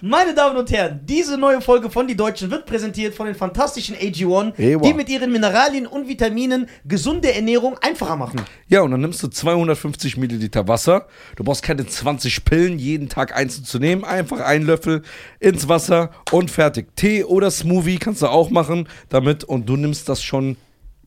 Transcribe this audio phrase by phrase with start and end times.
[0.00, 3.96] Meine Damen und Herren, diese neue Folge von Die Deutschen wird präsentiert von den fantastischen
[3.96, 4.82] AG1, Ewa.
[4.82, 8.40] die mit ihren Mineralien und Vitaminen gesunde Ernährung einfacher machen.
[8.68, 11.08] Ja, und dann nimmst du 250 Milliliter Wasser.
[11.34, 14.04] Du brauchst keine 20 Pillen, jeden Tag einzeln zu nehmen.
[14.04, 15.02] Einfach einen Löffel
[15.40, 16.94] ins Wasser und fertig.
[16.94, 20.56] Tee oder Smoothie kannst du auch machen damit und du nimmst das schon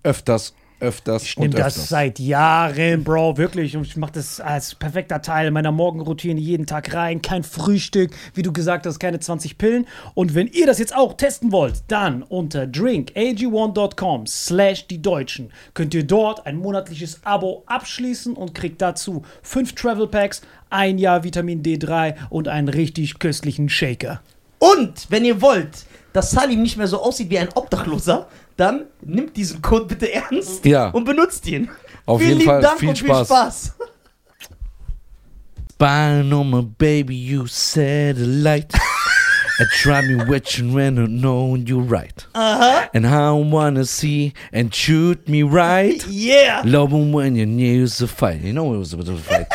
[0.04, 3.77] öfters, öfters Ich und nehme das seit Jahren, Bro, wirklich.
[3.77, 7.21] Und ich mache das als perfekter Teil meiner Morgenroutine jeden Tag rein.
[7.21, 9.88] Kein Frühstück, wie du gesagt hast, keine 20 Pillen.
[10.13, 15.94] Und wenn ihr das jetzt auch testen wollt, dann unter drinkag1.com slash die Deutschen könnt
[15.94, 21.63] ihr dort ein monatliches Abo abschließen und kriegt dazu fünf Travel Packs, ein Jahr Vitamin
[21.63, 24.21] D3 und einen richtig köstlichen Shaker.
[24.59, 28.27] Und wenn ihr wollt, dass Salim nicht mehr so aussieht wie ein Obdachloser,
[28.61, 30.89] dann nimmt diesen Code bitte ernst Ja.
[30.89, 31.67] und benutzt ihn.
[32.05, 33.17] Auf Vielen jeden lieben Fall Dank viel und Spaß.
[33.17, 33.75] viel Spaß.
[35.73, 38.67] Spying on my baby, you satellite.
[39.59, 42.25] I try me watching when I know you're right.
[42.35, 42.87] Uh-huh.
[42.93, 46.05] And I wanna see and shoot me right.
[46.07, 46.62] Yeah.
[46.65, 48.41] Love 'em when you news a fight.
[48.43, 49.48] You know it was a bit of a fight.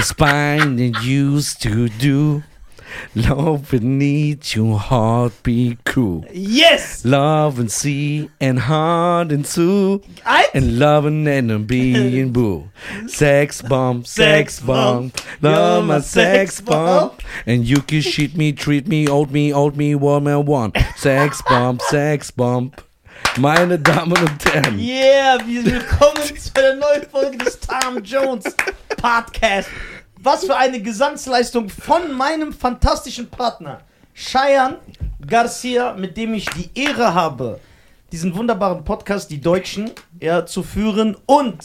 [0.00, 2.42] Spine and used to do.
[3.14, 6.24] Love beneath your heartbeat cool.
[6.32, 7.04] Yes.
[7.04, 10.02] Love and see and heart and sue.
[10.54, 12.70] And loving and being boo.
[13.06, 15.12] Sex bomb, sex bomb.
[15.42, 17.12] Love my sex bomb.
[17.46, 20.76] And you can cheat me, treat me, old me, old me, what I want.
[20.96, 22.72] Sex bomb, sex bomb.
[23.38, 24.78] Meine Damen und Herren.
[24.78, 28.44] Yeah, wir willkommen zu einer neuen Folge des Tom Jones
[28.96, 29.68] Podcast.
[30.22, 33.80] Was für eine Gesangsleistung von meinem fantastischen Partner
[34.14, 34.78] Cheyenne
[35.26, 37.58] Garcia, mit dem ich die Ehre habe,
[38.12, 41.16] diesen wunderbaren Podcast, die Deutschen, ja, zu führen.
[41.26, 41.58] Und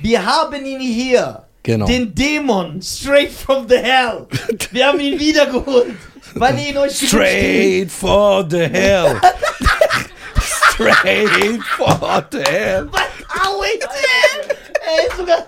[0.00, 1.86] wir haben ihn hier, Genau.
[1.86, 4.26] den Dämon, straight from the hell.
[4.70, 5.94] Wir haben ihn wiedergeholt,
[6.34, 7.06] weil ihr ihn euch.
[7.06, 9.20] Straight for the hell.
[10.72, 12.88] Straight for the hell.
[12.88, 14.56] Au, wait, man.
[14.96, 15.46] Ey, sogar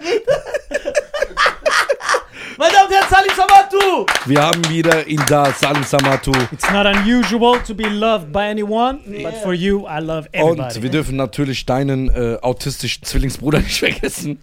[2.63, 4.07] Meine Damen und Herren, Salim Samatu!
[4.25, 6.31] Wir haben wieder ihn da, Salim Samatu.
[6.53, 10.77] It's not unusual to be loved by anyone, but for you, I love everybody.
[10.77, 14.39] Und wir dürfen natürlich deinen äh, autistischen Zwillingsbruder nicht vergessen.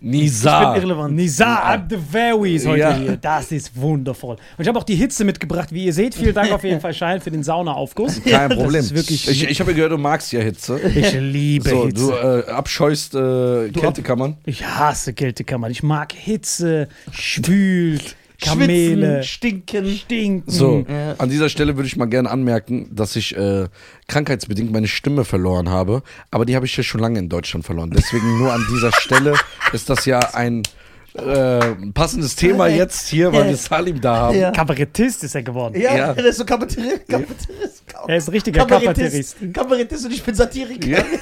[0.00, 0.76] Ich bin Nisa.
[0.76, 1.16] irrelevant.
[1.16, 2.96] Nizar Abdevawi ist heute Ja.
[2.96, 3.16] hier.
[3.16, 4.36] Das ist wundervoll.
[4.36, 6.14] Und ich habe auch die Hitze mitgebracht, wie ihr seht.
[6.14, 8.22] Vielen Dank auf jeden Fall, Schein, für den Saunaaufguss.
[8.22, 8.84] Kein Problem.
[8.94, 10.78] Ich ich habe gehört, du magst ja Hitze.
[10.80, 12.06] ich liebe So, Hitze.
[12.06, 14.36] du äh, abscheust äh, Kältekammern.
[14.46, 15.72] ich hasse Kältekammern.
[15.72, 17.98] Ich mag Hitze, Schwül,
[18.40, 19.86] Kamele, Schwitzen, stinken.
[19.96, 20.50] Stinken.
[20.50, 21.14] So, Ja.
[21.18, 23.66] an dieser Stelle würde ich mal gerne anmerken, dass ich äh,
[24.06, 26.02] krankheitsbedingt meine Stimme verloren habe.
[26.30, 27.90] Aber die habe ich ja schon lange in Deutschland verloren.
[27.90, 29.34] Deswegen nur an dieser Stelle
[29.72, 30.62] ist das ja ein
[31.14, 31.60] äh,
[31.94, 34.38] passendes Thema jetzt hier, weil wir Salim da haben.
[34.38, 34.50] Ja.
[34.52, 35.80] Kabarettist ist er geworden.
[35.80, 36.12] Ja, Ja.
[36.14, 37.08] der ist so Kabarettist.
[37.08, 37.84] Kabarettist.
[38.06, 39.36] Er ist ein richtiger Kabarettist.
[39.52, 40.86] Kabarettist und ich bin Satiriker.
[40.88, 41.04] Ja.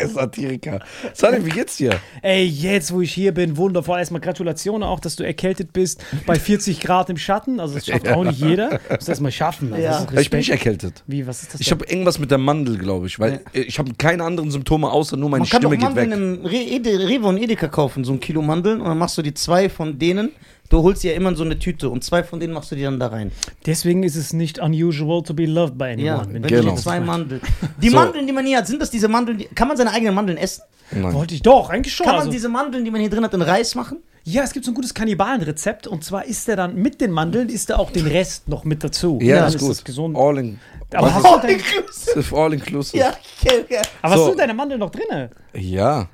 [0.00, 0.80] Er ist Satiriker.
[1.12, 1.98] Salim, wie geht's dir?
[2.22, 3.98] Ey, jetzt, wo ich hier bin, wundervoll.
[3.98, 7.60] Erstmal Gratulation auch, dass du erkältet bist bei 40 Grad im Schatten.
[7.60, 8.80] Also, das schafft auch nicht jeder.
[8.90, 9.72] Muss das mal schaffen.
[9.72, 10.04] Also, Ja.
[10.10, 11.02] das Ich bin nicht erkältet.
[11.06, 11.60] Wie, was ist das?
[11.60, 14.90] Ich habe irgendwas mit der Mandel, glaube ich, weil äh, ich habe keine anderen Symptome
[14.90, 16.44] außer nur meine Man kann doch Stimme geht Mandeln weg.
[16.44, 19.22] im Re Ede Rewe und Edeka kaufen, so ein Kilo Mandeln und dann machst du
[19.22, 20.30] die zwei von denen.
[20.70, 22.84] Du holst dir ja immer so eine Tüte und zwei von denen machst du dir
[22.86, 23.32] dann da rein.
[23.66, 26.04] Deswegen ist es nicht unusual to be loved by anyone.
[26.06, 26.62] Ja, wenn du du Genau.
[26.62, 27.00] dir das zwei.
[27.00, 27.40] Mandeln.
[27.82, 27.96] Die So.
[27.96, 30.38] Mandeln, die man hier hat, sind das diese Mandeln, die, kann man seine eigenen Mandeln
[30.38, 30.62] essen?
[30.92, 31.12] Nein.
[31.12, 32.04] Wollte ich doch, eigentlich schon.
[32.06, 33.98] Kann man Also, diese Mandeln, die man hier drin hat, in Reis machen?
[34.24, 37.48] ja, es gibt so ein gutes Kannibalenrezept und zwar isst er dann mit den Mandeln,
[37.48, 39.18] isst er auch den Rest noch mit dazu.
[39.22, 39.70] Ja, Dann ist gut.
[39.70, 40.16] Das gesund.
[40.16, 40.60] All, in,
[40.94, 42.36] hast ist- du dein, inclusive.
[42.36, 42.98] all inclusive.
[42.98, 43.78] Ja, okay, okay.
[44.02, 44.30] aber hast So.
[44.30, 45.30] du deine Mandeln noch drinne?
[45.54, 46.08] ja.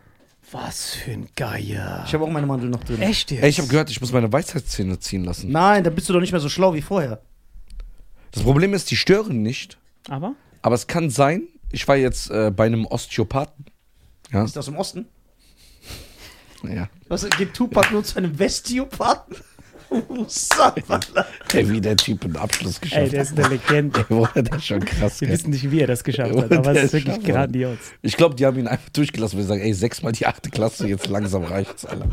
[0.53, 2.05] Was für ein Geier.
[2.07, 3.03] Ich habe auch meine Mandeln noch drin.
[3.03, 3.43] Echt jetzt?
[3.43, 5.51] Ey, ich habe gehört, ich muss meine Weisheitszähne ziehen lassen.
[5.51, 7.21] Nein, da bist du doch nicht mehr so schlau wie vorher.
[8.31, 9.79] Das Problem ist, die stören nicht.
[10.09, 10.35] Aber?
[10.63, 13.65] Aber es kann sein, ich war jetzt äh, bei einem Osteopathen.
[14.33, 14.45] Ja.
[14.45, 15.07] Ist das im Osten?
[16.63, 16.89] ja.
[17.09, 19.37] Was geht Tupac nur zu einem Vestiopathen?
[21.53, 23.27] Ey, wie der Typ einen Abschluss Ey, geschafft der hat.
[23.29, 24.05] ist eine Legende.
[24.09, 25.21] Boah, der ist schon krass.
[25.21, 27.79] Wir wissen nicht, wie er das geschafft Ja, hat, aber der es ist wirklich grandios.
[28.03, 29.39] Ich glaube, die haben ihn einfach durchgelassen.
[29.39, 32.09] Wir sagen, ey, sechsmal die achte Klasse, jetzt langsam reicht's, Alter.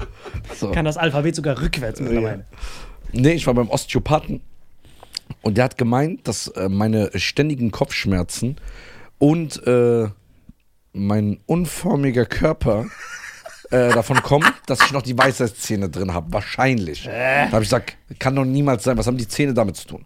[0.56, 0.72] So.
[0.72, 2.46] Kann das Alphabet sogar rückwärts mittlerweile.
[3.12, 4.42] Nee, ich war beim Osteopathen
[5.42, 8.58] und der hat gemeint, dass äh, meine ständigen Kopfschmerzen
[9.20, 10.08] und äh,
[10.94, 12.86] mein unförmiger Körper
[13.74, 16.32] äh, davon kommen, dass ich noch die Weisheitszähne drin habe.
[16.32, 17.04] Wahrscheinlich.
[17.04, 18.98] Da habe ich gesagt, kann doch niemals sein.
[18.98, 20.06] Was haben die Zähne damit zu tun?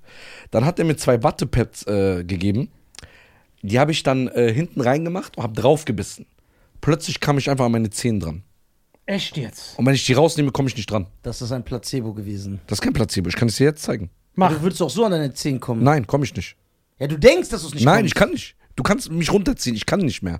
[0.52, 2.70] Dann hat er mir zwei Wattepads äh, gegeben.
[3.62, 6.26] Die habe ich dann äh, hinten reingemacht und habe draufgebissen.
[6.82, 8.44] Plötzlich kam ich einfach an meine Zähne dran.
[9.06, 9.78] Echt jetzt?
[9.78, 11.08] Und wenn ich die rausnehme, komme ich nicht dran.
[11.24, 12.60] Das ist ein Placebo gewesen.
[12.68, 13.30] Das ist kein Placebo.
[13.30, 14.10] Ich kann es dir jetzt zeigen.
[14.36, 14.52] Mach.
[14.54, 15.84] Du würdest auch so an deine 10 kommen.
[15.84, 16.56] Nein, komme ich nicht.
[17.00, 18.08] Ja, du denkst, dass du es nicht Nein, kommst.
[18.08, 18.56] ich kann nicht.
[18.76, 20.40] Du kannst mich runterziehen, ich kann nicht mehr.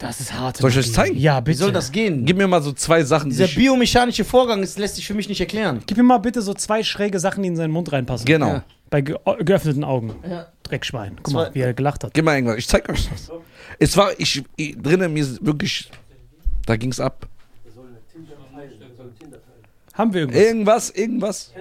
[0.00, 0.56] Das ist hart.
[0.56, 1.16] Soll ich euch das zeigen?
[1.18, 1.58] Ja, Wie bitte.
[1.58, 2.24] soll das gehen?
[2.24, 5.28] Gib mir mal so zwei Sachen, die Dieser biomechanische Vorgang ist, lässt sich für mich
[5.28, 5.82] nicht erklären.
[5.86, 8.24] Gib mir mal bitte so zwei schräge Sachen, die in seinen Mund reinpassen.
[8.24, 8.48] Genau.
[8.48, 8.64] Ja.
[8.88, 10.14] Bei ge geöffneten Augen.
[10.28, 10.46] Ja.
[10.62, 11.18] Dreckschwein.
[11.22, 12.14] Guck mal, wie er gelacht hat.
[12.14, 12.56] Gib mal irgendwas.
[12.56, 13.30] Ich zeig euch das.
[13.78, 15.90] Es war, ich, ich drinnen, mir wirklich,
[16.64, 17.28] da ging's ab.
[19.92, 20.90] Haben wir irgendwas?
[20.90, 21.52] Irgendwas, irgendwas.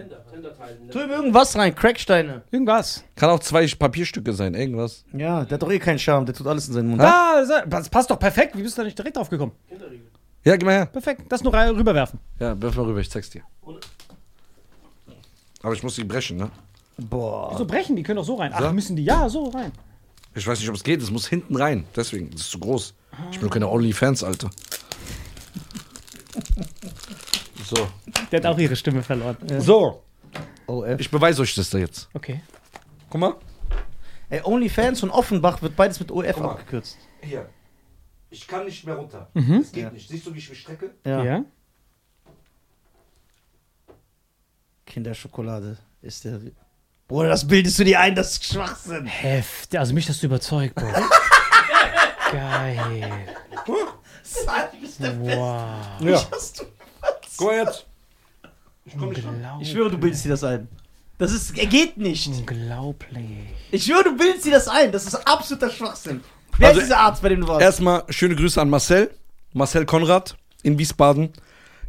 [0.91, 2.41] Tu ihm irgendwas rein, Cracksteine.
[2.51, 3.03] Irgendwas.
[3.15, 5.03] Kann auch zwei Papierstücke sein, irgendwas.
[5.13, 7.01] Ja, der hat doch eh keinen Charme, der tut alles in seinen Mund.
[7.01, 8.57] Ah, das passt doch perfekt.
[8.57, 9.51] Wie bist du da nicht direkt drauf gekommen?
[10.43, 10.85] Ja, gib mal her.
[10.85, 11.23] Perfekt.
[11.29, 12.19] Das nur rüberwerfen.
[12.39, 13.41] Ja, wirf mal rüber, ich zeig's dir.
[15.61, 16.49] Aber ich muss die brechen, ne?
[16.97, 17.57] Boah.
[17.57, 18.51] So brechen, die können doch so rein.
[18.53, 18.71] Ach, So?
[18.73, 19.03] müssen die?
[19.03, 19.71] Ja, so rein.
[20.35, 21.01] Ich weiß nicht, ob es geht.
[21.01, 21.85] Es muss hinten rein.
[21.95, 22.93] Deswegen, das ist zu groß.
[23.31, 24.49] Ich bin doch keine OnlyFans, Alter.
[27.65, 27.87] So.
[28.31, 29.37] Der hat auch ihre Stimme verloren.
[29.59, 30.01] So.
[30.69, 30.99] OF.
[30.99, 32.09] Ich beweise euch das da jetzt.
[32.13, 32.41] Okay.
[33.09, 33.35] Guck mal.
[34.29, 36.51] Ey, OnlyFans und Offenbach wird beides mit OF mal.
[36.51, 36.97] abgekürzt.
[37.21, 37.49] Hier.
[38.29, 39.27] Ich kann nicht mehr runter.
[39.33, 39.61] Mhm.
[39.63, 39.89] Das geht Ja.
[39.91, 40.07] nicht.
[40.07, 40.91] Siehst du, wie ich mich strecke?
[41.03, 41.23] Ja.
[41.23, 41.43] Ja.
[44.85, 46.39] Kinderschokolade ist der.
[47.07, 49.05] Bruder, das bildest du dir ein, das ist Schwachsinn.
[49.07, 49.75] Heft.
[49.75, 50.87] Also mich hast du überzeugt, Bro.
[52.31, 53.25] Geil.
[54.21, 55.37] Sag, du bist der Beste.
[55.39, 56.01] Wow.
[56.01, 56.27] Ja.
[56.31, 56.65] Hast du-
[57.37, 57.85] Guck mal jetzt.
[58.89, 59.35] Ich komm nicht ran.
[59.35, 59.67] Unglaublich.
[59.67, 60.67] Ich schwöre, du bildest dir das ein.
[61.17, 62.27] Das ist, er geht nicht.
[62.27, 63.25] Unglaublich.
[63.71, 64.91] Ich schwöre, du bildest dir das ein.
[64.91, 66.21] Das ist absoluter Schwachsinn.
[66.57, 67.61] Wer Also, ist dieser Arzt, bei dem du warst?
[67.61, 69.11] Erstmal schöne Grüße an Marcel.
[69.53, 71.29] Marcel Konrad in Wiesbaden.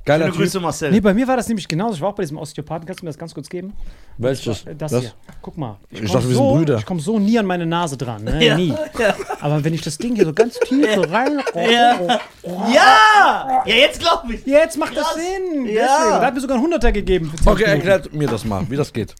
[0.04, 0.40] Geiler Schöne Typ.
[0.42, 0.90] Grüße, Marcel.
[0.90, 1.94] Nee, bei mir war das nämlich genauso.
[1.96, 2.86] Ich war auch bei diesem Osteopathen.
[2.86, 3.74] Kannst du mir das ganz kurz geben?
[4.18, 4.64] Welches?
[4.66, 5.00] Äh, Das, Das?
[5.02, 5.12] hier.
[5.42, 5.76] Guck mal.
[5.90, 6.78] Ich komm dachte, wir sind so, Brüder.
[6.78, 8.24] Ich komme so nie an meine Nase dran.
[8.24, 8.44] Ne?
[8.44, 8.56] ja.
[8.56, 8.74] Nie.
[8.98, 9.14] Ja.
[9.40, 11.40] Aber wenn ich das Ding hier so ganz tief so rein.
[11.54, 11.98] Oh, Ja.
[12.00, 12.08] oh,
[12.44, 12.62] oh.
[12.74, 13.62] ja!
[13.66, 14.44] Ja, jetzt glaub ich.
[14.46, 15.14] Jetzt macht das Krass.
[15.16, 15.66] Sinn.
[15.66, 15.72] Ja.
[15.72, 16.10] Deswegen.
[16.20, 17.32] Da hat mir sogar ein Hunderter gegeben.
[17.44, 19.14] Okay, erklärt mir das mal, wie das geht.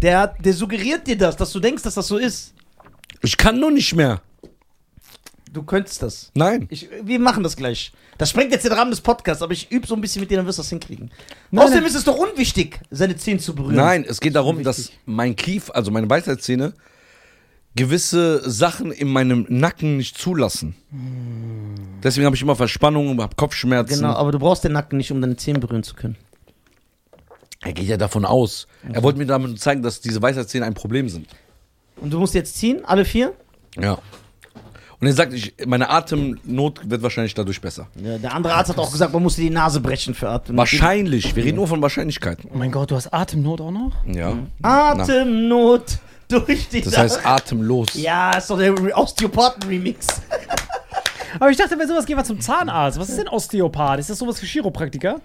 [0.00, 2.54] Der, hat- der suggeriert dir das, dass du denkst, dass das so ist.
[3.22, 4.20] Ich kann nur nicht mehr.
[5.52, 6.30] Du könntest das.
[6.34, 6.66] Nein.
[6.70, 7.92] Ich, wir machen das gleich.
[8.16, 10.38] Das sprengt jetzt den Rahmen des Podcasts, aber ich übe so ein bisschen mit dir,
[10.38, 11.10] dann wirst du das hinkriegen.
[11.50, 11.90] Nein, Außerdem nein.
[11.90, 13.74] ist es doch unwichtig, seine Zähne zu berühren.
[13.76, 14.64] Nein, es geht darum, wichtig.
[14.64, 16.72] dass mein Kief, also meine Weisheitszähne,
[17.76, 20.74] gewisse Sachen in meinem Nacken nicht zulassen.
[22.02, 23.96] Deswegen habe ich immer Verspannungen, habe Kopfschmerzen.
[23.96, 26.16] Genau, aber du brauchst den Nacken nicht, um deine Zähne berühren zu können.
[27.60, 28.66] Er geht ja davon aus.
[28.90, 31.28] Er wollte mir damit zeigen, dass diese Weisheitszähne ein Problem sind.
[31.96, 33.34] Und du musst jetzt ziehen, alle vier?
[33.78, 33.98] Ja.
[35.02, 37.88] Und er sagt, ich, meine Atemnot wird wahrscheinlich dadurch besser.
[38.00, 40.56] Ja, der andere Arzt hat auch gesagt, man muss dir die Nase brechen für Atmen.
[40.56, 41.34] Wahrscheinlich.
[41.34, 42.48] Wir reden nur von Wahrscheinlichkeiten.
[42.54, 43.90] Oh mein Gott, du hast Atemnot auch noch?
[44.06, 44.34] Ja.
[44.62, 47.88] Atemnot durch die Das heißt atemlos.
[47.94, 50.06] Ja, ist doch der Re- Osteopathen-Remix.
[51.40, 52.98] Aber ich dachte, wenn sowas geht, wir zum Zahnarzt.
[52.98, 53.98] Was ist denn Osteopath?
[53.98, 55.20] Ist das sowas für Chiropraktiker?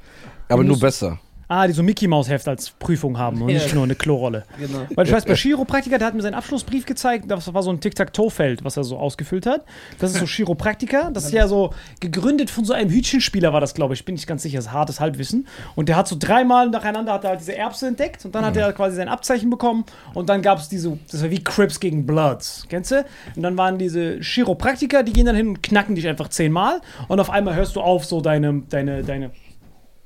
[0.50, 1.20] Aber nur besser.
[1.50, 3.56] Ah, die so Mickey Maus Heft als Prüfung haben und Ja.
[3.60, 4.44] nicht nur eine Klorolle.
[4.60, 4.86] Genau.
[4.96, 7.80] Weil ich weiß, bei Chiropraktiker, der hat mir seinen Abschlussbrief gezeigt, das war so ein
[7.80, 9.64] Tic-Tac-Toe-Feld, was er so ausgefüllt hat.
[10.00, 13.74] Das ist so Chiropraktiker, das ist ja so gegründet von so einem Hütchenspieler war das,
[13.74, 15.48] glaube ich, bin ich ganz sicher, das ist hartes Halbwissen.
[15.76, 18.58] Und der hat so dreimal nacheinander hat er halt diese Erbse entdeckt und dann hat
[18.58, 22.06] er quasi sein Abzeichen bekommen und dann gab es diese, das war wie Crips gegen
[22.06, 23.06] Bloods, kennst du?
[23.38, 27.20] Und dann waren diese Chiropraktiker, die gehen dann hin und knacken dich einfach zehnmal und
[27.22, 29.32] auf einmal hörst du auf, so deine, deine, deine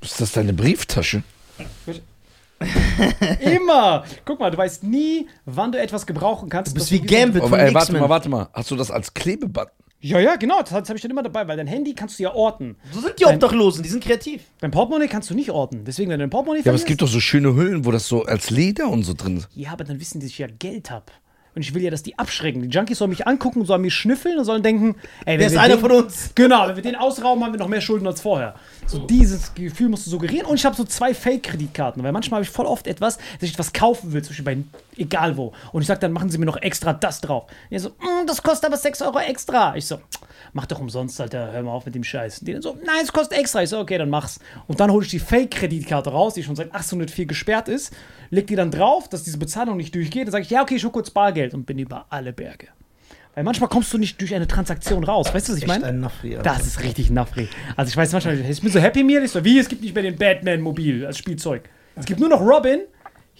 [0.00, 1.22] Ist das deine Brieftasche?
[3.40, 4.04] Immer!
[4.24, 6.72] Guck mal, du weißt nie, wann du etwas gebrauchen kannst.
[6.72, 8.48] Du bist wie Gambit Aber von ey, warte mal, warte mal.
[8.52, 9.70] Hast du das als Klebeband?
[10.04, 12.24] Ja, ja, genau, das, das habe ich dann immer dabei, weil dein Handy kannst du
[12.24, 12.76] ja orten.
[12.90, 14.42] So sind die Obdachlosen, die sind kreativ.
[14.58, 15.84] Dein Portemonnaie kannst du nicht orten.
[15.84, 18.08] Deswegen, wenn du dein Portemonnaie Ja, aber es gibt doch so schöne Hüllen, wo das
[18.08, 19.48] so als Leder und so drin ist.
[19.54, 21.12] Ja, aber dann wissen die, dass ich ja Geld hab.
[21.54, 22.62] Und ich will ja, dass die abschrecken.
[22.62, 24.94] Die Junkies sollen mich angucken, sollen mich schnüffeln und sollen denken,
[25.26, 26.30] ey, wenn Der ist wir einer den, von uns.
[26.34, 28.54] Genau, wenn wir den ausrauben, haben wir noch mehr Schulden als vorher.
[28.86, 30.46] So dieses Gefühl musst du suggerieren.
[30.46, 33.52] Und ich habe so zwei Fake-Kreditkarten, weil manchmal habe ich voll oft etwas, dass ich
[33.52, 34.56] etwas kaufen will, zum Beispiel bei
[34.96, 35.52] egal wo.
[35.72, 37.44] Und ich sage, dann machen sie mir noch extra das drauf.
[37.70, 39.76] Und ich so, "Mm, das kostet aber 6 Euro extra.
[39.76, 39.98] Ich so,
[40.52, 42.40] mach doch umsonst, Alter, hör mal auf mit dem Scheiß.
[42.40, 43.62] Und die dann so, nein, es kostet extra.
[43.62, 44.40] Ich so, okay, dann mach's.
[44.66, 47.94] Und dann hole ich die Fake-Kreditkarte raus, die schon seit 1804 gesperrt ist,
[48.30, 50.26] leg die dann drauf, dass diese Bezahlung nicht durchgeht.
[50.26, 52.68] Dann sage ich, ja, okay, ich hole kurz Bargeld und bin über alle Berge.
[53.34, 55.32] Weil manchmal kommst du nicht durch eine Transaktion raus.
[55.32, 55.86] Weißt du, was ich meine?
[55.86, 56.42] ein Nafri, Alter.
[56.42, 57.48] Das ist richtig Nafri.
[57.76, 59.94] Also ich weiß manchmal, ich bin so Happy Meal, ich so, wie, es gibt nicht
[59.94, 61.68] mehr den Batman-Mobil als Spielzeug.
[61.96, 62.80] Es gibt nur noch Robin.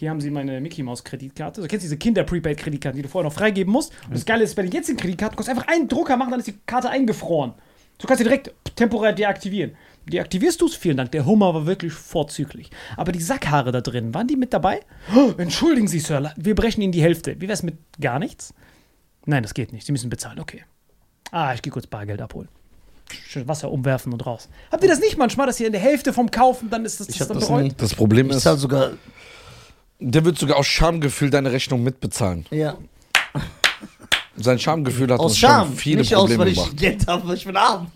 [0.02, 1.60] Hier haben sie meine Mickey Mouse Kreditkarte.
[1.60, 3.92] Du kennst diese Kinder-Prepaid-Kreditkarten, die du vorher noch freigeben musst.
[4.08, 6.40] Und das Geile ist, bei den jetzigen Kreditkarten, du kannst einfach einen Drucker machen, dann
[6.40, 7.52] ist die Karte eingefroren.
[7.98, 9.76] Du kannst sie direkt temporär deaktivieren.
[10.06, 10.74] Deaktivierst du es?
[10.74, 11.12] Vielen Dank.
[11.12, 12.70] Der Hummer war wirklich vorzüglich.
[12.96, 14.80] Aber die Sackhaare da drin, waren die mit dabei?
[15.14, 17.40] Oh, entschuldigen Sie, Sir, wir brechen Ihnen die Hälfte.
[17.40, 18.54] Wie wär's mit gar nichts?
[19.24, 19.86] Nein, das geht nicht.
[19.86, 20.40] Sie müssen bezahlen.
[20.40, 20.64] Okay.
[21.30, 22.48] Ah, ich gehe kurz Bargeld abholen.
[23.28, 24.48] Schön Wasser umwerfen und raus.
[24.72, 27.08] Habt ihr das nicht manchmal, dass ihr in der Hälfte vom Kaufen, dann ist das,
[27.08, 27.62] Ich das hab dann das bereut?
[27.62, 27.72] nie.
[27.76, 28.92] Das Problem Ich ist, zahl sogar
[30.04, 32.44] Der wird sogar aus Schamgefühl deine Rechnung mitbezahlen.
[32.50, 32.76] Ja.
[34.36, 35.68] Sein Schamgefühl hat Aus uns Scham.
[35.68, 36.76] schon viele nicht aus, Probleme weil ich gemacht.
[36.76, 37.90] Geld habe, weil ich bin arm.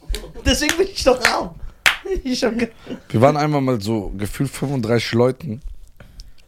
[0.44, 1.54] Deswegen bin ich doch arm.
[2.22, 5.60] Ich Wir waren einmal mal so gefühlt 35 Leuten.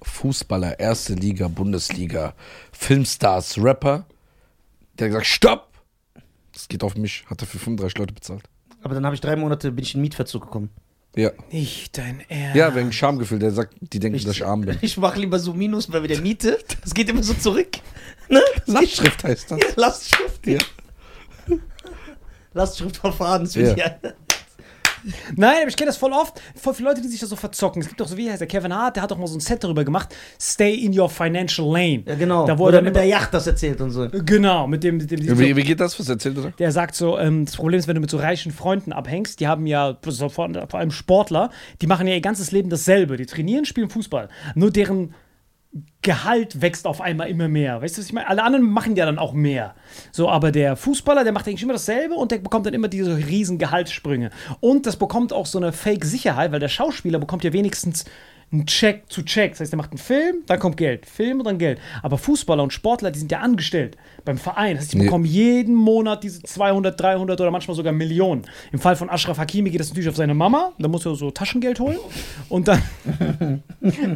[0.03, 2.35] Fußballer, erste Liga, Bundesliga,
[2.71, 4.07] Filmstars, Rapper.
[4.99, 5.69] Der hat gesagt, stopp!
[6.53, 8.45] Das geht auf mich, hat er für 35 Leute bezahlt.
[8.83, 10.71] Aber dann habe ich drei Monate, bin ich in Mietverzug gekommen.
[11.19, 11.33] Ja.
[11.51, 12.55] Nicht dein Ernst.
[12.55, 13.41] Ja, wegen Schamgefühl.
[13.41, 14.79] Der sagt, die denken, dass ich arm bin.
[14.83, 16.61] Ich mache lieber so Minus bei der Miete.
[16.81, 17.69] Das geht immer so zurück.
[18.31, 18.43] Ne?
[18.67, 19.59] Lastschrift heißt das.
[19.59, 20.47] Ja, Lastschrift.
[20.47, 20.59] Ja.
[22.53, 23.45] Lastschriftverfahren.
[23.45, 23.97] Das will Ja.
[25.37, 26.41] Nein, aber ich kenne das voll oft.
[26.55, 27.83] Voll viele Leute, die sich da so verzocken.
[27.83, 29.41] Es gibt doch so, wie heißt der Kevin Hart, der hat doch mal so ein
[29.41, 30.15] Set darüber gemacht.
[30.41, 32.03] Stay in your financial lane.
[32.07, 32.47] Ja, genau.
[32.47, 34.09] Da wurde er dann mit der Yacht das erzählt und so.
[34.09, 35.99] Genau, mit dem, mit dem Wie, wie geht das?
[35.99, 36.51] Was erzählt er?
[36.53, 39.47] der sagt so, ähm, das Problem ist, wenn du mit so reichen Freunden abhängst, die
[39.47, 41.51] haben ja, vor allem Sportler,
[41.81, 43.17] die machen ja ihr ganzes Leben dasselbe.
[43.17, 44.29] Die trainieren, spielen Fußball.
[44.55, 45.15] Nur deren
[46.01, 47.83] Gehalt wächst auf einmal immer mehr.
[47.83, 48.29] Weißt du, was ich meine?
[48.29, 49.75] Alle anderen machen ja dann auch mehr.
[50.13, 53.17] So, aber der Fußballer, der macht eigentlich immer dasselbe und der bekommt dann immer diese
[53.17, 54.31] riesen Gehaltssprünge.
[54.61, 58.07] Und das bekommt auch so eine Fake-Sicherheit, weil der Schauspieler bekommt ja wenigstens
[58.51, 59.53] einen Check zu Check.
[59.53, 61.05] Das heißt, der macht einen Film, dann kommt Geld.
[61.07, 61.79] Film und dann Geld.
[62.03, 64.75] Aber Fußballer und Sportler, die sind ja angestellt beim Verein.
[64.77, 65.05] Das heißt, die Nee.
[65.05, 68.43] bekommen jeden Monat diese 200, 300 oder manchmal sogar Millionen.
[68.73, 70.73] Im Fall von Ashraf Hakimi geht das natürlich auf seine Mama.
[70.79, 71.99] Da muss er so Taschengeld holen.
[72.49, 72.83] Und dann.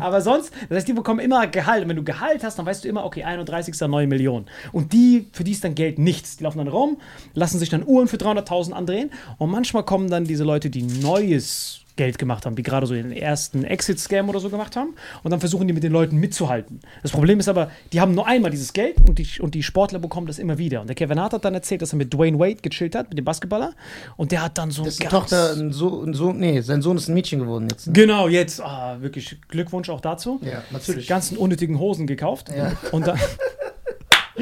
[0.01, 1.83] Aber sonst, das heißt, die bekommen immer Gehalt.
[1.83, 3.79] Und wenn du Gehalt hast, dann weißt du immer, okay, 31.
[3.89, 4.47] neue Million.
[4.73, 6.37] Und die, für die ist dann Geld nichts.
[6.39, 6.99] Die laufen dann rum,
[7.35, 9.11] lassen sich dann Uhren für 300.000 andrehen.
[9.39, 13.13] Und manchmal kommen dann diese Leute, die neues Geld gemacht haben, wie gerade so den
[13.13, 14.95] ersten Exit-Scam oder so gemacht haben.
[15.23, 16.81] Und dann versuchen die mit den Leuten mitzuhalten.
[17.03, 19.99] Das Problem ist aber, die haben nur einmal dieses Geld und die, und die Sportler
[19.99, 20.81] bekommen das immer wieder.
[20.81, 23.19] Und der Kevin Hart hat dann erzählt, dass er mit Dwayne Wade gechillt hat, mit
[23.19, 23.73] dem Basketballer.
[24.17, 27.09] Und der hat dann so ganz- Tochter, ein Sohn, ein Sohn, nee, sein Sohn ist
[27.09, 27.87] ein Mädchen geworden jetzt.
[27.89, 27.93] ne?
[27.93, 30.41] Genau, jetzt, ah, wirklich Glückwunsch auch dazu.
[30.43, 31.05] Ja, natürlich.
[31.07, 32.51] Die ganzen unnötigen Hosen gekauft.
[32.57, 32.73] Ja.
[32.93, 33.19] Und dann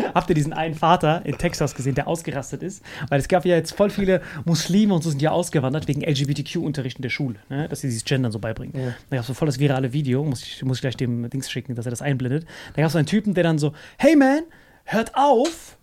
[0.14, 2.82] habt ihr diesen einen Vater in Texas gesehen, der ausgerastet ist.
[3.08, 6.98] Weil es gab ja jetzt voll viele Muslime und so sind ja ausgewandert wegen LGBTQ-Unterricht
[6.98, 7.68] in der Schule, ne?
[7.68, 8.74] dass sie dieses Gendern so beibringen.
[8.78, 8.94] Ja.
[9.10, 11.50] Da gab es so voll das virale Video, muss ich, muss ich gleich dem Dings
[11.50, 12.46] schicken, dass er das einblendet.
[12.74, 14.42] Da gab es so einen Typen, der dann so, hey man,
[14.84, 15.76] hört auf,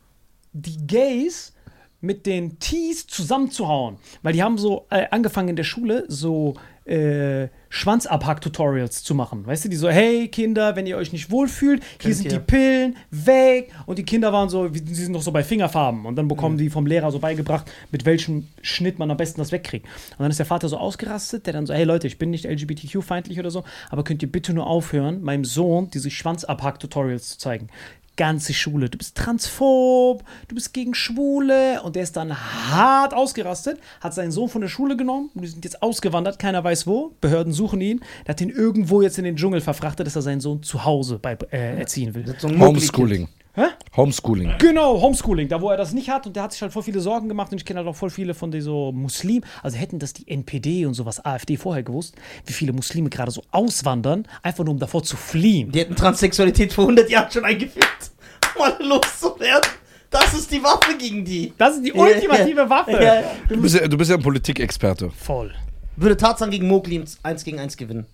[0.53, 1.53] die Gays
[2.01, 3.97] mit den Tees zusammenzuhauen.
[4.21, 6.55] Weil die haben so äh, angefangen in der Schule so
[6.87, 9.45] äh, Schwanzabhack-Tutorials zu machen.
[9.45, 12.95] Weißt du, die so, hey Kinder, wenn ihr euch nicht wohlfühlt, hier sind die Pillen,
[13.11, 13.71] weg.
[13.85, 16.05] Und die Kinder waren so, sie sind noch so bei Fingerfarben.
[16.05, 19.51] Und dann bekommen die vom Lehrer so beigebracht, mit welchem Schnitt man am besten das
[19.51, 19.85] wegkriegt.
[19.85, 22.45] Und dann ist der Vater so ausgerastet, der dann so, hey Leute, ich bin nicht
[22.45, 27.69] LGBTQ-feindlich oder so, aber könnt ihr bitte nur aufhören, meinem Sohn diese Schwanzabhack-Tutorials zu zeigen
[28.17, 28.89] ganze Schule.
[28.89, 31.81] Du bist transphob, du bist gegen Schwule.
[31.83, 35.47] Und der ist dann hart ausgerastet, hat seinen Sohn von der Schule genommen und die
[35.47, 37.13] sind jetzt ausgewandert, keiner weiß wo.
[37.21, 38.01] Behörden suchen ihn.
[38.25, 41.19] Der hat ihn irgendwo jetzt in den Dschungel verfrachtet, dass er seinen Sohn zu Hause
[41.21, 42.25] bei, äh, erziehen will.
[42.59, 43.29] Homeschooling.
[43.57, 43.69] Hä?
[43.95, 44.53] Homeschooling.
[44.59, 46.99] Genau, Homeschooling, da wo er das nicht hat und der hat sich halt voll viele
[46.99, 49.97] Sorgen gemacht und ich kenne halt auch voll viele von den so Muslimen, also hätten
[49.97, 52.13] das die NPD und sowas, AfD vorher gewusst,
[52.45, 55.71] wie viele Muslime gerade so auswandern, einfach nur um davor zu fliehen.
[55.71, 58.11] Die hätten Transsexualität vor 100 Jahren schon eingeführt,
[58.55, 59.71] um alle loszuwerden.
[60.11, 61.51] Das ist die Waffe gegen die.
[61.57, 62.69] Das ist die ultimative ja.
[62.69, 62.91] Waffe.
[62.91, 63.23] Ja, ja.
[63.49, 65.09] Du bist ja, du bist ja ein Politikexperte.
[65.09, 65.51] Voll.
[65.95, 68.05] Würde Tarzan gegen Mowgli 1 gegen 1 gewinnen.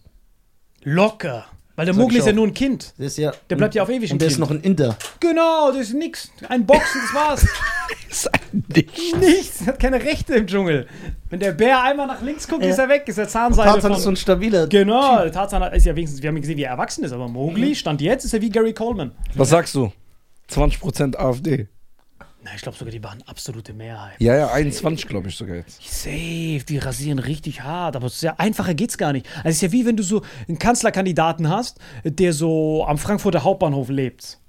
[0.83, 1.45] Locker.
[1.75, 2.94] Weil der ich ist ja nur ein Kind.
[3.00, 3.34] Der ist ja.
[3.50, 4.96] Der bleibt ja auf ewig ein Und der ist noch ein Inder.
[5.20, 6.30] Genau, das ist nix.
[6.48, 7.48] Ein Boxen, das war's.
[8.10, 9.18] Ist ein Nicht.
[9.20, 9.65] Nichts.
[9.65, 10.86] Hat keine Rechte im Dschungel.
[11.32, 12.70] Wenn der Bär einmal nach links guckt, Ja.
[12.70, 13.06] ist er weg.
[13.08, 13.98] Ist der Zahnseide Tarzan von...
[13.98, 14.68] ist so ein stabiler.
[14.68, 17.34] Genau, Tarzan ist ja wenigstens, wir haben gesehen, wie er erwachsen ist, aber Mhm.
[17.34, 19.12] Mowgli, Stand jetzt, ist er wie Gary Coleman.
[19.34, 19.92] Was sagst du?
[20.51, 21.68] 20% AfD.
[22.43, 24.19] Na, ich glaube sogar, die waren absolute Mehrheit.
[24.19, 25.81] Ja, ja, 21 glaube ich sogar jetzt.
[25.81, 29.25] Safe, die rasieren richtig hart, aber sehr einfacher geht's gar nicht.
[29.38, 33.43] Also es ist ja wie wenn du so einen Kanzlerkandidaten hast, der so am Frankfurter
[33.43, 34.39] Hauptbahnhof lebt.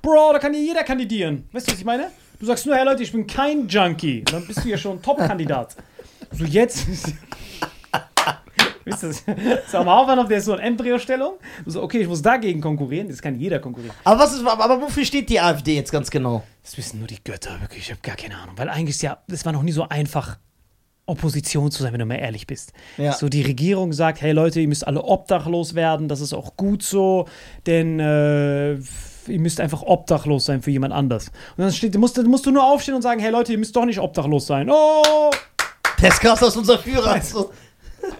[0.00, 1.46] Bro, da kann ja jeder kandidieren.
[1.52, 2.10] Weißt du, was ich meine?
[2.40, 4.24] Du sagst nur, hey Leute, ich bin kein Junkie.
[4.24, 5.76] Dann bist du ja schon Top-Kandidat.
[6.32, 6.86] So jetzt.
[8.84, 11.34] Wisst ihr, das ist am Hauptbahnhof, der ist so in Embryostellung.
[11.66, 13.08] So, okay, ich muss dagegen konkurrieren.
[13.08, 13.94] Das kann jeder konkurrieren.
[14.04, 16.42] Aber was ist, aber wofür steht die AfD jetzt ganz genau?
[16.62, 17.84] Das wissen nur die Götter, wirklich.
[17.84, 18.56] Ich habe gar keine Ahnung.
[18.58, 20.38] Weil eigentlich ist ja, es war noch nie so einfach,
[21.04, 22.72] Opposition zu sein, wenn du mal ehrlich bist.
[22.96, 23.12] Ja.
[23.12, 26.84] So die Regierung sagt, hey Leute, ihr müsst alle obdachlos werden, das ist auch gut
[26.84, 27.26] so,
[27.66, 31.28] denn äh, ihr müsst einfach obdachlos sein für jemand anders.
[31.56, 33.74] Und dann steht, musst, du- musst du nur aufstehen und sagen, hey Leute, ihr müsst
[33.74, 34.70] doch nicht obdachlos sein.
[34.70, 35.30] Oh,
[36.00, 37.20] Der ist krass aus unser Führer.
[37.20, 37.50] So.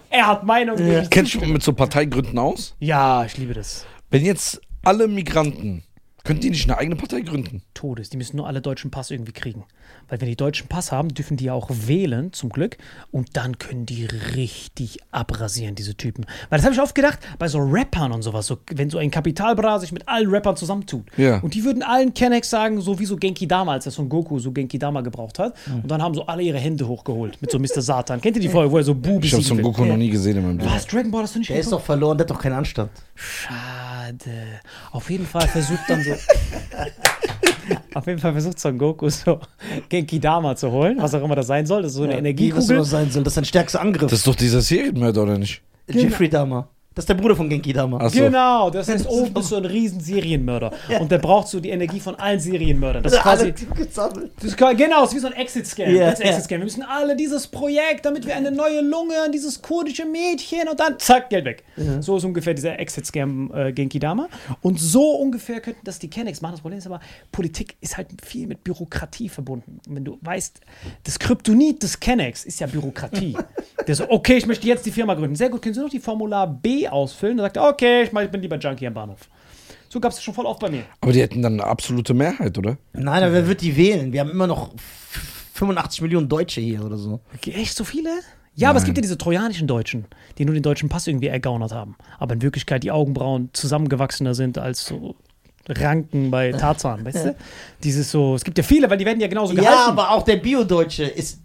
[0.09, 0.77] er hat Meinung.
[0.77, 2.75] ich Kennst du mit so Parteigründen aus?
[2.79, 3.85] Ja, ich liebe das.
[4.09, 5.83] Wenn jetzt alle Migranten
[6.25, 7.61] Könnten die nicht eine eigene Partei gründen?
[7.73, 8.09] Todes.
[8.09, 9.65] Die müssen nur alle deutschen Pass irgendwie kriegen.
[10.07, 12.77] Weil wenn die deutschen Pass haben, dürfen die ja auch wählen, zum Glück.
[13.11, 16.25] Und dann können die richtig abrasieren, diese Typen.
[16.49, 19.11] Weil das habe ich oft gedacht, bei so Rappern und sowas, so, wenn so ein
[19.11, 21.03] Kapitalbra sich mit allen Rappern zusammentut.
[21.17, 21.39] Ja.
[21.41, 24.39] Und die würden allen Kennex sagen, so wie so Genki Dama, als er Son Goku
[24.39, 25.57] so Genki Dama gebraucht hat.
[25.67, 25.81] Mhm.
[25.81, 27.81] Und dann haben so alle ihre Hände hochgeholt mit so Mr.
[27.81, 28.21] Satan.
[28.21, 29.61] Kennt ihr die Folge, wo er so Bu Ich habe Son?
[29.61, 30.71] Goku noch nie gesehen in meinem Leben.
[30.71, 30.87] Was?
[30.87, 31.81] Dragon Ball hast du nicht Der ist geguckt?
[31.81, 32.91] doch verloren, der hat doch keinen Anstand.
[33.13, 34.61] Schade.
[34.91, 36.12] Auf jeden Fall versucht dann so.
[37.93, 39.39] Auf jeden Fall versucht Son Goku so
[39.89, 41.83] Genki Dama zu holen, was auch immer das sein soll.
[41.83, 42.77] Das ist so eine Wie was Energiekugel.
[42.77, 44.09] das sein soll, das ist ein stärkster Angriff.
[44.09, 45.61] Das ist doch dieser Serienmörder, oder nicht?
[45.89, 46.69] Jeffrey Dahmer.
[46.95, 47.73] Das ist der Bruder von Genki.
[47.77, 48.19] Ach so.
[48.19, 50.71] Genau, das heißt, Das oh, ist bist du ein riesen Serienmörder.
[50.99, 53.01] Und der braucht so die Energie von allen Serienmördern.
[53.03, 53.53] Das ist quasi.
[53.75, 54.31] gesammelt.
[54.35, 55.89] Das ist, quasi- genau, es ist wie so ein Exit-Scan.
[55.89, 56.57] Ja, Jetzt Exit-Scan.
[56.57, 60.79] Wir müssen alle dieses Projekt, damit wir eine neue Lunge an dieses kurdische Mädchen und
[60.79, 61.63] dann zack, Geld weg.
[61.99, 64.27] So ist ungefähr dieser Exit-Scam äh, Genki Dama.
[64.61, 66.53] Und so ungefähr könnten das die Kennex machen.
[66.53, 66.99] Das Problem ist aber,
[67.31, 69.79] Politik ist halt viel mit Bürokratie verbunden.
[69.87, 70.61] Und wenn du weißt,
[71.03, 73.35] das Kryptonit des Kennex ist ja Bürokratie.
[73.87, 75.35] Der so, okay, ich möchte jetzt die Firma gründen.
[75.35, 77.37] Sehr gut, können Sie noch die Formular B ausfüllen?
[77.37, 79.19] Dann sagt er, okay, ich, mach, ich bin lieber Junkie am Bahnhof.
[79.89, 80.83] So gab es schon voll oft bei mir.
[81.01, 82.77] Aber die hätten dann eine absolute Mehrheit, oder?
[82.93, 84.11] Nein, aber wer wird die wählen?
[84.11, 87.19] Wir haben immer noch f- 85 Millionen Deutsche hier oder so.
[87.45, 88.09] Echt so viele?
[88.55, 88.87] Ja, aber es Nein.
[88.87, 90.05] gibt ja diese trojanischen Deutschen,
[90.37, 91.95] die nur den deutschen Pass irgendwie ergaunert haben.
[92.19, 95.15] Aber in Wirklichkeit die Augenbrauen zusammengewachsener sind als so
[95.69, 97.35] Ranken bei Tarzan, weißt du?
[97.83, 99.71] Dieses so, es gibt ja viele, weil die werden ja genauso gehalten.
[99.73, 101.39] Ja, aber auch der Bio-Deutsche ist.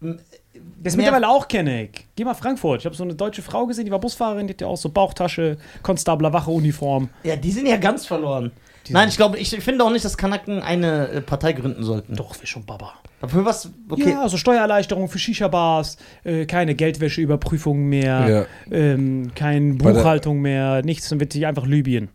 [0.83, 2.07] Das ist mehr- mittlerweile auch kenne ich.
[2.17, 2.81] Geh mal Frankfurt.
[2.81, 4.89] Ich habe so eine deutsche Frau gesehen, die war Busfahrerin, die hat ja auch so
[4.89, 7.09] Bauchtasche, Konstabler, Wache, Uniform.
[7.25, 8.53] Ja, die sind ja ganz verloren.
[8.91, 12.17] Nein, ich glaube, ich finde auch nicht, dass Kanaken eine äh, Partei gründen sollten.
[12.17, 12.95] Doch, wir schon Baba.
[13.21, 13.69] Aber für was?
[13.91, 14.11] Okay.
[14.13, 21.21] Ja, also Steuererleichterung für Shisha-Bars, äh, keine Geldwäscheüberprüfung mehr, ähm, keine Buchhaltung mehr, nichts, dann
[21.21, 22.09] wird sich einfach Libyen.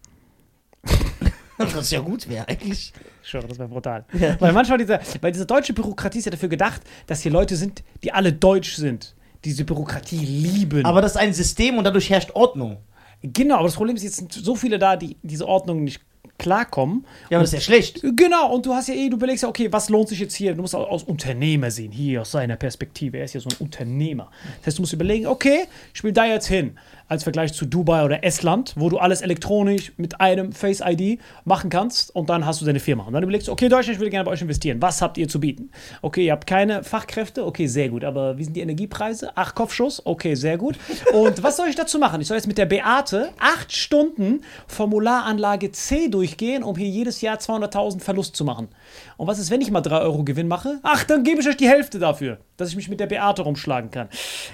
[1.75, 2.93] Was ja gut wäre eigentlich.
[3.21, 4.05] Ich schwöre, das wäre brutal.
[4.13, 4.39] Ja.
[4.39, 7.83] Weil manchmal diese, weil diese deutsche Bürokratie ist ja dafür gedacht, dass hier Leute sind,
[8.03, 10.85] die alle deutsch sind, die diese Bürokratie lieben.
[10.85, 12.77] Aber das ist ein System und dadurch herrscht Ordnung.
[13.21, 16.01] genau, aber das Problem ist, jetzt sind so viele da, die diese Ordnung nicht
[16.37, 17.05] klarkommen.
[17.29, 18.01] Ja, aber das ist ja schlecht.
[18.15, 20.53] Genau, und du hast ja eh, du überlegst ja, okay, was lohnt sich jetzt hier?
[20.53, 23.17] Du musst auch aus Unternehmer sehen, hier aus seiner Perspektive.
[23.17, 24.29] Er ist ja so ein Unternehmer.
[24.59, 26.77] Das heißt, du musst überlegen, okay, ich will da jetzt hin.
[27.07, 31.69] Als Vergleich zu Dubai oder Estland, wo du alles elektronisch mit einem Face ID machen
[31.69, 33.03] kannst und dann hast du deine Firma.
[33.03, 34.81] Und dann überlegst du, okay, Deutschland, ich will gerne bei euch investieren.
[34.81, 35.69] Was habt ihr zu bieten?
[36.01, 38.03] Okay, ihr habt keine Fachkräfte, okay, sehr gut.
[38.03, 39.31] Aber wie sind die Energiepreise?
[39.35, 40.77] Ach, Kopfschuss, okay, sehr gut.
[41.13, 42.21] Und was soll ich dazu machen?
[42.21, 47.37] Ich soll jetzt mit der Beate acht Stunden Formularanlage C durchgehen, um hier jedes Jahr
[47.37, 48.69] 200.000 Verlust zu machen.
[49.17, 50.79] Und was ist, wenn ich mal 3 Euro Gewinn mache?
[50.83, 53.91] Ach, dann gebe ich euch die Hälfte dafür, dass ich mich mit der Beate rumschlagen
[53.91, 54.09] kann.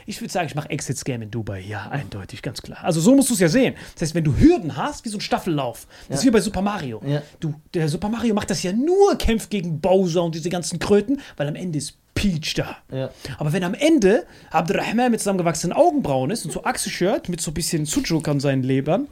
[0.06, 1.60] Ich würde sagen, ich mache Exit-Scam in Dubai.
[1.62, 2.80] Ja, eindeutig, ganz klar.
[2.84, 3.76] Also so musst du es ja sehen.
[3.94, 6.62] Das heißt, wenn du Hürden hast, wie so ein Staffellauf, das ist wie bei Super
[6.62, 7.02] Mario.
[7.06, 7.22] Ja.
[7.40, 11.20] Du, der Super Mario macht das ja nur, kämpft gegen Bowser und diese ganzen Kröten,
[11.38, 12.76] weil am Ende ist Peach da.
[12.92, 13.10] Ja.
[13.38, 17.54] Aber wenn am Ende Abdurrahman mit zusammengewachsenen Augenbrauen ist und so Achse-Shirt mit so ein
[17.54, 19.08] bisschen Sujuk an seinen Lebern,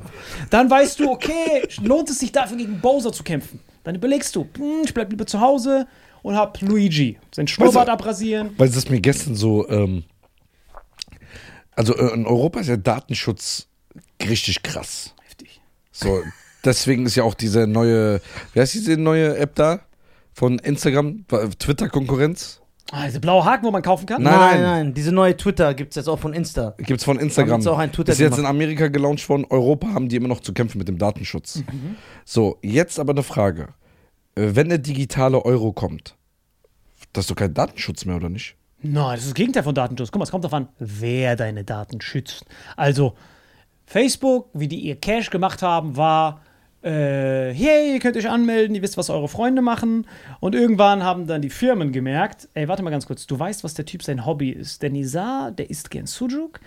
[0.49, 3.62] dann weißt du, okay, lohnt es sich dafür gegen Bowser zu kämpfen.
[3.88, 5.88] Dann überlegst du, hm, ich bleib lieber zu Hause
[6.21, 8.50] und hab Luigi sein Schnurrbart abrasieren.
[8.58, 10.04] Weil das mir gestern so, ähm,
[11.71, 13.67] also äh, in Europa ist ja Datenschutz
[14.21, 15.15] richtig krass.
[15.23, 15.62] Heftig.
[15.93, 16.21] So,
[16.65, 18.19] deswegen ist ja auch diese neue,
[18.52, 19.80] wie heißt diese neue App da?
[20.34, 21.26] Von Instagram,
[21.58, 22.60] Twitter-Konkurrenz?
[22.91, 24.21] Ah, diese blaue Haken, wo man kaufen kann?
[24.21, 24.93] Nein, Nein, nein.
[24.93, 26.73] diese neue Twitter gibt es jetzt auch von Insta.
[26.78, 27.54] Gibt's von Instagram.
[27.56, 28.39] Haben jetzt auch ein Twitter ist jetzt gemacht.
[28.39, 29.45] in Amerika gelauncht worden.
[29.50, 31.63] Europa haben die immer noch zu kämpfen mit dem Datenschutz.
[32.23, 33.69] So, jetzt aber eine Frage.
[34.36, 36.15] Äh, Wenn der digitale Euro kommt,
[37.12, 38.56] das ist doch kein Datenschutz mehr, oder nicht?
[38.82, 40.12] Nein, das ist das Gegenteil von Datenschutz.
[40.12, 42.45] Guck mal, es kommt darauf an, wer deine Daten schützt.
[42.78, 43.15] Also,
[43.86, 46.41] Facebook, wie die ihr Cash gemacht haben, war,
[46.83, 50.07] äh, hey, ihr könnt euch anmelden, ihr wisst, was eure Freunde machen.
[50.39, 53.73] Und irgendwann haben dann die Firmen gemerkt, ey, warte mal ganz kurz, du weißt, was
[53.73, 54.81] der Typ sein Hobby ist.
[54.81, 56.59] Der Nizar, der isst gern Sujuk,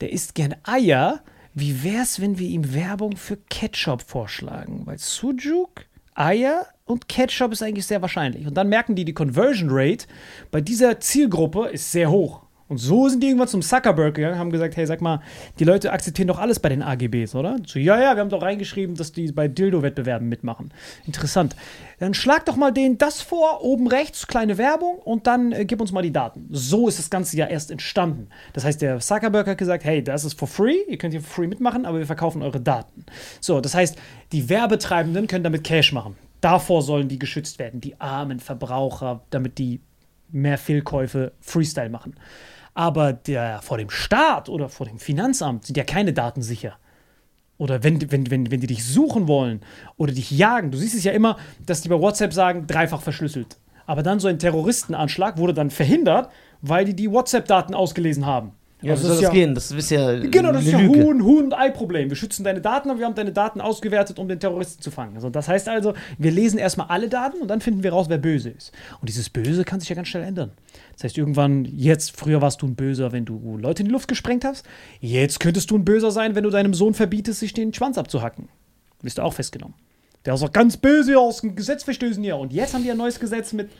[0.00, 1.22] der isst gern Eier.
[1.52, 4.82] Wie wär's, wenn wir ihm Werbung für Ketchup vorschlagen?
[4.84, 8.46] Weil Sujuk, Eier und Ketchup ist eigentlich sehr wahrscheinlich.
[8.46, 10.06] Und dann merken die, die Conversion Rate
[10.50, 12.42] bei dieser Zielgruppe ist sehr hoch.
[12.70, 15.20] Und so sind die irgendwann zum Zuckerberg gegangen, haben gesagt, hey, sag mal,
[15.58, 17.56] die Leute akzeptieren doch alles bei den AGBs, oder?
[17.66, 20.72] So, ja, ja, wir haben doch reingeschrieben, dass die bei Dildo-Wettbewerben mitmachen.
[21.04, 21.56] Interessant.
[21.98, 25.80] Dann schlag doch mal denen das vor, oben rechts, kleine Werbung und dann äh, gib
[25.80, 26.46] uns mal die Daten.
[26.52, 28.28] So ist das Ganze ja erst entstanden.
[28.52, 31.42] Das heißt, der Zuckerberg hat gesagt, hey, das ist for free, ihr könnt hier for
[31.42, 33.04] free mitmachen, aber wir verkaufen eure Daten.
[33.40, 33.98] So, das heißt,
[34.30, 36.16] die Werbetreibenden können damit Cash machen.
[36.40, 39.80] Davor sollen die geschützt werden, die armen Verbraucher, damit die
[40.30, 42.14] mehr Fehlkäufe Freestyle machen.
[42.80, 46.78] Aber der, vor dem Staat oder vor dem Finanzamt sind ja keine Daten sicher.
[47.58, 49.60] oder wenn, wenn, wenn, wenn die dich suchen wollen
[49.98, 53.58] oder dich jagen, du siehst es ja immer, dass die bei WhatsApp sagen, dreifach verschlüsselt.
[53.84, 56.30] Aber dann so ein Terroristenanschlag wurde dann verhindert,
[56.62, 58.52] weil die die WhatsApp-Daten ausgelesen haben.
[58.82, 59.54] Ja, Also das soll das ja- gehen?
[59.54, 60.78] Das ist ja Genau, das ist ja.
[60.80, 62.08] Huhn, Huhn und Ei-Problem.
[62.08, 65.14] Wir schützen deine Daten, aber wir haben deine Daten ausgewertet, um den Terroristen zu fangen.
[65.16, 68.18] Also das heißt also, wir lesen erstmal alle Daten und dann finden wir raus, wer
[68.18, 68.72] böse ist.
[69.00, 70.52] Und dieses Böse kann sich ja ganz schnell ändern.
[70.94, 74.08] Das heißt, irgendwann, jetzt, früher warst du ein Böser, wenn du Leute in die Luft
[74.08, 74.64] gesprengt hast.
[75.00, 78.48] Jetzt könntest du ein Böser sein, wenn du deinem Sohn verbietest, sich den Schwanz abzuhacken.
[79.02, 79.74] Bist du auch festgenommen.
[80.26, 82.36] Der ist auch ganz böse aus dem Gesetz verstößen hier.
[82.36, 83.70] Und jetzt haben die ein neues Gesetz mit,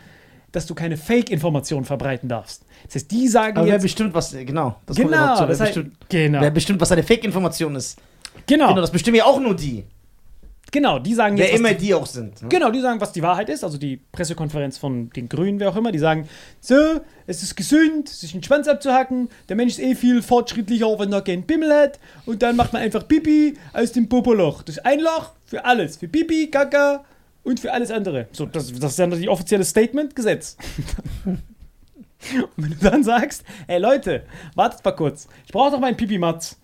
[0.52, 2.64] dass du keine Fake-Informationen verbreiten darfst.
[2.86, 3.82] Das heißt, die sagen Aber wer jetzt.
[3.82, 4.32] bestimmt, was.
[4.32, 4.76] Genau.
[4.86, 5.40] Das Genau, zu.
[5.42, 7.98] wer, das heißt, bestimmt, genau, wer bestimmt, was eine Fake-Information ist.
[8.46, 9.84] genau, Genau, das bestimmen ja auch nur die.
[10.72, 12.42] genau, die sagen Wer jetzt, was immer die, die auch sind.
[12.42, 12.48] Ne?
[12.48, 13.64] Genau, die sagen, was die Wahrheit ist.
[13.64, 16.28] Also die Pressekonferenz von den Grünen, wer auch immer, die sagen,
[16.60, 16.74] so,
[17.26, 19.28] es ist gesund, sich den Schwanz abzuhacken.
[19.48, 21.98] Der Mensch ist eh viel fortschrittlicher, wenn er keinen Pimmel hat.
[22.26, 24.62] Und dann macht man einfach Pipi aus dem Popoloch.
[24.62, 25.96] Das ist ein Loch für alles.
[25.96, 27.04] Für Pipi, Kaka
[27.42, 28.28] und für alles andere.
[28.32, 30.56] So, das, das ist dann das offizielle Statement, Gesetz.
[31.24, 31.40] und
[32.56, 34.24] wenn du dann sagst, ey Leute,
[34.54, 36.56] wartet mal kurz, ich brauche doch meinen Pipi-Matz.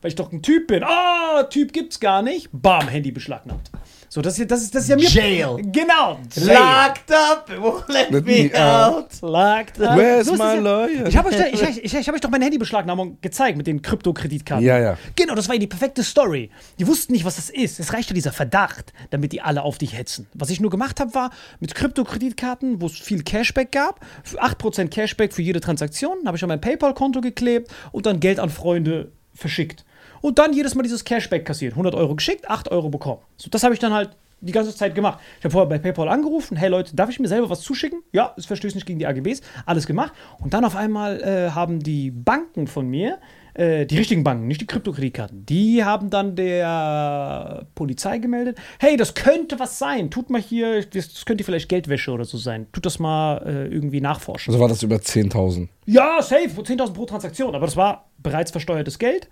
[0.00, 0.82] Weil ich doch ein Typ bin.
[0.84, 2.50] Ah, Typ gibt's gar nicht.
[2.52, 3.70] Bam, Handy beschlagnahmt.
[4.14, 5.08] So, das ist, das ist, das ist ja mir.
[5.08, 5.56] Jail.
[5.72, 6.20] Genau.
[6.36, 9.08] Locked up, won't let Let me me out.
[9.20, 9.98] Locked up.
[9.98, 10.54] Where's So my ja.
[10.54, 11.06] lawyer?
[11.08, 14.64] Ich habe euch, ich, ich, ich, hab euch doch meine Handybeschlagnahmung gezeigt mit den Krypto-Kreditkarten.
[14.64, 14.98] Ja, ja.
[15.16, 16.50] Genau, das war ja die perfekte Story.
[16.78, 17.80] Die wussten nicht, was das ist.
[17.80, 20.28] Es reichte dieser Verdacht, damit die alle auf dich hetzen.
[20.32, 24.90] Was ich nur gemacht habe, war mit Krypto-Kreditkarten, wo es viel Cashback gab, für 8%
[24.90, 29.10] Cashback für jede Transaktion, habe ich auf mein PayPal-Konto geklebt und dann Geld an Freunde
[29.34, 29.84] verschickt.
[30.24, 31.74] Und dann jedes Mal dieses Cashback kassiert.
[31.74, 33.20] 100 Euro geschickt, 8 Euro bekommen.
[33.36, 35.18] So, das habe ich dann halt die ganze Zeit gemacht.
[35.38, 38.02] Ich habe vorher bei PayPal angerufen, hey Leute, darf ich mir selber was zuschicken?
[38.10, 40.14] Ja, es verstößt nicht gegen die AGBs, alles gemacht.
[40.40, 43.18] Und dann auf einmal äh, haben die Banken von mir,
[43.52, 49.12] äh, die richtigen Banken, nicht die Kryptokreditkarten, die haben dann der Polizei gemeldet, hey, das
[49.12, 52.98] könnte was sein, tut mal hier, das könnte vielleicht Geldwäsche oder so sein, tut das
[52.98, 54.54] mal äh, irgendwie nachforschen.
[54.54, 55.68] Also war das über 10.000.
[55.84, 59.28] Ja, safe, 10.000 pro Transaktion, aber das war bereits versteuertes Geld,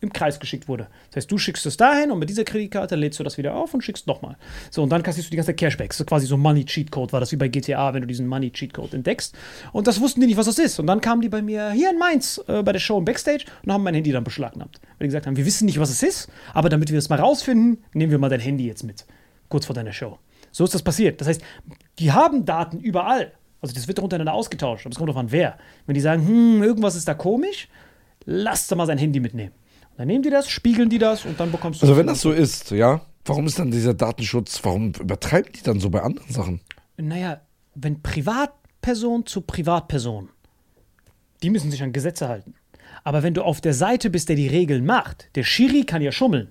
[0.00, 0.88] im Kreis geschickt wurde.
[1.08, 3.74] Das heißt, du schickst es dahin und mit dieser Kreditkarte lädst du das wieder auf
[3.74, 4.36] und schickst nochmal.
[4.70, 5.98] So, und dann kassierst du die ganze Cashbacks.
[5.98, 8.50] So quasi so Money Cheat Code war das wie bei GTA, wenn du diesen Money
[8.50, 9.34] Cheat Code entdeckst.
[9.72, 10.78] Und das wussten die nicht, was das ist.
[10.78, 13.44] Und dann kamen die bei mir hier in Mainz äh, bei der Show im Backstage
[13.64, 14.80] und haben mein Handy dann beschlagnahmt.
[14.98, 17.18] Weil die gesagt haben, wir wissen nicht, was es ist, aber damit wir das mal
[17.20, 19.06] rausfinden, nehmen wir mal dein Handy jetzt mit.
[19.48, 20.18] Kurz vor deiner Show.
[20.52, 21.20] So ist das passiert.
[21.20, 21.42] Das heißt,
[21.98, 23.32] die haben Daten überall.
[23.60, 25.58] Also das wird doch untereinander ausgetauscht, aber es kommt drauf an, wer.
[25.86, 27.68] Wenn die sagen, hm, irgendwas ist da komisch,
[28.24, 29.52] lass doch mal sein Handy mitnehmen.
[30.00, 32.32] Dann nehmen die das, spiegeln die das und dann bekommst du Also wenn das so
[32.32, 36.62] ist, ja, warum ist dann dieser Datenschutz, warum übertreiben die dann so bei anderen Sachen?
[36.96, 37.42] Naja,
[37.74, 40.30] wenn Privatperson zu Privatperson,
[41.42, 42.54] die müssen sich an Gesetze halten.
[43.04, 46.12] Aber wenn du auf der Seite bist, der die Regeln macht, der Schiri kann ja
[46.12, 46.48] schummeln.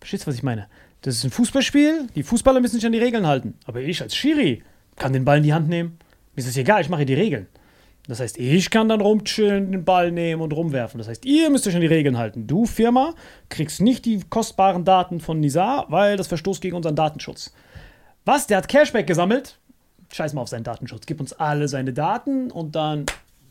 [0.00, 0.66] Verstehst du, was ich meine?
[1.02, 3.52] Das ist ein Fußballspiel, die Fußballer müssen sich an die Regeln halten.
[3.66, 4.62] Aber ich als Schiri
[4.96, 5.98] kann den Ball in die Hand nehmen.
[6.34, 7.48] Mir ist es egal, ich mache die Regeln.
[8.08, 10.98] Das heißt, ich kann dann rumchillen, den Ball nehmen und rumwerfen.
[10.98, 12.48] Das heißt, ihr müsst euch an die Regeln halten.
[12.48, 13.14] Du, Firma,
[13.48, 17.52] kriegst nicht die kostbaren Daten von Nizar, weil das verstoßt gegen unseren Datenschutz.
[18.24, 18.48] Was?
[18.48, 19.58] Der hat Cashback gesammelt?
[20.12, 21.06] Scheiß mal auf seinen Datenschutz.
[21.06, 23.06] Gib uns alle seine Daten und dann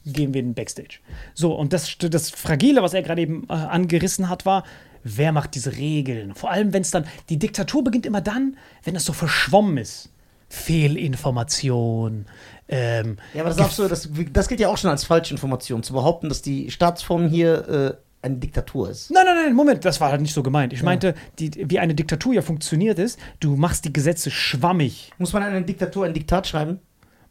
[0.05, 0.99] gehen wir in den Backstage.
[1.33, 4.63] So, und das, das Fragile, was er gerade eben äh, angerissen hat, war,
[5.03, 6.35] wer macht diese Regeln?
[6.35, 10.09] Vor allem, wenn es dann, die Diktatur beginnt immer dann, wenn es so verschwommen ist.
[10.49, 12.25] Fehlinformation.
[12.71, 15.93] Ähm, Ja, aber das, darfst du, das, das gilt ja auch schon als Falschinformation, zu
[15.93, 19.11] behaupten, dass die Staatsform hier äh, eine Diktatur ist.
[19.11, 20.73] Nein, nein, nein, Moment, das war halt nicht so gemeint.
[20.73, 25.11] Ich meinte, die, wie eine Diktatur ja funktioniert ist, du machst die Gesetze schwammig.
[25.17, 26.79] Muss man eine Diktatur ein Diktat schreiben?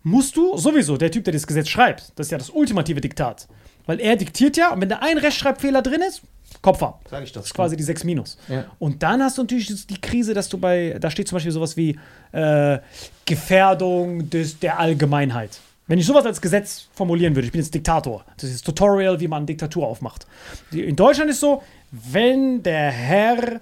[0.02, 3.48] Musst du sowieso, der Typ, der das Gesetz schreibt, das ist ja das ultimative Diktat.
[3.90, 6.22] Weil er diktiert ja, und wenn da ein Rechtschreibfehler drin ist,
[6.62, 7.00] Kopf ab.
[7.10, 7.42] Sag ich das.
[7.42, 8.38] Das ist quasi die 6 Minus.
[8.46, 8.66] Ja.
[8.78, 11.76] Und dann hast du natürlich die Krise, dass du bei, da steht zum Beispiel sowas
[11.76, 11.98] wie
[12.30, 12.78] äh,
[13.26, 15.58] Gefährdung des, der Allgemeinheit.
[15.88, 19.18] Wenn ich sowas als Gesetz formulieren würde, ich bin jetzt Diktator, das ist das Tutorial,
[19.18, 20.24] wie man Diktatur aufmacht.
[20.70, 23.60] In Deutschland ist so, wenn der Herr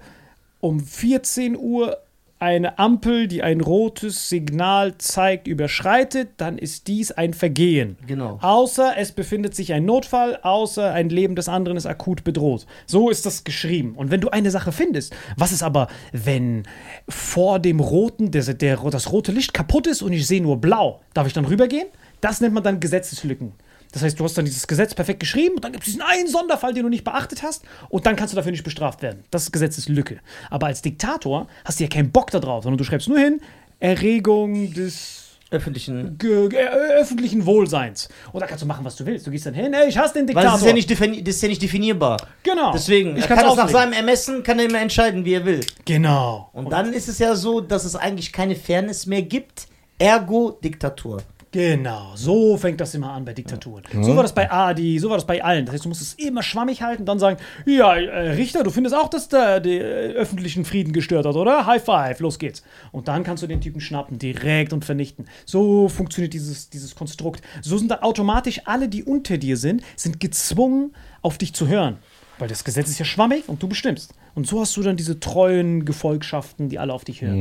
[0.59, 1.97] um 14 Uhr
[2.39, 7.97] eine Ampel, die ein rotes Signal zeigt, überschreitet, dann ist dies ein Vergehen.
[8.07, 8.39] Genau.
[8.41, 12.65] Außer es befindet sich ein Notfall, außer ein Leben des anderen ist akut bedroht.
[12.85, 13.93] So ist das geschrieben.
[13.95, 16.63] Und wenn du eine Sache findest, was ist aber, wenn
[17.09, 21.01] vor dem roten, der, der, das rote Licht kaputt ist und ich sehe nur blau,
[21.13, 21.87] darf ich dann rübergehen?
[22.21, 23.53] Das nennt man dann Gesetzeslücken.
[23.91, 26.27] Das heißt, du hast dann dieses Gesetz perfekt geschrieben und dann gibt es diesen einen
[26.27, 29.23] Sonderfall, den du nicht beachtet hast und dann kannst du dafür nicht bestraft werden.
[29.31, 30.19] Das ist Gesetzeslücke.
[30.49, 33.41] Aber als Diktator hast du ja keinen Bock da drauf, sondern du schreibst nur hin,
[33.79, 36.17] Erregung des öffentlichen.
[36.21, 36.57] äh,
[36.99, 38.09] öffentlichen Wohlseins.
[38.31, 39.25] Und da kannst du machen, was du willst.
[39.25, 40.51] Du gehst dann hin, ey, ich hasse den Weil Diktator.
[40.51, 42.17] das ist, ja nicht defini das ist ja nicht definierbar.
[42.43, 42.71] genau.
[42.71, 45.61] Deswegen, ich er kann das nach seinem Ermessen, kann er immer entscheiden, wie er will.
[45.85, 46.49] Genau.
[46.53, 49.67] Und dann ist es ja so, dass es eigentlich keine Fairness mehr gibt.
[49.97, 51.23] Ergo Diktatur.
[51.51, 53.83] Genau, so fängt das immer an bei Diktaturen.
[54.01, 55.65] So war das bei Adi, so war das bei allen.
[55.65, 58.95] Das heißt, du musst es immer schwammig halten, dann sagen, ja, äh, Richter, du findest
[58.95, 59.83] auch, dass der den äh,
[60.13, 61.65] öffentlichen Frieden gestört hat, oder?
[61.65, 62.63] High five, los geht's.
[62.91, 65.25] Und dann kannst du den Typen schnappen, direkt und vernichten.
[65.45, 67.41] So funktioniert dieses, dieses Konstrukt.
[67.63, 71.97] So sind dann automatisch alle, die unter dir sind, sind gezwungen, auf dich zu hören.
[72.39, 74.13] Weil das Gesetz ist ja schwammig und du bestimmst.
[74.33, 77.35] Und so hast du dann diese treuen Gefolgschaften, die alle auf dich hören.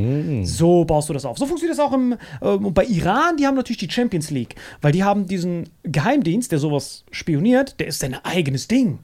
[0.44, 1.38] So baust du das auf.
[1.38, 3.37] So funktioniert das auch im, ähm, bei Iran.
[3.37, 7.87] Die haben natürlich die Champions League, weil die haben diesen Geheimdienst, der sowas spioniert, der
[7.87, 8.98] ist sein eigenes Ding.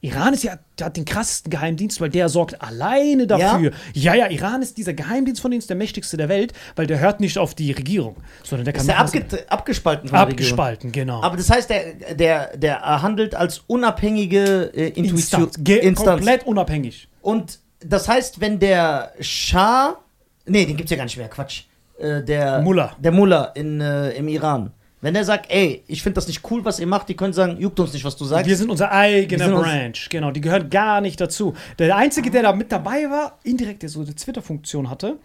[0.00, 3.72] Iran ist ja, der hat den krassesten Geheimdienst, weil der sorgt alleine dafür.
[3.94, 7.18] Ja, ja, Iran ist dieser Geheimdienst von ist der mächtigste der Welt, weil der hört
[7.18, 10.16] nicht auf die Regierung, sondern der kann Ist er machen, was er- abge abgespalten von
[10.18, 10.38] der Regierung?
[10.52, 11.20] abgespalten, genau.
[11.22, 15.42] Aber das heißt, der, der, der handelt als unabhängige äh, Intuition.
[15.44, 16.10] Instanz, Ge Instanz.
[16.18, 17.08] komplett unabhängig.
[17.20, 19.96] Und das heißt, wenn der Schah.
[20.46, 21.62] Nee, den gibt's ja gar nicht mehr, Quatsch.
[21.98, 22.94] Äh, der Mullah.
[23.00, 24.70] Der Mullah in, äh, im Iran.
[25.00, 27.56] Wenn der sagt, ey, ich finde das nicht cool, was ihr macht, die können sagen,
[27.60, 28.46] juckt uns nicht, was du sagst.
[28.48, 30.30] Wir sind unser eigener sind uns- Branch, genau.
[30.32, 31.54] Die gehören gar nicht dazu.
[31.78, 35.18] Der einzige, der da mit dabei war, indirekt, der so eine Twitter-Funktion hatte,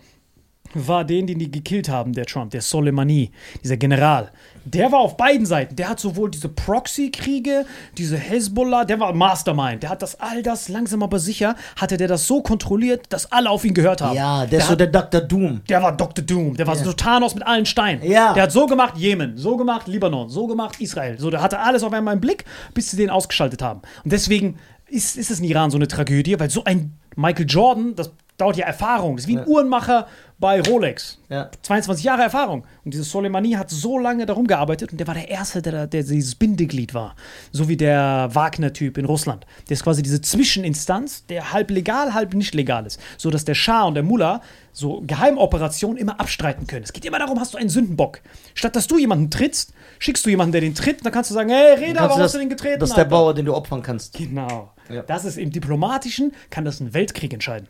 [0.75, 3.31] war den, den die gekillt haben, der Trump, der Soleimani,
[3.63, 4.31] dieser General.
[4.65, 5.75] Der war auf beiden Seiten.
[5.75, 7.65] Der hat sowohl diese Proxy-Kriege,
[7.97, 9.83] diese Hezbollah, der war Mastermind.
[9.83, 13.49] Der hat das all das langsam aber sicher, hatte der das so kontrolliert, dass alle
[13.49, 14.15] auf ihn gehört haben.
[14.15, 15.21] ja, der ist so der Dr.
[15.21, 15.61] Doom.
[15.67, 16.23] der war Dr.
[16.23, 18.03] Doom, der war so Thanos mit allen Steinen.
[18.03, 18.33] Ja.
[18.33, 21.19] Der hat so gemacht Jemen, so gemacht Libanon, so gemacht Israel.
[21.19, 23.81] So, der hatte alles auf einmal im Blick, bis sie den ausgeschaltet haben.
[24.03, 24.57] Und deswegen
[24.87, 28.11] ist, ist es in Iran so eine Tragödie, weil so ein Michael Jordan, das
[28.43, 29.15] dauert ja Erfahrung.
[29.15, 31.17] Das ist wie ein Uhrenmacher bei Rolex.
[31.29, 31.49] Ja.
[31.61, 32.65] 22 Jahre Erfahrung.
[32.83, 36.03] Und dieses Soleimani hat so lange darum gearbeitet und der war der Erste, der, der
[36.03, 37.15] dieses Bindeglied war.
[37.53, 39.45] So wie der Wagner-Typ in Russland.
[39.69, 42.99] Der ist quasi diese Zwischeninstanz, der halb legal, halb nicht legal ist.
[43.17, 44.41] So dass der Schah und der Mullah
[44.73, 46.83] so Geheimoperationen immer abstreiten können.
[46.83, 48.19] Es geht immer darum, hast du einen Sündenbock.
[48.55, 51.51] Statt dass du jemanden trittst, schickst du jemanden, der den tritt, dann kannst du sagen,
[51.51, 52.81] hey, Reda, warum du hast du den getreten?
[52.81, 53.15] Das ist der Alter?
[53.15, 54.17] Bauer, den du opfern kannst.
[54.17, 54.73] Genau.
[54.89, 55.03] Ja.
[55.03, 57.69] Das ist im Diplomatischen, kann das einen Weltkrieg entscheiden.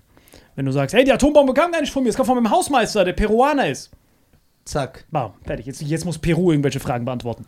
[0.55, 2.51] Wenn du sagst, hey, die Atombombe kam gar nicht von mir, es kam von meinem
[2.51, 3.91] Hausmeister, der Peruaner ist.
[4.65, 5.05] Zack.
[5.11, 5.65] Bam, fertig.
[5.65, 7.45] Jetzt, jetzt muss Peru irgendwelche Fragen beantworten.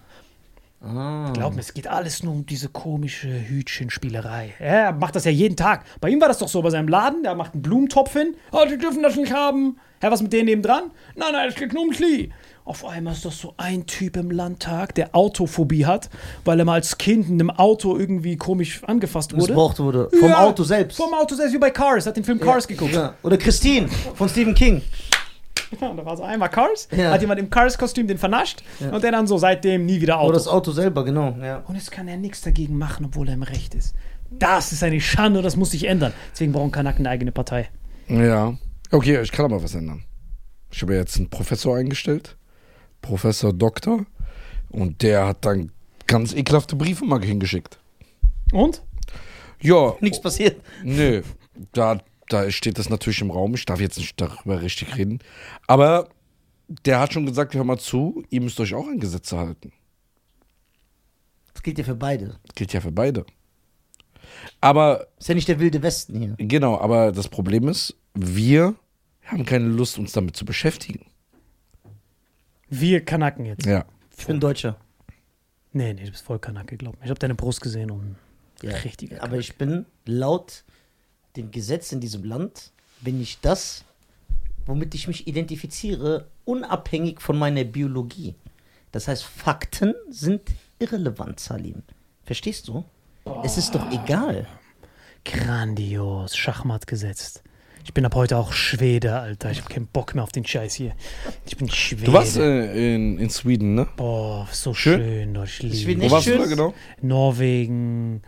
[0.85, 1.31] Ah.
[1.33, 4.53] Glaub mir, es geht alles nur um diese komische Hütchenspielerei.
[4.59, 5.83] Er macht das ja jeden Tag.
[5.99, 8.35] Bei ihm war das doch so bei seinem Laden, der macht einen Blumentopf hin.
[8.51, 9.77] Oh, die dürfen das nicht haben.
[10.01, 10.91] Hä, was mit denen nebendran?
[11.15, 12.29] Nein, nein, es geht nur um Klee.
[12.65, 16.09] Auf einmal ist das so ein Typ im Landtag, der Autophobie hat,
[16.45, 19.43] weil er mal als Kind in einem Auto irgendwie komisch angefasst wurde.
[19.43, 20.09] Missbraucht wurde.
[20.19, 20.97] Vom Ja, Auto selbst.
[20.97, 22.07] Vom Auto selbst, wie bei Cars.
[22.07, 22.93] Hat den Film Cars geguckt.
[22.93, 23.13] Ja.
[23.21, 24.81] Oder Christine von Stephen King.
[25.81, 27.11] Ja, und da war so einmal Cars, Ja.
[27.11, 30.29] hat jemand im Cars-Kostüm den vernascht und der dann so seitdem nie wieder Auto.
[30.29, 31.35] Oder das Auto selber, genau.
[31.41, 31.63] Ja.
[31.67, 33.95] Und jetzt kann er nichts dagegen machen, obwohl er im Recht ist.
[34.31, 36.13] Das ist eine Schande und das muss sich ändern.
[36.31, 37.69] Deswegen brauchen Kanaken eine eigene Partei.
[38.07, 38.57] Ja.
[38.91, 40.03] Okay, ich kann aber was ändern.
[40.71, 42.35] Ich habe ja jetzt einen Professor eingestellt.
[43.01, 44.05] Professor Doktor.
[44.69, 45.71] Und der hat dann
[46.07, 47.77] ganz ekelhafte Briefe mal hingeschickt.
[48.51, 48.81] Und?
[49.61, 50.61] Ja, Nichts passiert.
[50.83, 51.21] nö.
[51.71, 53.53] Da, da steht das natürlich im Raum.
[53.55, 55.19] Ich darf jetzt nicht darüber richtig reden.
[55.67, 56.09] Aber
[56.85, 59.71] der hat schon gesagt, hör mal zu, ihr müsst euch auch an Gesetze halten.
[61.53, 62.37] Das gilt ja für beide.
[62.55, 63.25] Gilt ja für beide.
[64.61, 66.35] Aber Ist ja nicht der wilde Westen hier.
[66.37, 68.75] Genau, aber das Problem ist, wir
[69.25, 71.05] haben keine Lust, uns damit zu beschäftigen.
[72.69, 73.65] Wir Kanaken jetzt.
[73.65, 73.85] Ja.
[74.17, 74.77] Ich bin Deutscher.
[75.71, 77.03] Nee, nee, du bist voll Kanake, glaub mir.
[77.03, 78.15] Ich habe deine Brust gesehen und
[78.61, 78.75] Ja.
[78.77, 79.21] richtiger.
[79.21, 80.63] Aber ich bin laut
[81.37, 82.71] dem Gesetz in diesem Land,
[83.01, 83.83] bin ich das,
[84.65, 88.35] womit ich mich identifiziere, unabhängig von meiner Biologie.
[88.91, 90.41] Das heißt, Fakten sind
[90.79, 91.83] irrelevant, Salim.
[92.23, 92.83] Verstehst du?
[93.43, 94.47] Es ist doch egal.
[95.25, 97.43] Grandios, Schachmatt gesetzt.
[97.83, 99.51] Ich bin ab heute auch Schwede, Alter.
[99.51, 100.93] Ich habe keinen Bock mehr auf den Scheiß hier.
[101.45, 102.05] Ich bin Schwede.
[102.05, 103.87] Du warst äh, in, in Sweden, ne?
[103.95, 105.35] Boah, so Schön?
[105.35, 105.43] schön.
[105.43, 106.37] Ich liebe Schweden Wo Nicht warst schön?
[106.37, 106.73] du da genau?
[107.01, 108.23] Norwegen,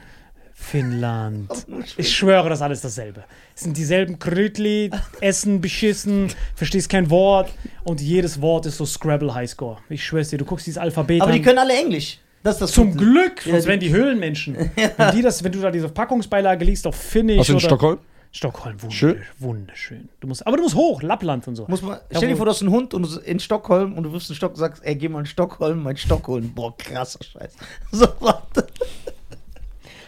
[0.59, 1.49] Finnland.
[1.97, 3.23] Ich schwöre, das ist alles dasselbe.
[3.55, 4.89] Es sind dieselben Krütli,
[5.21, 7.51] Essen beschissen, verstehst kein Wort
[7.83, 9.77] und jedes Wort ist so Scrabble Highscore.
[9.87, 11.45] Ich schwör's dir, du guckst dieses Alphabet Aber die an.
[11.45, 12.19] können alle Englisch.
[12.43, 13.05] Das ist das Zum Gute.
[13.05, 14.55] Glück, Ja, sonst die- wären die Höhlenmenschen.
[14.97, 17.99] Wenn, die das, wenn du da diese Packungsbeilage liest auf Finnisch du in oder Stockholm?
[18.31, 19.09] Stockholm, wunderschön.
[19.15, 19.23] Schön.
[19.39, 20.09] wunderschön.
[20.19, 21.65] Du musst, aber du musst hoch, Lappland und so.
[21.67, 24.03] Muss man, Ja, stell dir vor, du hast einen Hund und du in Stockholm und
[24.03, 26.51] du wirfst einen Stock und sagst, ey, geh mal in Stockholm, mein Stock holen.
[26.53, 27.53] Boah, krasser Scheiß.
[27.91, 28.67] So, warte.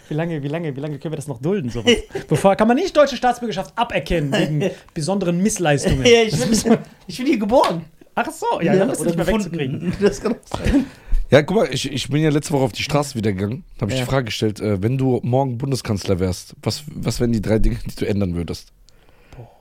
[0.10, 1.70] Wie lange, wie lange, wie lange können wir das noch dulden?
[1.70, 1.92] Sowas?
[2.28, 6.04] Bevor kann man nicht deutsche Staatsbürgerschaft aberkennen wegen besonderen Missleistungen.
[6.06, 7.86] Ja, ich, bin, ich bin hier geboren.
[8.16, 9.94] Ach so, ja, dann bist du nicht mehr wegzukriegen.
[10.02, 10.86] Das kann auch sein.
[11.32, 13.64] Ja, guck mal, ich, ich bin ja letzte Woche auf die Straße wieder gegangen.
[13.78, 14.04] Da habe ich Ja.
[14.06, 17.78] die Frage gestellt, äh, wenn du morgen Bundeskanzler wärst, was, was wären die drei Dinge,
[17.86, 18.74] die du ändern würdest?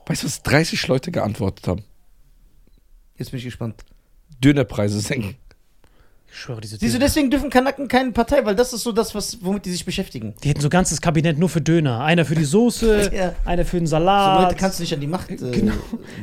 [0.07, 1.83] Weißt du, was 30 Leute geantwortet haben?
[3.17, 3.83] Jetzt bin ich gespannt.
[4.43, 5.35] Dönerpreise senken.
[6.31, 9.15] Ich schwöre, diese Siehst du, deswegen dürfen Kanaken keine Partei, weil das ist so das,
[9.15, 10.35] was, womit die sich beschäftigen.
[10.43, 12.01] Die hätten so ein ganzes Kabinett nur für Döner.
[12.01, 13.33] Einer für die Soße, Ja.
[13.45, 14.43] einer für den So Salat.
[14.43, 15.31] Leute kannst du nicht an die Macht.
[15.31, 15.73] Äh, Genau.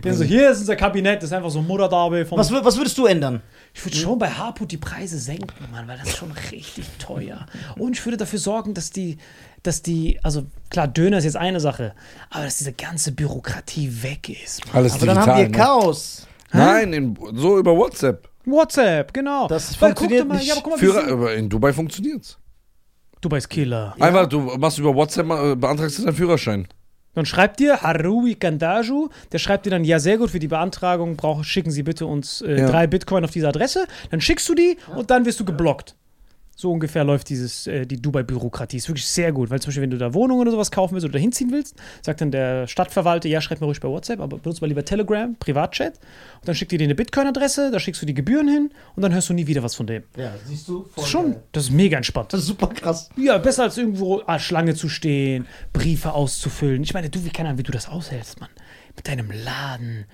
[0.05, 2.38] Ja, so, hier ist unser Kabinett, das ist einfach so ein Mutterdabe vom.
[2.38, 3.42] was, was würdest du ändern?
[3.75, 7.45] ich würde schon bei Harput die Preise senken, Mann, weil das ist schon richtig teuer.
[7.77, 9.19] Und ich würde dafür sorgen, dass die,
[9.62, 11.92] dass die, also klar, Döner ist jetzt eine Sache,
[12.31, 14.64] aber dass diese ganze Bürokratie weg ist.
[14.66, 14.77] Mann.
[14.77, 15.25] Alles Aber digital.
[15.27, 15.57] dann haben wir ne?
[15.57, 16.27] Chaos.
[16.53, 18.29] Nein, in, so über WhatsApp.
[18.47, 19.49] WhatsApp, genau.
[19.49, 20.47] Das Weil funktioniert mal, nicht.
[20.47, 22.39] Ja, aber guck mal, Führer, in Dubai funktioniert's.
[23.21, 23.95] Dubai ist Killer.
[23.99, 26.69] Einfach, du machst über WhatsApp, äh, beantragst du deinen Führerschein.
[27.15, 31.17] Dann schreibt dir Harui Kandaju, der schreibt dir dann, ja sehr gut, für die Beantragung
[31.17, 32.67] brauch, schicken Sie bitte uns äh, Ja.
[32.69, 33.87] drei Bitcoin auf diese Adresse.
[34.11, 35.97] Dann schickst du die und dann wirst du geblockt.
[36.59, 38.79] So ungefähr läuft dieses, äh, die Dubai-Bürokratie.
[38.79, 41.07] Ist wirklich sehr gut, weil zum Beispiel, wenn du da Wohnungen oder sowas kaufen willst
[41.07, 44.62] oder hinziehen willst, sagt dann der Stadtverwalter, ja, schreib mir ruhig bei WhatsApp, aber benutze
[44.62, 45.99] mal lieber Telegram, Privatchat.
[46.40, 49.29] Und dann schickt dir eine Bitcoin-Adresse, da schickst du die Gebühren hin und dann hörst
[49.29, 50.05] du nie wieder was von dem.
[50.16, 50.88] Ja, siehst du?
[50.97, 52.33] Das ist schon, das ist mega entspannt.
[52.33, 53.11] Das ist super krass.
[53.19, 56.83] Ja, besser als irgendwo ah, Schlange zu stehen, Briefe auszufüllen.
[56.83, 58.51] Ich meine, du, wie keine Ahnung, wie du das aushältst, Mann.
[58.97, 60.07] Mit deinem Laden,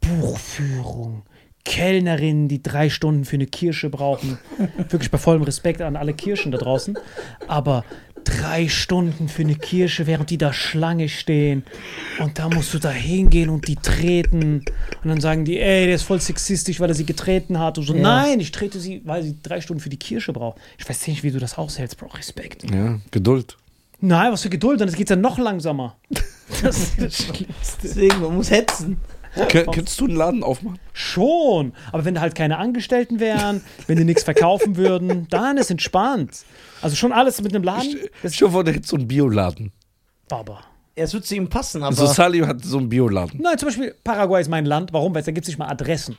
[0.00, 1.22] Buchführung,
[1.66, 4.38] Kellnerinnen, die drei Stunden für eine Kirsche brauchen.
[4.88, 6.96] Wirklich bei vollem Respekt an alle Kirschen da draußen.
[7.48, 7.84] Aber
[8.24, 11.64] drei Stunden für eine Kirsche, während die da Schlange stehen.
[12.20, 14.64] Und da musst du da hingehen und die treten.
[15.02, 17.78] Und dann sagen die, ey, der ist voll sexistisch, weil er sie getreten hat.
[17.78, 18.00] Und so, Ja.
[18.02, 20.58] nein, ich trete sie, weil sie drei Stunden für die Kirsche braucht.
[20.78, 22.06] Ich weiß nicht, wie du das aushältst, Bro.
[22.14, 22.68] Respekt.
[22.70, 23.56] Ja, Geduld.
[24.00, 25.96] Nein, was für Geduld, dann geht's ja noch langsamer.
[26.62, 27.48] Das ist das Schlimmste.
[27.82, 28.98] Deswegen, man muss hetzen.
[29.48, 30.78] Kön könntest du einen Laden aufmachen?
[30.92, 31.72] Schon.
[31.92, 36.44] Aber wenn da halt keine Angestellten wären, wenn die nichts verkaufen würden, dann ist entspannt.
[36.82, 37.98] Also schon alles mit einem Laden.
[38.22, 39.72] Ich hoffe, der hätte so einen Bioladen.
[40.30, 40.60] aber.
[40.96, 41.94] Ja, es wird zu ihm passen, aber.
[41.94, 43.40] So Salim hat so einen Bioladen.
[43.42, 44.92] Nein, zum Beispiel Paraguay ist mein Land.
[44.94, 45.14] Warum?
[45.14, 46.16] Weil da gibt es nicht mal Adressen.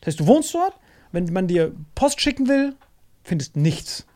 [0.00, 0.72] Das heißt, du wohnst dort,
[1.12, 2.74] wenn man dir Post schicken will,
[3.22, 4.06] findest nichts.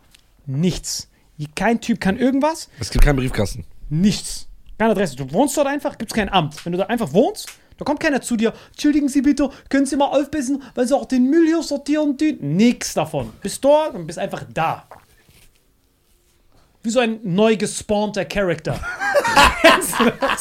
[0.47, 1.09] Nichts.
[1.55, 2.69] Kein Typ kann irgendwas.
[2.81, 3.65] Es gibt keinen Briefkasten.
[3.91, 4.49] Nichts.
[4.79, 5.17] Keine Adresse.
[5.17, 6.65] Du wohnst dort einfach, gibt es kein Amt.
[6.65, 8.53] Wenn du da einfach wohnst, da kommt keiner zu dir.
[8.73, 12.37] Entschuldigen Sie bitte, können Sie mal aufpassen, weil Sie auch den Müll hier sortieren tun?
[12.41, 13.33] Nix davon.
[13.41, 14.85] Bist dort und bist einfach da.
[16.83, 18.79] Wie so ein neu gespawnter Charakter.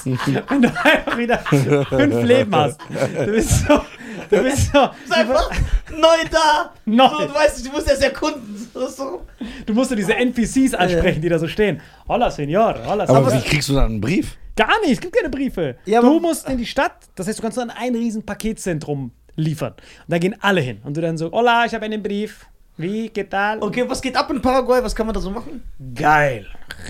[0.03, 0.15] Du?
[0.49, 2.79] Wenn du einfach wieder fünf Leben hast.
[2.89, 3.81] Du bist so.
[4.29, 4.89] Du bist so.
[5.03, 5.51] ist einfach
[5.91, 6.73] neu da.
[6.85, 7.07] Neu.
[7.07, 8.69] So, du weißt nicht, du musst erst erkunden.
[8.73, 9.25] So, so.
[9.65, 11.81] Du musst dir diese NPCs ansprechen, die da so stehen.
[12.07, 12.75] Hola, Senor.
[12.85, 13.33] Hola, Aber Senor.
[13.33, 14.37] wie kriegst du dann einen Brief?
[14.55, 15.75] Gar nicht, es gibt keine Briefe.
[15.85, 19.73] Ja, du musst in die Stadt, das heißt, du kannst dann ein riesen Paketzentrum liefern.
[19.73, 20.81] Und da gehen alle hin.
[20.83, 22.47] Und du dann so, hola, ich habe einen Brief.
[22.77, 23.61] Wie, geht tal?
[23.61, 24.83] Okay, was geht ab in Paraguay?
[24.83, 25.63] Was kann man da so machen?
[25.95, 26.45] Geil.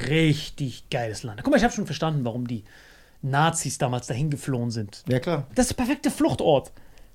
[0.07, 1.41] Richtig geiles Land.
[1.43, 2.65] Guck mal, ich habe schon verstanden, warum die
[3.21, 5.03] Nazis damals dahin geflohen sind.
[5.07, 5.47] Ja, klar.
[5.55, 6.71] Das ist der perfekte Fluchtort.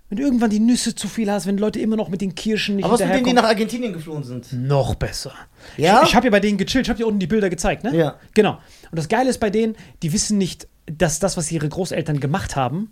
[0.08, 2.76] Wenn du irgendwann die Nüsse zu viel hast, wenn Leute immer noch mit den Kirschen
[2.76, 4.52] nicht Aber was mit denen, die nach Argentinien geflohen sind?
[4.52, 5.32] Noch besser.
[5.78, 6.02] Ja?
[6.02, 6.84] Ich, ich habe ja bei denen gechillt.
[6.84, 7.96] Ich habe dir unten die Bilder gezeigt, ne?
[7.96, 8.16] Ja.
[8.34, 8.58] Genau.
[8.90, 12.56] Und das Geile ist bei denen, die wissen nicht, dass das, was ihre Großeltern gemacht
[12.56, 12.90] haben,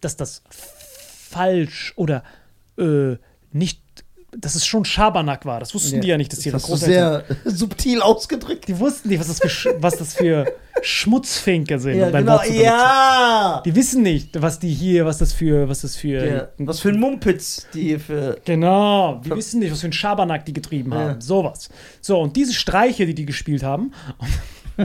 [0.00, 2.24] dass das falsch oder
[2.78, 3.16] äh,
[3.52, 3.80] nicht,
[4.40, 5.58] dass es schon Schabernack war.
[5.60, 7.22] Das wussten die ja nicht, dass ihre das Großeltern.
[7.26, 8.68] sehr subtil ausgedrückt.
[8.68, 10.46] Die wussten nicht, was das für, was das für
[10.82, 11.98] Schmutzfinker sind.
[11.98, 12.42] Ja, um genau.
[12.44, 13.62] Ja.
[13.64, 16.26] Die wissen nicht, was die hier, was das für, was das für.
[16.26, 16.48] ja.
[16.58, 18.38] Was für ein Mumpitz, die hier für.
[18.44, 20.98] Genau, die wissen nicht, was für ein Schabernack die getrieben Ja.
[20.98, 21.20] haben.
[21.20, 21.68] Sowas.
[22.00, 23.92] So, und diese Streiche, die die gespielt haben.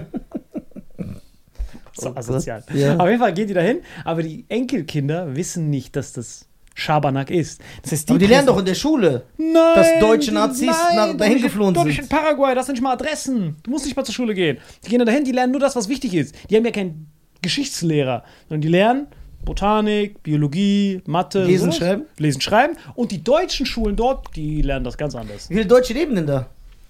[1.96, 2.64] so Oh asozial.
[2.74, 2.98] Ja.
[2.98, 7.62] Auf jeden Fall gehen die dahin, aber die Enkelkinder wissen nicht, dass das Schabernack ist.
[7.84, 9.24] Das heißt, Aber die lernen doch in der Schule.
[9.38, 12.00] Nein, dass deutsche die- Nazis nein, nach- dahin geflohen sind.
[12.00, 13.56] in Paraguay, das sind nicht mal Adressen.
[13.64, 14.58] Du musst nicht mal zur Schule gehen.
[14.86, 16.34] Die gehen da dahin, die lernen nur das, was wichtig ist.
[16.50, 17.08] Die haben ja keinen
[17.42, 19.08] Geschichtslehrer, sondern die lernen
[19.46, 21.44] Botanik, Biologie, Mathe.
[21.44, 21.78] Lesen, sowas.
[21.78, 22.04] schreiben.
[22.18, 22.78] Lesen, schreiben.
[22.96, 25.50] Und die deutschen Schulen dort, die lernen das ganz anders.
[25.50, 26.50] Wie viele Deutsche leben denn da?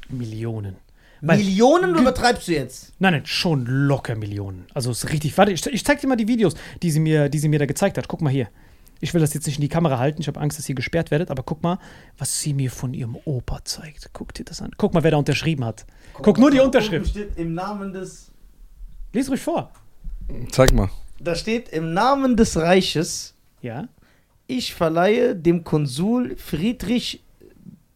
[0.10, 0.76] Millionen.
[1.22, 2.91] Weil- Millionen oder übertreibst du jetzt?
[3.00, 4.65] Nein, nein, schon locker Millionen.
[4.74, 5.38] Also es ist richtig.
[5.38, 7.65] Warte, ich, ich zeig dir mal die Videos, die sie, mir, die sie mir da
[7.65, 8.08] gezeigt hat.
[8.08, 8.48] Guck mal hier.
[9.03, 10.21] Ich will das jetzt nicht in die Kamera halten.
[10.21, 11.29] Ich habe Angst, dass ihr gesperrt werdet.
[11.29, 11.77] Aber guck mal,
[12.17, 14.09] was sie mir von ihrem Opa zeigt.
[14.13, 14.71] Guck dir das an.
[14.77, 15.85] Guck mal, wer da unterschrieben hat.
[16.13, 17.09] Guck, nur die Da Unterschrift.
[17.09, 18.31] steht im Namen des.
[19.11, 19.71] Lies ruhig vor.
[20.51, 20.89] Zeig mal.
[21.19, 23.87] Da steht im Namen des Reiches, Ja.
[24.47, 27.21] ich verleihe dem Konsul Friedrich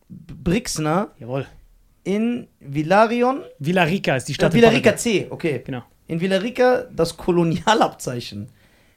[0.09, 1.45] Brixner Jawohl.
[2.03, 4.53] in Villarion, Villarica ist die Stadt.
[4.53, 4.95] äh, in Villarica.
[4.95, 5.61] C, okay.
[5.65, 5.83] Genau.
[6.07, 8.49] In Villarica das Kolonialabzeichen.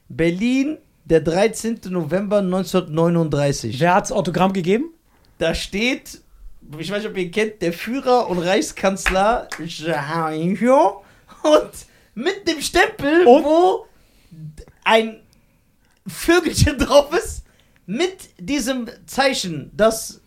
[0.07, 0.77] Berlin
[1.11, 1.81] Der 13.
[1.89, 3.81] November 1939.
[3.81, 4.93] Wer hat's Autogramm gegeben?
[5.39, 6.21] Da steht,
[6.79, 11.73] ich weiß nicht, ob ihr ihn kennt, der Führer und Reichskanzler und
[12.15, 13.43] mit dem Stempel, Und?
[13.43, 13.87] wo
[14.85, 15.21] ein
[16.07, 17.43] Vögelchen drauf ist,
[17.85, 20.21] mit diesem Zeichen, das.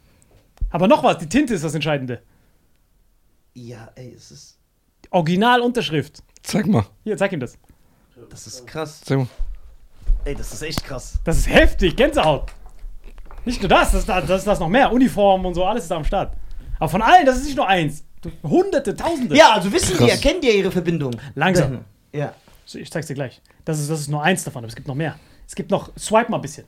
[0.68, 2.20] Aber noch was, die Tinte ist das Entscheidende.
[3.54, 4.58] Ja, ey, es ist.
[5.08, 6.22] Originalunterschrift.
[6.42, 6.84] Zeig mal.
[7.04, 7.56] Hier, zeig ihm das.
[8.28, 9.00] Das ist krass.
[9.02, 9.28] Zeig mal.
[10.24, 11.18] Ey, das ist echt krass.
[11.24, 12.50] Das ist heftig, Gänsehaut.
[13.44, 14.90] Nicht nur das, das ist das, das, ist das noch mehr.
[14.90, 16.34] Uniformen und so, alles ist da am Start.
[16.78, 18.04] Aber von allen, das ist nicht nur eins.
[18.42, 19.36] Hunderte, Tausende.
[19.36, 21.14] Ja, also wissen die, erkennen die ja ihre Verbindung.
[21.34, 21.84] Langsam.
[22.12, 22.34] Ja.
[22.64, 23.42] So, Ich zeig's dir gleich.
[23.66, 25.18] Das ist, das ist nur eins davon, aber es gibt noch mehr.
[25.46, 26.64] Es gibt noch, swipe mal ein bisschen.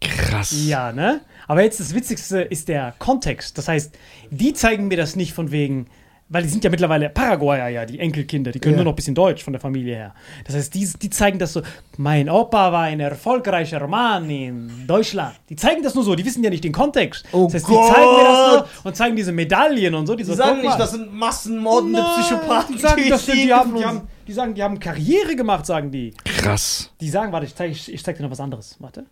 [0.00, 0.54] Krass.
[0.66, 1.20] Ja, ne?
[1.46, 3.58] Aber jetzt das Witzigste ist der Kontext.
[3.58, 3.94] Das heißt,
[4.30, 5.88] die zeigen mir das nicht von wegen,
[6.30, 8.78] weil die sind ja mittlerweile Paraguayer, ja, die Enkelkinder, die können Ja.
[8.78, 10.14] nur noch ein bisschen Deutsch von der Familie her.
[10.44, 11.62] Das heißt, die, die zeigen das so,
[11.96, 15.34] mein Opa war ein erfolgreicher Mann in Deutschland.
[15.48, 17.24] Die zeigen das nur so, die wissen ja nicht den Kontext.
[17.32, 18.68] Oh das heißt, die zeigen mir das nur Gott!
[18.84, 20.14] und zeigen diese Medaillen und so.
[20.14, 22.74] Die Die so, sagen nicht, das sind massenmordende Nein, Psychopathen.
[22.76, 25.90] Die sagen, das sind, die, haben, die, haben, die sagen, die haben Karriere gemacht, sagen
[25.90, 26.12] die.
[26.24, 26.92] Krass.
[27.00, 28.76] Die sagen, warte, ich zeig, ich, ich zeig dir noch was anderes.
[28.80, 29.06] Warte.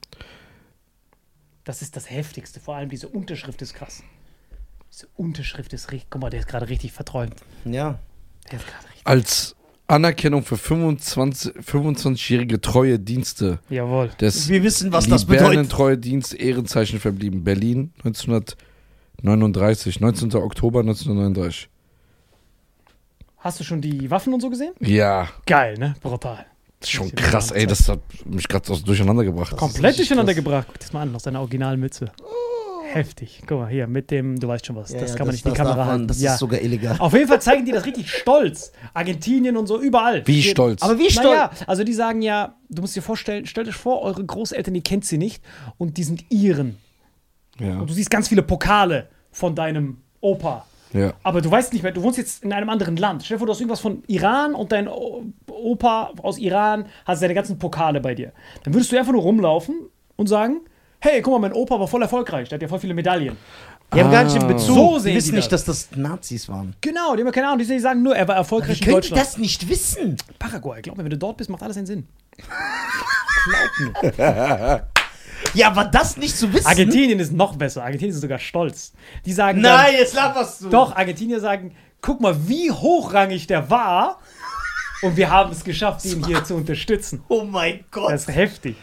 [1.65, 2.61] Das ist das Heftigste.
[2.61, 4.03] Vor allem diese Unterschrift ist krass.
[4.93, 6.09] Diese Unterschrift ist richtig.
[6.11, 7.35] Guck mal, der ist gerade richtig verträumt.
[7.65, 7.99] Ja.
[8.51, 9.07] Der ist gerade richtig.
[9.07, 9.55] Als
[9.89, 14.11] Anerkennung für 25 25-jährige treue Dienste Jawohl.
[14.21, 15.71] des Wir wissen, was das bedeutet.
[15.71, 17.45] treue Dienst Ehrenzeichen verblieben.
[17.45, 20.35] Berlin 1939, 19.
[20.37, 21.69] Oktober 1939.
[23.39, 24.73] Hast du schon die Waffen und so gesehen?
[24.81, 25.95] Ja, Geil, ne?
[26.03, 26.47] Brutal.
[26.81, 27.67] das ist schon krass, ey.
[27.67, 29.57] Das hat mich gerade aus durcheinander gebracht.
[29.57, 30.45] Komplett durcheinander krass.
[30.45, 30.67] gebracht.
[30.69, 32.11] Guck das mal an, aus seiner Originalmütze.
[32.97, 33.43] Heftig.
[33.47, 34.91] Guck mal, hier, mit dem, du weißt schon was.
[34.93, 36.07] Ja, das ja, kann man nicht in die Kamera man- halten.
[36.09, 36.33] Das ja.
[36.35, 36.97] ist sogar illegal.
[36.99, 38.73] Auf jeden Fall zeigen die das richtig stolz.
[38.95, 40.27] Argentinien und so, überall.
[40.27, 40.83] Wie Die- stolz?
[40.83, 41.27] Aber wie stolz?
[41.27, 44.83] Naja, also die sagen ja, du musst dir vorstellen, stellt euch vor, eure Großeltern, die
[44.83, 45.43] kennt sie nicht
[45.79, 46.79] und die sind ihren.
[47.59, 50.65] ja, Und du siehst ganz viele Pokale von deinem Opa.
[50.93, 51.13] ja.
[51.23, 53.23] Aber du weißt nicht mehr, du wohnst jetzt in einem anderen Land.
[53.25, 57.35] Stell dir vor, du hast irgendwas von Iran und dein Opa aus Iran hat seine
[57.35, 58.33] ganzen Pokale bei dir.
[58.65, 59.77] Dann würdest du einfach nur rumlaufen
[60.17, 60.61] und sagen,
[61.01, 63.37] hey, guck mal, mein Opa war voll erfolgreich, der hat ja voll viele Medaillen.
[63.95, 64.47] Die haben gar nicht den Ah.
[64.47, 64.75] Bezug.
[64.77, 65.65] So die sehen wissen die nicht, das.
[65.65, 66.75] dass das Nazis waren.
[66.81, 69.09] Genau, die haben ja keine Ahnung, die sagen nur, er war erfolgreich in können die
[69.11, 69.23] Deutschland.
[69.23, 70.17] das nicht wissen?
[70.41, 72.09] Paraguay, glaub mir, wenn du dort bist, macht alles einen Sinn.
[74.01, 74.89] glaub mir.
[75.55, 76.67] Ja, aber das nicht zu wissen.
[76.67, 77.85] Argentinien ist noch besser.
[77.85, 78.93] Argentinien ist sogar stolz.
[79.25, 80.65] Die sagen Nein, jetzt laberst du.
[80.65, 84.19] dann, doch, Argentinier sagen, guck mal, wie hochrangig der war
[85.03, 87.23] und wir haben es geschafft, ihn hier zu unterstützen.
[87.29, 88.11] Oh mein Gott.
[88.13, 88.77] Das ist heftig.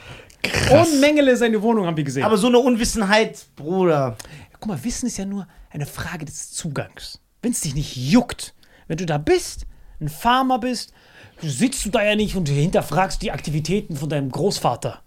[0.72, 2.24] Und Mengele seine Wohnung haben wir gesehen.
[2.24, 4.18] aber so eine Unwissenheit, Bruder.
[4.60, 7.20] guck mal, Wissen ist ja nur eine Frage des Zugangs.
[7.42, 8.54] Wenn es dich nicht juckt,
[8.88, 9.66] wenn du da bist,
[10.00, 10.94] ein Farmer bist,
[11.42, 15.02] sitzt du da ja nicht und hinterfragst die Aktivitäten von deinem Großvater.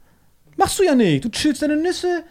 [0.56, 1.24] Machst du ja nicht.
[1.24, 2.24] Du chillst deine Nüsse,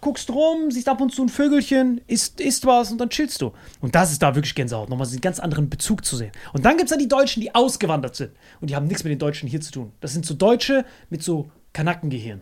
[0.00, 3.52] guckst rum, siehst ab und zu ein Vögelchen, isst, isst was und dann chillst du.
[3.80, 6.32] Und das ist da wirklich Gänsehaut, nochmal einen ganz anderen Bezug zu sehen.
[6.52, 8.32] Und dann gibt es da die Deutschen, die ausgewandert sind.
[8.60, 9.92] Und die haben nichts mit den Deutschen hier zu tun.
[10.00, 12.40] Das sind so Deutsche mit so Kanackengehirn.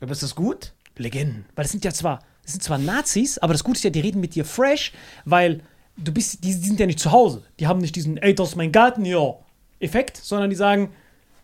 [0.00, 0.72] Aber ist das gut?
[0.96, 1.44] Legenden.
[1.56, 3.98] Weil das sind ja zwar, das sind zwar Nazis, aber das Gute ist ja, die
[3.98, 4.92] reden mit dir fresh,
[5.24, 5.60] weil
[5.96, 7.42] du bist, die, die sind ja nicht zu Hause.
[7.58, 9.34] Die haben nicht diesen, ey, das ist mein Garten, ja,
[9.80, 10.90] Effekt, sondern die sagen,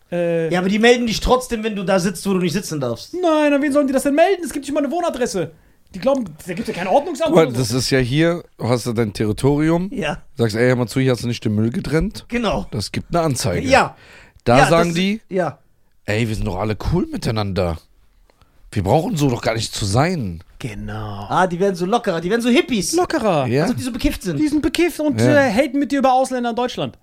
[0.09, 2.79] äh, Ja, aber die melden dich trotzdem, wenn du da sitzt, wo du nicht sitzen
[2.79, 3.13] darfst.
[3.13, 4.45] nein, an wen sollen die das denn melden?
[4.45, 5.51] Es gibt nicht mal eine Wohnadresse.
[5.93, 7.27] Die glauben, da gibt es ja kein Ordnungsamt.
[7.27, 10.67] Guck mal, oder das ist ja hier, du hast ja dein Territorium, Ja, sagst, ey,
[10.69, 12.23] hör mal zu, hier hast du nicht den Müll getrennt.
[12.29, 12.67] genau.
[12.71, 13.67] Das gibt eine Anzeige.
[13.67, 13.97] Ja.
[14.45, 15.59] Da ja, sagen das- die, Ja.
[16.05, 17.77] Ey, wir sind doch alle cool miteinander.
[18.71, 20.43] Wir brauchen so doch gar nicht zu sein.
[20.59, 21.27] Genau.
[21.29, 22.93] Ah, die werden so lockerer, die werden so Hippies.
[22.93, 23.47] Lockerer.
[23.47, 23.63] Ja.
[23.63, 24.37] Also die so bekifft sind.
[24.37, 25.45] Die sind bekifft und Ja.
[25.47, 26.97] äh, haten mit dir über Ausländer in Deutschland.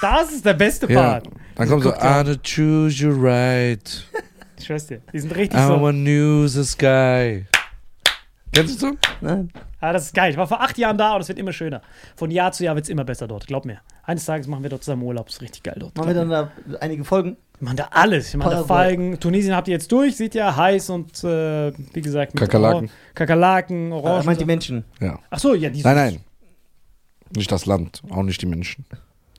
[0.00, 1.00] das ist der beste Ja.
[1.02, 1.28] Part.
[1.56, 2.20] Dann kommt so, ja.
[2.20, 4.04] I to choose you right.
[4.58, 5.00] Ich schwör's dir.
[5.12, 5.80] Die sind richtig I so.
[5.80, 7.46] want news the sky.
[8.52, 8.96] Kennst du so?
[9.20, 9.50] Nein.
[9.82, 10.30] Ja, das ist geil.
[10.30, 11.82] Ich war vor acht Jahren da und es wird immer schöner.
[12.16, 13.46] Von Jahr zu Jahr wird es immer besser dort.
[13.48, 13.78] Glaub mir.
[14.04, 15.26] Eines Tages machen wir dort zusammen Urlaub.
[15.26, 15.96] Das ist richtig geil dort.
[15.96, 17.36] Machen wir dann da einige Folgen?
[17.58, 18.32] Wir machen da alles.
[18.32, 18.64] Wir machen da.
[18.64, 19.18] Feigen.
[19.20, 20.16] Tunesien habt ihr jetzt durch.
[20.16, 22.34] Sieht ja heiß und äh, wie gesagt.
[22.34, 22.76] mit Kakerlaken.
[22.76, 24.26] Oran- Kakerlaken, Er Orangen.
[24.26, 24.84] meint die Menschen.
[25.00, 25.18] Ja.
[25.30, 26.20] Ach so, ja, die Nein, nein.
[27.36, 28.84] Nicht das Land, auch nicht die Menschen.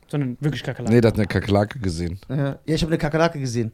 [0.08, 0.94] Sondern wirklich Kakerlaken.
[0.96, 2.20] Nee, der hat eine Kakerlake gesehen.
[2.30, 3.72] Ja, ja ich habe eine Kakerlake gesehen.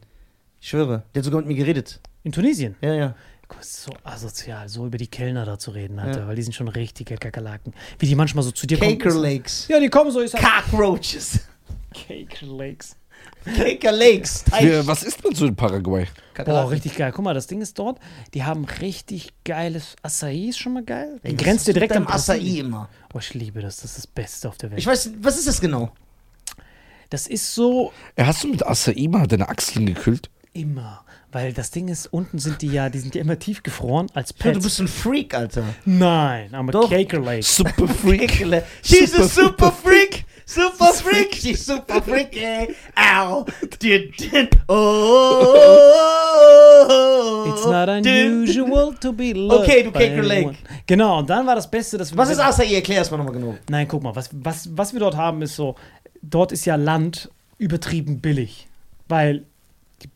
[0.60, 1.02] Ich schwöre.
[1.14, 2.00] Der hat sogar mit mir geredet.
[2.22, 2.76] In Tunesien.
[2.80, 3.14] Ja, ja.
[3.48, 6.20] Guck, das ist so asozial, so über die Kellner da zu reden, Alter.
[6.20, 6.28] Ja.
[6.28, 7.74] Weil die sind schon richtige Kakerlaken.
[7.98, 8.98] Wie die manchmal so zu dir kommen.
[8.98, 9.66] Caker Lakes.
[9.68, 10.20] Ja, die kommen so.
[10.22, 11.40] Ich sag, Cockroaches.
[11.92, 12.46] Cake
[13.44, 13.58] Lakes.
[13.58, 14.44] Caker Lakes.
[14.44, 14.64] Teich.
[14.64, 16.06] Wir, was isst man so in Paraguay?
[16.44, 17.12] Boah, richtig geil.
[17.14, 17.98] Guck mal, das Ding ist dort.
[18.34, 21.20] Die haben richtig geiles Acai, ist schon mal geil.
[21.24, 22.88] Die grenzt dir direkt am Acai immer.
[23.12, 23.76] Oh, ich liebe das.
[23.76, 24.78] Das ist das Beste auf der Welt.
[24.80, 25.90] Ich weiß, was ist das genau?
[27.10, 30.30] Das ist so Äh, Hast du mit Acai mal deine Achseln gekühlt?
[30.54, 31.04] immer.
[31.32, 34.34] Weil das Ding ist, unten sind die ja, die sind ja immer tief gefroren als
[34.38, 34.64] Ja, du Pets.
[34.64, 35.64] bist ein Freak, Alter.
[35.86, 36.90] Nein, I'm a Doch.
[36.90, 37.42] Caker Lake.
[37.42, 38.44] Super Freak.
[38.82, 40.24] She's a super freak.
[40.44, 41.34] Super freak.
[41.34, 42.36] She's super freak.
[42.36, 42.74] ey.
[42.96, 43.46] Ow.
[46.84, 47.44] Oh.
[47.48, 50.54] It's not unusual to be loved Okay, du Caker Lake.
[50.86, 52.18] Genau, und dann war das Beste, dass wir.
[52.18, 52.74] Was ist Acai?
[52.74, 53.56] Erklär es mal nochmal genau.
[53.70, 55.74] Nein, guck mal, was, was, was wir dort haben, ist so,
[56.20, 58.66] dort ist ja Land übertrieben billig.
[59.08, 59.44] Weil,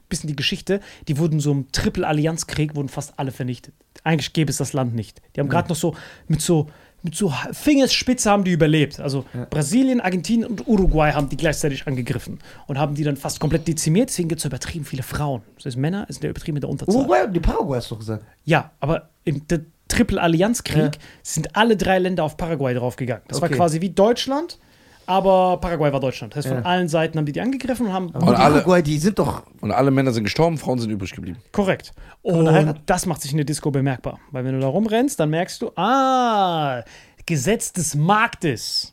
[0.09, 3.75] bisschen die Geschichte, die wurden so im Triple-Allianzkrieg, wurden fast alle vernichtet.
[4.05, 5.21] Eigentlich gäbe es das Land nicht.
[5.35, 5.95] Die haben gerade noch so,
[6.29, 6.69] mit so,
[7.03, 9.01] mit so Fingerspitze haben die überlebt.
[9.01, 13.67] Also Brasilien, Argentinien und Uruguay haben die gleichzeitig angegriffen und haben die dann fast komplett
[13.69, 14.09] dezimiert.
[14.11, 15.43] Deswegen gibt es so übertrieben viele Frauen.
[15.57, 16.95] Das heißt, Männer sind ja übertrieben in der Unterzahl.
[16.97, 18.25] Uruguay, die Paraguay hast du doch gesagt.
[18.45, 19.43] Ja, aber im
[19.89, 21.01] Triple-Allianzkrieg Ja.
[21.23, 23.23] sind alle drei Länder auf Paraguay draufgegangen.
[23.29, 23.57] Das war Okay.
[23.57, 24.59] quasi wie Deutschland,
[25.07, 26.33] aber Paraguay war Deutschland.
[26.35, 26.69] Das heißt, von Ja.
[26.71, 28.15] allen Seiten haben die die angegriffen und haben.
[28.15, 29.43] Aber die alle- Paraguay, die sind doch.
[29.61, 31.39] Und alle Männer sind gestorben, Frauen sind übrig geblieben.
[31.53, 31.93] Korrekt.
[32.25, 32.81] man Und heiraten?
[32.87, 34.19] das macht sich in der Disco bemerkbar.
[34.33, 36.83] Weil wenn du da rumrennst, dann merkst du, ah,
[37.27, 38.93] Gesetz des Marktes.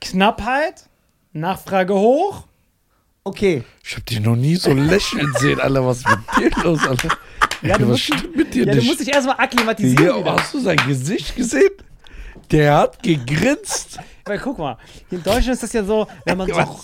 [0.00, 0.84] Knappheit,
[1.32, 2.44] Nachfrage hoch.
[3.22, 3.64] Okay.
[3.84, 5.86] Ich hab dich noch nie so lächeln sehen, Alter.
[5.86, 6.18] Was ist mit
[6.54, 7.08] dir los, Alter?
[7.62, 8.86] Ja, du was musst, stimmt mit dir ja, du nicht?
[8.88, 9.98] musst dich erstmal akklimatisieren.
[10.02, 10.36] Hier, wieder.
[10.36, 11.70] hast du sein Gesicht gesehen?
[12.50, 13.98] Der hat gegrinst.
[14.24, 14.76] Weil guck mal,
[15.10, 16.78] in Deutschland ist das ja so, wenn man so.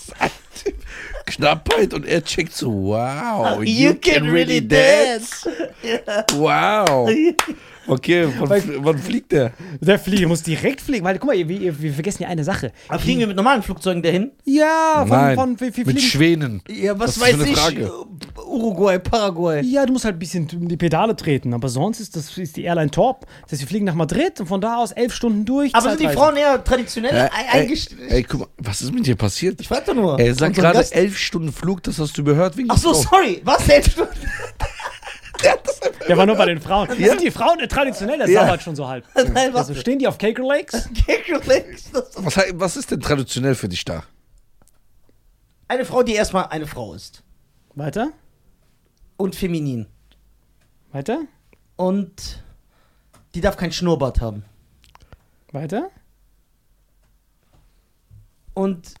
[1.25, 5.47] Knappheit und er checkt so, wow, You can really dance.
[6.33, 7.09] Wow.
[7.87, 9.51] Okay, wann, Weil- wann fliegt der?
[9.79, 12.71] Der Flieger muss direkt fliegen, weil guck mal, wir, wir, vergessen ja eine Sache.
[12.89, 14.31] Aber fliegen wir mit normalen Flugzeugen dahin?
[14.43, 16.01] Ja, von, Nein, von wir, wir mit.
[16.01, 16.61] Schwänen.
[16.69, 17.57] Ja, was, Was weiß ich?
[17.57, 17.91] Frage?
[18.45, 19.61] Uruguay, Paraguay.
[19.63, 22.57] Ja, du musst halt ein bisschen in die Pedale treten, aber sonst ist das ist
[22.57, 23.25] die Airline top.
[23.43, 25.73] Das heißt, wir fliegen nach Madrid und von da aus elf Stunden durch.
[25.75, 26.07] Aber sind die.
[26.09, 28.01] Frauen eher traditionell Äh, eingestellt?
[28.09, 29.59] ey, guck mal, was ist mit dir passiert?
[29.61, 30.19] Ich frag doch nur.
[30.19, 33.41] Er sagt gerade elf Stunden Flug, das hast du gehört wegen Ach so, sorry.
[33.43, 33.67] Was?
[33.67, 34.13] Elf Stunden?
[36.07, 36.89] Der war nur bei den Frauen.
[36.95, 38.17] Sind die Frauen traditionell?
[38.19, 38.45] Das Ja.
[38.45, 39.05] dauert schon so halb.
[39.33, 39.67] Nein, was?
[39.69, 40.89] Also stehen die auf Caker Lakes?
[42.15, 44.03] Was, hei- was ist denn traditionell für dich da?
[45.67, 47.23] Eine Frau, die erstmal eine Frau ist.
[47.75, 48.11] Weiter?
[49.17, 49.87] Und feminin.
[50.91, 51.21] Weiter?
[51.75, 52.43] Und
[53.35, 54.45] die darf kein Schnurrbart haben.
[55.51, 55.89] Weiter?
[58.53, 58.93] Und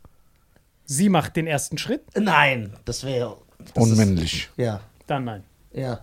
[0.85, 2.01] Sie macht den ersten Schritt?
[2.17, 3.37] nein, das wäre.
[3.73, 4.49] Unmännlich.
[4.57, 5.43] Ja, Dann nein.
[5.77, 5.99] Ja.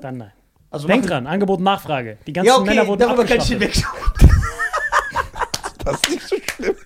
[0.00, 0.32] Dann nein.
[0.70, 2.18] Also Denk dran, Angebot und Nachfrage.
[2.26, 3.98] Die ganzen Ja, okay, Männer wurden darüber kann ich hinwegschauen.
[5.82, 6.76] Das ist nicht so schlimm.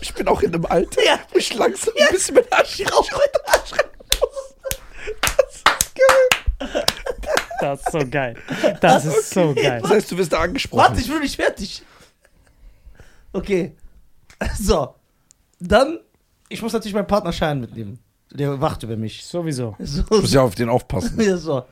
[0.00, 1.18] Ich bin auch in einem Alter, Ja.
[1.30, 3.08] wo ich langsam ein bisschen mit Arsch raus.
[7.60, 8.36] Das ist so geil.
[8.80, 9.80] Das ist so geil.
[9.82, 10.78] Das heißt, du wirst da angesprochen.
[10.82, 11.82] Warte, ich bin nicht fertig.
[13.32, 13.76] Okay.
[14.58, 14.94] So.
[15.60, 16.00] Dann,
[16.48, 17.98] ich muss natürlich meinen Partner Schein mitnehmen.
[18.34, 19.24] Der wacht über mich.
[19.24, 19.76] Sowieso.
[19.78, 21.20] So, Du musst ja auf den aufpassen.
[21.20, 21.64] Ja, so.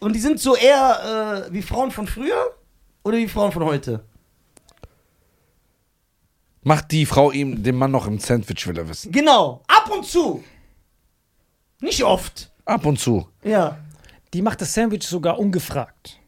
[0.00, 2.54] Und die sind so eher äh, wie Frauen von früher
[3.04, 4.04] oder wie Frauen von heute?
[6.62, 9.12] Macht die Frau ihm den Mann noch im Sandwich, will er wissen.
[9.12, 10.42] Genau, ab und zu.
[11.80, 12.50] Nicht oft.
[12.64, 13.28] Ab und zu.
[13.42, 13.78] Ja.
[14.32, 16.18] Die macht das Sandwich sogar ungefragt.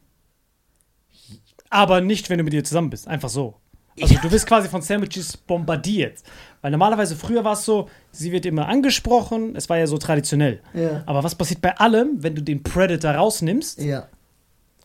[1.69, 3.07] Aber nicht, wenn du mit ihr zusammen bist.
[3.07, 3.59] Einfach so.
[4.01, 6.19] Also du wirst quasi von Sandwiches bombardiert.
[6.61, 10.61] Weil normalerweise früher war es so, sie wird immer angesprochen, es war ja so traditionell.
[10.73, 11.03] Ja.
[11.05, 14.07] Aber was passiert bei allem, wenn du den Predator rausnimmst, Ja.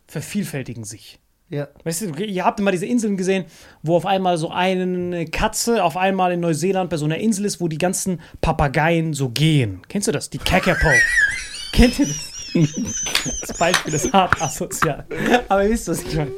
[0.07, 1.19] vervielfältigen sich.
[1.49, 1.69] Ja.
[1.85, 3.45] Weißt du, ihr habt immer diese Inseln gesehen,
[3.83, 7.61] wo auf einmal so eine Katze auf einmal in Neuseeland bei so einer Insel ist,
[7.61, 9.83] wo die ganzen Papageien so gehen.
[9.89, 10.31] Kennst du das?
[10.31, 10.89] Die Kakapo.
[11.73, 12.33] Kennt ihr das?
[13.47, 15.07] Das Beispiel ist hart asozial.
[15.49, 16.31] Aber ihr wisst, was ich meine.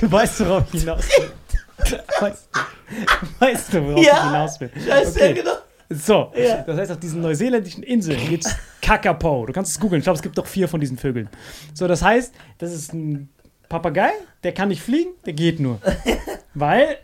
[0.00, 1.30] Du weißt, worauf ich hinaus will.
[2.20, 2.60] Weißt du,
[3.40, 4.12] weißt du worauf Ja.
[4.16, 4.70] ich hinaus will?
[4.86, 5.34] Scheiße, Okay.
[5.34, 5.52] genau.
[5.88, 6.62] So, Ja.
[6.62, 9.46] das heißt, auf diesen neuseeländischen Inseln gibt es Kakapo.
[9.46, 10.00] Du kannst es googeln.
[10.00, 11.28] Ich glaube, es gibt doch vier von diesen Vögeln.
[11.74, 13.28] So, das heißt, das ist ein
[13.68, 14.10] Papagei,
[14.42, 15.80] der kann nicht fliegen, der geht nur.
[16.54, 16.98] Weil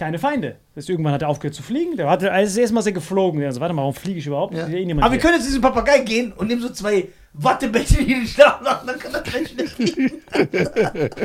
[0.00, 0.56] keine Feinde.
[0.74, 1.96] Das heißt, irgendwann hat er aufgehört zu fliegen.
[1.98, 3.44] Der hatte, also erstmal er geflogen.
[3.44, 4.54] Also, warte mal, warum fliege ich überhaupt?
[4.54, 4.66] Ja.
[4.66, 5.18] Eh Aber wir hier.
[5.18, 8.98] können jetzt diesen Papagei gehen und nehmen so zwei Wattebällchen in den Schlaf machen, dann
[8.98, 10.12] kann er vielleicht nicht fliegen.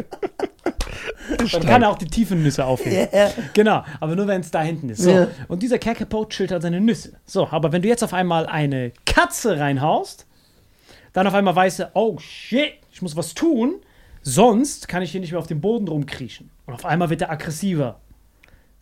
[1.51, 3.07] Dann kann er auch die tiefen Nüsse aufheben.
[3.11, 3.31] Ja.
[3.53, 5.01] Genau, aber nur wenn es da hinten ist.
[5.01, 5.09] So.
[5.09, 5.27] Ja.
[5.47, 7.13] Und dieser Kakapo chillt halt seine Nüsse.
[7.25, 10.27] So, aber wenn du jetzt auf einmal eine Katze reinhaust,
[11.13, 13.75] dann auf einmal weißt du, oh shit, ich muss was tun,
[14.21, 16.51] sonst kann ich hier nicht mehr auf dem Boden rumkriechen.
[16.67, 17.99] Und auf einmal wird er aggressiver.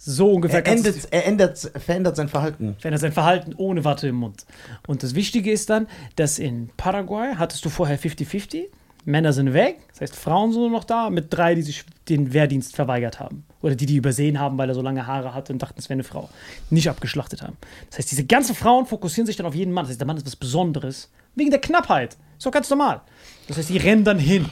[0.05, 2.75] So ungefähr Er, endet, er ändert, verändert sein Verhalten.
[2.77, 4.45] verändert sein Verhalten ohne Watte im Mund.
[4.85, 5.87] Und das Wichtige ist dann,
[6.17, 8.65] dass in Paraguay hattest du vorher 50-50.
[9.05, 12.31] Männer sind weg, das heißt, Frauen sind nur noch da, mit drei, die sich den
[12.31, 13.43] Wehrdienst verweigert haben.
[13.61, 15.95] Oder die, die übersehen haben, weil er so lange Haare hatte und dachten, es wäre
[15.95, 16.29] eine Frau.
[16.69, 17.57] Nicht abgeschlachtet haben.
[17.89, 19.83] Das heißt, diese ganzen Frauen fokussieren sich dann auf jeden Mann.
[19.83, 21.09] Das heißt, der Mann ist was Besonderes.
[21.35, 22.17] Wegen der Knappheit.
[22.37, 23.01] Ist doch ganz normal.
[23.49, 24.45] Das heißt, die rennen dann hin.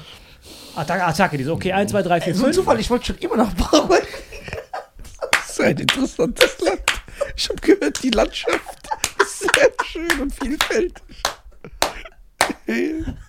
[0.76, 2.56] Attacke, Attacke, die so, okay, 1, 2, 3, 4, So ein 5.
[2.58, 4.00] Zufall, ich wollte schon immer nach Paraguay.
[5.52, 6.82] Das ist ein interessantes Land.
[7.36, 8.88] Ich habe gehört, die Landschaft
[9.22, 11.04] ist sehr schön und vielfältig.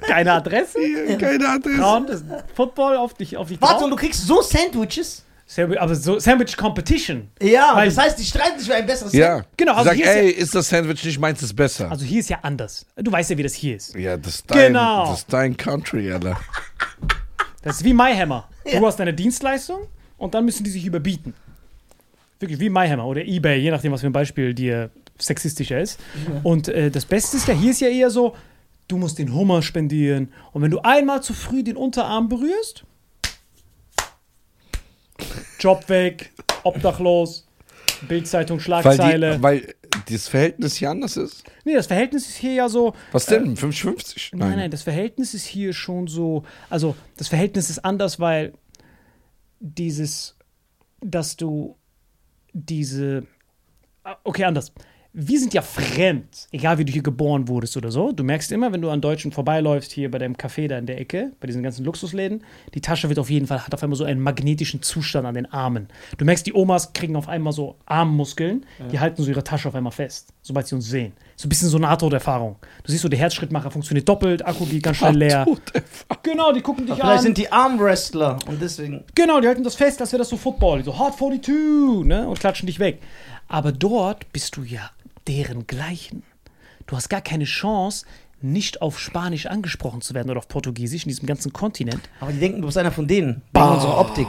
[0.06, 0.78] Keine Adresse.
[0.80, 1.78] Hier, keine Adresse.
[1.78, 2.22] Frauen, das
[2.54, 3.84] Football auf dich, auf dich Warte, drauf.
[3.84, 5.24] und du kriegst so Sandwiches?
[5.46, 7.28] Sandwich, aber so Sandwich Competition.
[7.40, 10.04] Ja, Weil- das heißt, die streiten sich für ein besseres Ja, Genau, also Sag, hier
[10.06, 11.90] ist ey, ist das Sandwich nicht meins, ist besser.
[11.90, 12.86] Also hier ist ja anders.
[12.96, 13.94] Du weißt ja, wie das hier ist.
[13.96, 15.06] ja, das ist dein, Genau.
[15.10, 16.38] das ist dein Country, Alter.
[17.62, 18.48] Das ist wie MyHammer.
[18.64, 18.80] Du Ja.
[18.82, 21.34] hast deine Dienstleistung und dann müssen die sich überbieten.
[22.42, 26.00] Wirklich wie MyHammer oder eBay, je nachdem, was für ein Beispiel dir sexistischer ist.
[26.42, 28.34] Und äh, das Beste ist ja, hier ist ja eher so,
[28.88, 30.32] du musst den Hummer spendieren.
[30.52, 32.84] Und wenn du einmal zu früh den Unterarm berührst,
[35.60, 36.32] Job weg,
[36.64, 37.46] obdachlos,
[38.08, 39.36] Bildzeitung, Weil, Schlagzeile.
[39.36, 39.74] die, weil
[40.10, 41.44] das Verhältnis hier anders ist.
[41.64, 43.56] nee, das Verhältnis ist hier ja so, Was denn?
[43.56, 44.30] 50-50?
[44.36, 46.42] Nein, nein, das Verhältnis ist hier schon so.
[46.68, 48.54] Also, das Verhältnis ist anders, weil
[49.60, 50.36] dieses,
[51.00, 51.76] dass du
[52.52, 53.26] diese.
[54.04, 54.72] Ah, Okay, anders.
[55.14, 58.12] Wir sind ja fremd, egal wie du hier geboren wurdest oder so.
[58.12, 60.98] Du merkst immer, wenn du an Deutschen vorbeiläufst, hier bei dem Café da in der
[60.98, 62.42] Ecke, bei diesen ganzen Luxusläden,
[62.72, 65.52] die Tasche wird auf jeden Fall, hat auf einmal so einen magnetischen Zustand an den
[65.52, 65.88] Armen.
[66.16, 69.74] Du merkst, die Omas kriegen auf einmal so Armmuskeln, die halten so ihre Tasche auf
[69.74, 71.12] einmal fest, sobald sie uns sehen.
[71.36, 72.56] So ein bisschen so Nahtoderfahrung.
[72.82, 75.46] Du siehst so, der Herzschrittmacher funktioniert doppelt, Akku geht ganz schnell leer.
[76.22, 77.22] Genau, die gucken dich Vielleicht an.
[77.22, 79.04] sind die Armwrestler und deswegen.
[79.14, 80.78] Genau, die halten das fest, als wäre das so Football.
[80.78, 82.26] Die so Hard 42, ne?
[82.26, 83.02] Und klatschen dich weg.
[83.48, 84.90] Aber dort bist du ja
[85.28, 86.22] deren Gleichen.
[86.86, 88.06] Du hast gar keine Chance,
[88.40, 92.08] nicht auf Spanisch angesprochen zu werden oder auf Portugiesisch in diesem ganzen Kontinent.
[92.20, 93.42] Aber die denken, du bist einer von denen.
[93.52, 94.26] Wegen unserer Optik.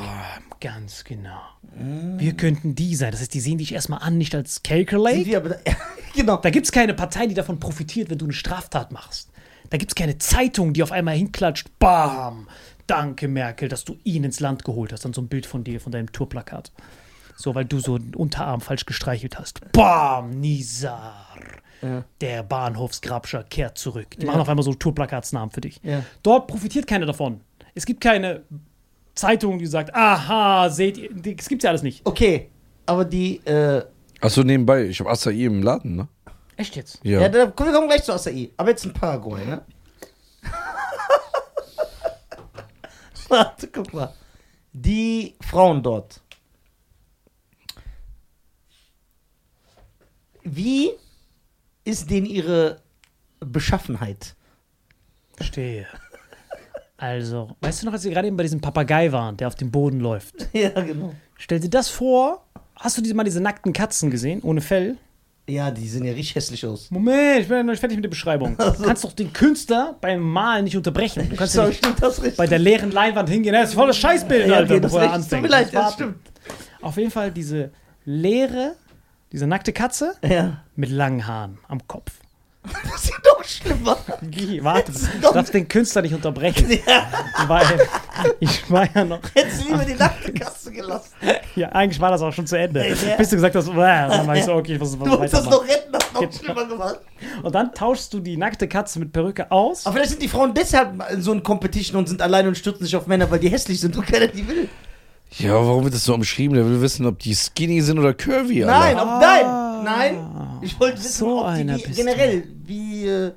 [0.59, 1.41] Ganz genau.
[1.75, 3.11] Wir könnten die sein.
[3.11, 5.25] Das heißt, die sehen dich erstmal an, nicht als Calculate.
[5.25, 5.57] Wir aber,
[6.15, 6.37] genau.
[6.37, 9.29] Da gibt es keine Partei, die davon profitiert, wenn du eine Straftat machst.
[9.69, 12.47] Da gibt es keine Zeitung, die auf einmal hinklatscht, bam,
[12.85, 15.03] danke Merkel, dass du ihn ins Land geholt hast.
[15.03, 16.71] Dann so ein Bild von dir, von deinem Tourplakat.
[17.35, 19.59] So, weil du so einen Unterarm falsch gestreichelt hast.
[19.71, 21.27] Bam, Nizar.
[21.81, 22.03] Ja.
[22.21, 24.07] Der Bahnhofsgrabscher kehrt zurück.
[24.17, 24.27] Die Ja.
[24.31, 25.81] machen auf einmal so Tourplakatsnamen für dich.
[25.83, 26.03] Ja.
[26.21, 27.41] Dort profitiert keiner davon.
[27.75, 28.43] Es gibt keine
[29.15, 32.01] Zeitung, die sagt, aha, seht ihr, das gibt's ja alles nicht.
[32.05, 32.49] Okay,
[32.85, 33.83] aber die, äh,
[34.21, 36.07] Achso, nebenbei, ich habe Acai im Laden, ne?
[36.55, 36.99] Echt jetzt?
[37.03, 37.19] Ja.
[37.21, 38.51] ja, da, wir kommen gleich zu Acai.
[38.55, 39.61] Aber jetzt in Paraguay, ne?
[43.29, 44.13] Warte, guck mal.
[44.71, 46.21] Die Frauen dort.
[50.43, 50.91] Wie
[51.85, 52.77] ist denn ihre
[53.39, 54.35] Beschaffenheit?
[55.35, 55.87] Verstehe.
[56.97, 59.71] Also, weißt du noch, als wir gerade eben bei diesem Papagei waren, der auf dem
[59.71, 60.35] Boden läuft?
[60.53, 61.13] Ja, genau.
[61.37, 62.45] Stell dir das vor.
[62.75, 64.97] Hast du diese, mal diese nackten Katzen gesehen, ohne Fell?
[65.49, 66.89] Ja, die sehen ja richtig hässlich aus.
[66.89, 68.55] Moment, ich bin ja noch nicht fertig mit der Beschreibung.
[68.57, 71.29] Du kannst doch den Künstler beim Malen nicht unterbrechen.
[71.29, 73.53] Du kannst ja nicht bei der leeren Leinwand hingehen.
[73.53, 75.15] Das ist voll das Scheißbild, ja, Alter, okay, bevor er recht.
[75.15, 75.41] Tut anfängt.
[75.41, 76.15] mir leid, Das stimmt.
[76.81, 77.71] Auf jeden Fall diese
[78.05, 78.75] leere,
[79.33, 80.61] diese nackte Katze Ja.
[80.75, 82.11] mit langen Haaren am Kopf.
[82.89, 83.97] Das ist doch schlimmer.
[84.21, 84.63] Wie?
[84.63, 86.69] Warte, du darfst den Künstler nicht unterbrechen.
[86.87, 87.07] Ja,
[87.47, 87.65] Weil
[88.39, 89.19] ich war ja noch.
[89.35, 91.11] hättest du lieber die nackte Katze gelassen.
[91.55, 92.87] Ja, eigentlich war das auch schon zu Ende.
[92.87, 93.15] Ja.
[93.15, 95.63] Bis du gesagt hast, dann war ich so, okay, was, was Du musst das noch
[95.67, 96.99] retten, das noch schlimmer gemacht.
[97.43, 99.85] Und dann tauschst du die nackte Katze mit Perücke aus.
[99.85, 102.85] Aber vielleicht sind die Frauen deshalb in so ein Competition und sind alleine und stürzen
[102.85, 104.67] sich auf Männer, weil die hässlich sind und keiner die will.
[105.39, 106.55] Ja, warum wird das so umschrieben?
[106.55, 109.15] Der will wissen, ob die skinny sind oder curvy, Nein, Alter.
[109.15, 110.59] ob, nein, nein.
[110.61, 113.31] Ich wollte wissen, So ob die, bist generell, wie, äh,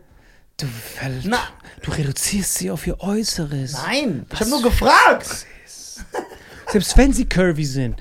[0.58, 0.66] Du,
[1.24, 1.38] Na.
[1.82, 3.72] du reduzierst sie auf ihr Äußeres.
[3.86, 5.46] nein, ich habe nur gefragt.
[6.70, 7.96] Selbst wenn sie curvy sind.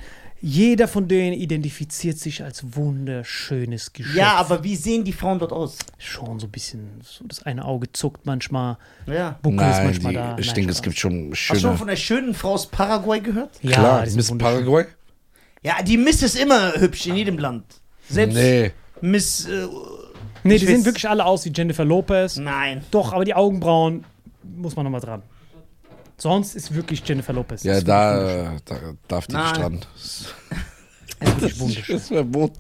[0.47, 4.15] Jeder von denen identifiziert sich als wunderschönes Geschöpf.
[4.15, 5.79] Ja, aber wie sehen die Frauen dort aus?
[5.97, 8.77] Schon so ein bisschen, so das eine Auge zuckt manchmal,
[9.07, 9.39] Ja.
[9.41, 10.37] Buckel ist Nein, manchmal die, da.
[10.37, 11.77] ich Nein, denke, es gibt schon Hast du schon schöne.
[11.77, 13.57] von der schönen Frau aus Paraguay gehört?
[13.63, 14.37] Ja, Klar, Miss.
[14.37, 14.85] Paraguay?
[15.63, 17.65] Ja, die Miss ist immer hübsch in jedem Land.
[18.07, 18.71] Selbst Nee.
[19.01, 19.65] Miss, äh,
[20.43, 22.37] Nee, die sehen wirklich alle aus wie Jennifer Lopez.
[22.37, 22.83] nein.
[22.91, 24.03] Doch, aber die Augenbrauen
[24.43, 25.23] muss man nochmal dran.
[26.17, 27.63] Sonst ist wirklich Jennifer Lopez.
[27.63, 28.75] Ja, da, da
[29.07, 29.43] darf die Nein.
[29.45, 29.79] nicht dran.
[31.19, 31.79] Das ist.
[31.79, 32.59] Das ist verboten.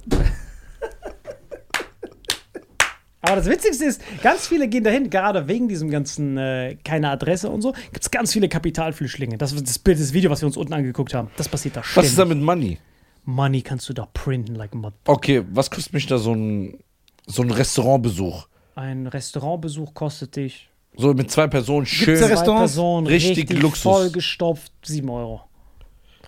[3.21, 7.49] Aber das Witzigste ist, ganz viele gehen dahin, gerade wegen diesem ganzen äh, keine Adresse
[7.49, 9.37] und so, gibt es ganz viele Kapitalflüchtlinge.
[9.39, 11.29] Das ist das Bild, das Video, was wir uns unten angeguckt haben.
[11.35, 12.11] Das passiert da Was ständig.
[12.11, 12.77] ist da mit Money?
[13.23, 14.93] Money kannst du da printen like mother.
[15.07, 16.77] Okay, was kostet mich da so ein,
[17.25, 18.47] so ein Restaurantbesuch?
[18.75, 22.17] Ein Restaurantbesuch kostet dich So mit zwei Personen schön.
[22.19, 22.57] Gibt's Zwei?
[22.57, 23.81] Personen, Richtig richtig, Luxus.
[23.83, 25.41] vollgestopft, 7 Euro.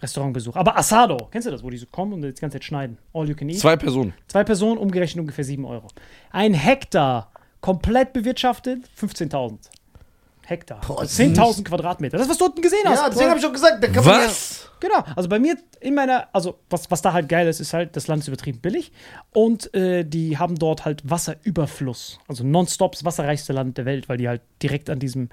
[0.02, 0.56] Restaurantbesuch.
[0.56, 2.98] Aber Asado, kennst du das, wo die so kommen und das ganze Zeit schneiden?
[3.14, 3.60] All you can eat.
[3.60, 4.14] Zwei Personen.
[4.28, 5.88] Zwei Personen, umgerechnet ungefähr 7 Euro.
[6.30, 9.58] Ein Hektar, komplett bewirtschaftet, 15.000.
[10.50, 10.82] Hektar.
[10.88, 12.18] Boah, das ist 10.000 Quadratmeter.
[12.18, 13.00] Das, was du unten gesehen hast.
[13.00, 14.70] Ja, deswegen habe ich auch gesagt, da kann man ja, Was?
[14.80, 17.96] Genau, also bei mir in meiner, also was, was da halt geil ist, ist halt,
[17.96, 18.92] das Land ist übertrieben billig
[19.34, 22.20] und äh, die haben dort halt Wasserüberfluss.
[22.28, 25.30] Also nonstop das wasserreichste Land der Welt, weil die halt direkt an diesem,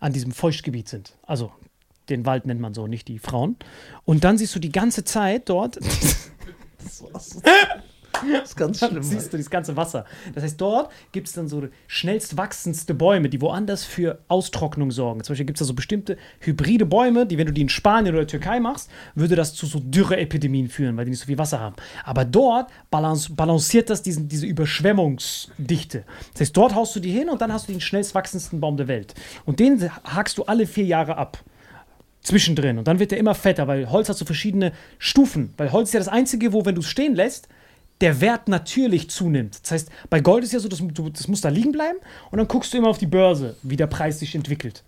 [0.00, 1.16] an diesem Feuchtgebiet sind.
[1.22, 1.52] Also
[2.08, 3.56] den Wald nennt man so, nicht die Frauen.
[4.04, 5.78] Und dann siehst du die ganze Zeit dort,
[8.32, 9.02] das ist ganz schlimm.
[9.02, 10.04] siehst du das ganze Wasser.
[10.34, 15.22] Das heißt, dort gibt es dann so schnellst wachsendste Bäume, die woanders für Austrocknung sorgen.
[15.22, 18.14] Zum Beispiel gibt es da so bestimmte hybride Bäume, die, wenn du die in Spanien
[18.14, 21.60] oder Türkei machst, würde das zu so Dürreepidemien führen, weil die nicht so viel Wasser
[21.60, 21.76] haben.
[22.04, 26.04] Aber dort balance, balanciert das diesen, diese Überschwemmungsdichte.
[26.32, 28.76] Das heißt, dort haust du die hin und dann hast du den schnellst wachsendsten Baum
[28.76, 29.14] der Welt.
[29.44, 31.38] Und den hakst du alle vier Jahre ab
[32.22, 32.78] zwischendrin.
[32.78, 35.54] Und dann wird der immer fetter, weil Holz hat so verschiedene Stufen.
[35.56, 37.48] Weil Holz ist ja das Einzige, wo, wenn du es stehen lässt,
[38.00, 39.60] der Wert natürlich zunimmt.
[39.62, 41.98] Das heißt, bei Gold ist ja so, das, du, das muss da liegen bleiben
[42.30, 44.84] und dann guckst du immer auf die Börse, wie der Preis sich entwickelt.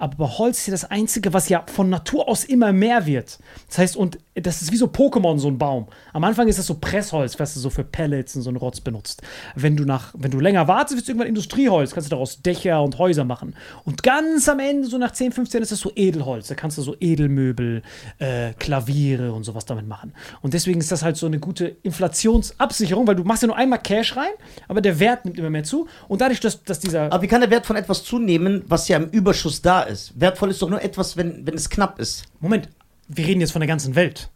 [0.00, 3.38] Aber bei Holz ist ja das Einzige, was ja von Natur aus immer mehr wird.
[3.68, 5.88] Das heißt, und das ist wie so Pokémon, so ein Baum.
[6.14, 8.80] Am Anfang ist das so Pressholz, was du so für Pellets und so einen Rotz
[8.80, 9.20] benutzt.
[9.54, 11.92] Wenn du, nach, wenn du länger wartest, wird es irgendwann Industrieholz.
[11.92, 13.54] Kannst du daraus Dächer und Häuser machen.
[13.84, 16.48] Und ganz am Ende, so nach 10, 15, ist das so Edelholz.
[16.48, 17.82] Da kannst du so Edelmöbel,
[18.18, 20.14] äh, Klaviere und sowas damit machen.
[20.40, 23.80] Und deswegen ist das halt so eine gute Inflationsabsicherung, weil du machst ja nur einmal
[23.80, 24.32] Cash rein,
[24.66, 25.86] aber der Wert nimmt immer mehr zu.
[26.08, 28.96] Und dadurch, dass, dass dieser Aber wie kann der Wert von etwas zunehmen, was ja
[28.96, 29.89] im Überschuss da ist?
[30.16, 32.24] Wertvoll ist doch nur etwas, wenn, wenn es knapp ist.
[32.40, 32.68] Moment,
[33.08, 34.30] wir reden jetzt von der ganzen Welt.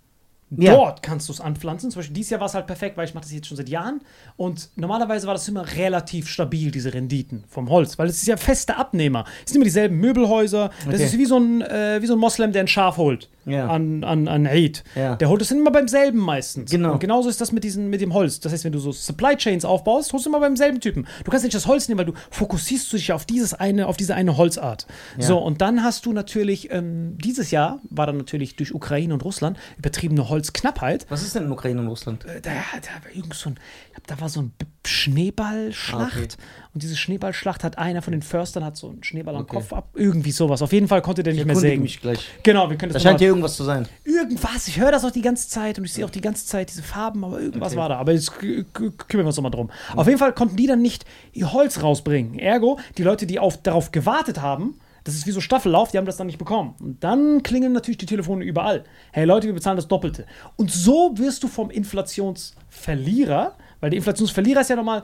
[0.58, 0.74] Ja.
[0.74, 1.90] Dort kannst du es anpflanzen.
[1.90, 3.68] Zum Beispiel dieses Jahr war es halt perfekt, weil ich mache das jetzt schon seit
[3.68, 4.00] Jahren.
[4.36, 8.36] Und normalerweise war das immer relativ stabil, diese Renditen vom Holz, weil es ist ja
[8.36, 9.24] feste Abnehmer.
[9.44, 10.70] Es sind immer dieselben Möbelhäuser.
[10.86, 11.04] Das Okay.
[11.04, 13.66] ist wie so, ein, äh, wie so ein Moslem, der ein Schaf holt Ja.
[13.68, 14.84] an, an, an Eid.
[14.94, 15.16] Ja.
[15.16, 16.70] Der holt es immer beim selben meistens.
[16.70, 16.92] Genau.
[16.92, 18.40] Und genauso ist das mit, diesen, mit dem Holz.
[18.40, 21.06] Das heißt, wenn du so Supply Chains aufbaust, holst du immer beim selben Typen.
[21.24, 24.14] Du kannst nicht das Holz nehmen, weil du fokussierst dich auf, dieses eine, auf diese
[24.14, 24.86] eine Holzart.
[25.18, 29.24] So, und dann hast du natürlich, ähm, dieses Jahr war dann natürlich durch Ukraine und
[29.24, 31.06] Russland übertriebene Holzknappheit.
[31.08, 32.24] Was ist denn in Ukraine und Russland?
[32.24, 33.56] Äh, Da, da war irgend so ein,
[33.96, 34.52] ich da war so ein
[34.86, 36.02] Schneeballschlacht.
[36.16, 36.28] Ah, okay.
[36.74, 39.56] Und diese Schneeballschlacht hat einer von den Förstern hat so einen Schneeball am Okay.
[39.56, 39.88] Kopf ab.
[39.94, 40.60] Irgendwie sowas.
[40.62, 41.82] Auf jeden Fall konnte der Ich nicht mehr erkundige sägen.
[41.82, 42.18] mich gleich.
[42.42, 43.88] Genau, wir können Da das scheint noch hier irgendwas zu sein.
[44.04, 44.68] irgendwas.
[44.68, 46.82] Ich höre das auch die ganze Zeit und ich sehe auch die ganze Zeit diese
[46.82, 47.80] Farben, aber irgendwas Okay.
[47.80, 47.96] war da.
[47.98, 49.70] Aber jetzt kümmern wir uns nochmal drum.
[49.94, 52.38] Auf jeden Fall konnten die dann nicht ihr Holz rausbringen.
[52.38, 56.06] Ergo, die Leute, die auf, darauf gewartet haben, das ist wie so Staffellauf, die haben
[56.06, 56.74] das dann nicht bekommen.
[56.80, 58.84] Und dann klingeln natürlich die Telefone überall.
[59.12, 60.26] Hey Leute, wir bezahlen das Doppelte.
[60.56, 65.02] Und so wirst du vom Inflationsverlierer, weil der Inflationsverlierer ist ja nochmal,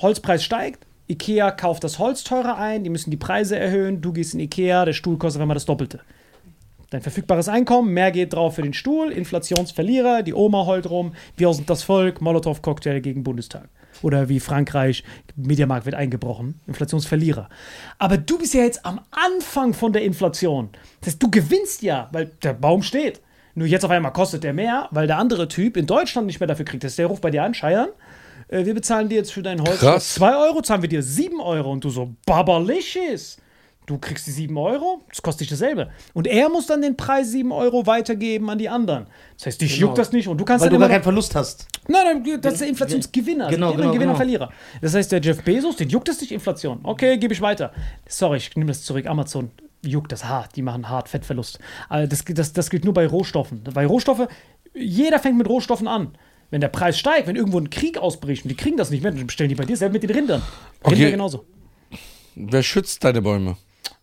[0.00, 4.34] Holzpreis steigt, Ikea kauft das Holz teurer ein, die müssen die Preise erhöhen, du gehst
[4.34, 6.00] in Ikea, der Stuhl kostet einmal das Doppelte.
[6.96, 11.52] Dein verfügbares Einkommen, mehr geht drauf für den Stuhl, Inflationsverlierer, die Oma heult rum, wir
[11.52, 13.68] sind das Volk, Molotow-Cocktail gegen Bundestag.
[14.00, 15.04] Oder wie Frankreich,
[15.36, 17.50] Mediamarkt wird eingebrochen, Inflationsverlierer.
[17.98, 20.70] Aber du bist ja jetzt am Anfang von der Inflation.
[21.00, 23.20] Das heißt, du gewinnst ja, weil der Baum steht.
[23.54, 26.46] Nur jetzt auf einmal kostet der mehr, weil der andere Typ in Deutschland nicht mehr
[26.46, 26.82] dafür kriegt.
[26.82, 27.90] Das ist der ruft bei dir an, Scheiern.
[28.48, 30.14] Äh, wir bezahlen dir jetzt für dein Holz Krass.
[30.14, 31.72] 2 Euro, zahlen wir dir 7 Euro.
[31.72, 33.36] Und du so, babalicious.
[33.86, 35.90] Du kriegst die 7 Euro, das kostet dich dasselbe.
[36.12, 39.06] Und er muss dann den Preis 7 Euro weitergeben an die anderen.
[39.36, 39.86] Das heißt, dich Genau.
[39.86, 41.68] juckt das nicht und du kannst Weil du dann gar immer keinen Verlust hast.
[41.86, 43.48] Nein, nein, das ist der Inflationsgewinner.
[43.48, 44.16] Genau, Immer genau, Gewinner, genau.
[44.16, 44.52] Verlierer.
[44.80, 46.80] Das heißt, der Jeff Bezos, den juckt es nicht Inflation.
[46.82, 47.72] Okay, gebe ich weiter.
[48.08, 49.06] Sorry, ich nehme das zurück.
[49.06, 50.56] Amazon juckt das hart.
[50.56, 51.60] Die machen hart Fettverlust.
[51.88, 53.62] Aber das, das, das gilt nur bei Rohstoffen.
[53.72, 54.26] Bei Rohstoffe,
[54.74, 56.18] jeder fängt mit Rohstoffen an.
[56.50, 59.12] Wenn der Preis steigt, wenn irgendwo ein Krieg ausbricht und die kriegen das nicht mehr,
[59.12, 60.42] dann bestellen die bei dir selber mit den Rindern.
[60.84, 61.10] Rinder Okay.
[61.12, 61.44] genauso.
[62.34, 63.56] Wer schützt deine Bäume?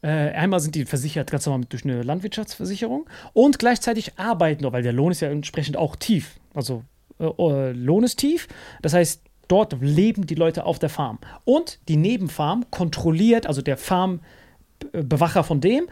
[0.04, 4.94] Äh, einmal sind die versichert ganz normal durch eine Landwirtschaftsversicherung und gleichzeitig arbeiten, weil der
[4.94, 6.36] Lohn ist ja entsprechend auch tief.
[6.54, 6.84] Also
[7.20, 8.50] äh, äh, Lohn ist tief,
[8.82, 11.20] das heißt, dort leben die Leute auf der Farm.
[11.46, 15.88] Und die Nebenfarm kontrolliert, also der Farmbewacher von dem,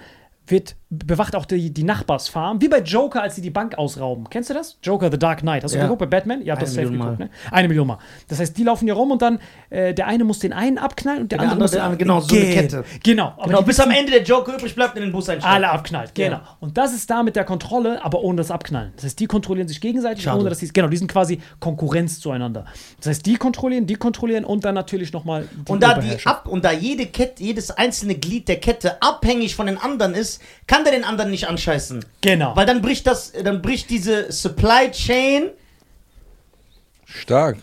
[0.51, 4.29] wird, bewacht auch die, die Nachbarsfarm, wie bei Joker, als sie die Bank ausrauben.
[4.29, 4.77] Kennst du das?
[4.83, 5.63] Joker The Dark Knight.
[5.63, 5.83] Hast du Ja.
[5.85, 6.43] geguckt bei Batman?
[6.43, 7.29] Ja, das safe Million geguckt, ne?
[7.49, 7.97] Eine Million Mal.
[8.27, 9.39] Das heißt, die laufen hier rum und dann
[9.69, 12.19] äh, der eine muss den einen abknallen und der, Der andere muss den anderen, genau,
[12.19, 12.83] so eine Kette.
[13.03, 13.33] Genau.
[13.45, 15.55] Genau, bis am Ende der Joker übrig bleibt in den Bus einsteigen.
[15.55, 16.37] alle abknallt, genau.
[16.37, 16.57] Ja.
[16.59, 18.91] Und das ist da mit der Kontrolle, aber ohne das Abknallen.
[18.97, 20.39] Das heißt, die kontrollieren sich gegenseitig, Schade.
[20.41, 22.65] ohne dass sie genau, die sind quasi Konkurrenz zueinander.
[22.97, 26.47] Das heißt, die kontrollieren, die kontrollieren und dann natürlich nochmal die Und da, die ab,
[26.47, 30.83] und da jede Kette, jedes einzelne Glied der Kette abhängig von den anderen ist, kann
[30.83, 32.05] der den anderen nicht anscheißen.
[32.21, 32.55] Genau.
[32.55, 35.49] Weil dann bricht das, dann bricht diese Supply Chain.
[37.05, 37.57] Stark.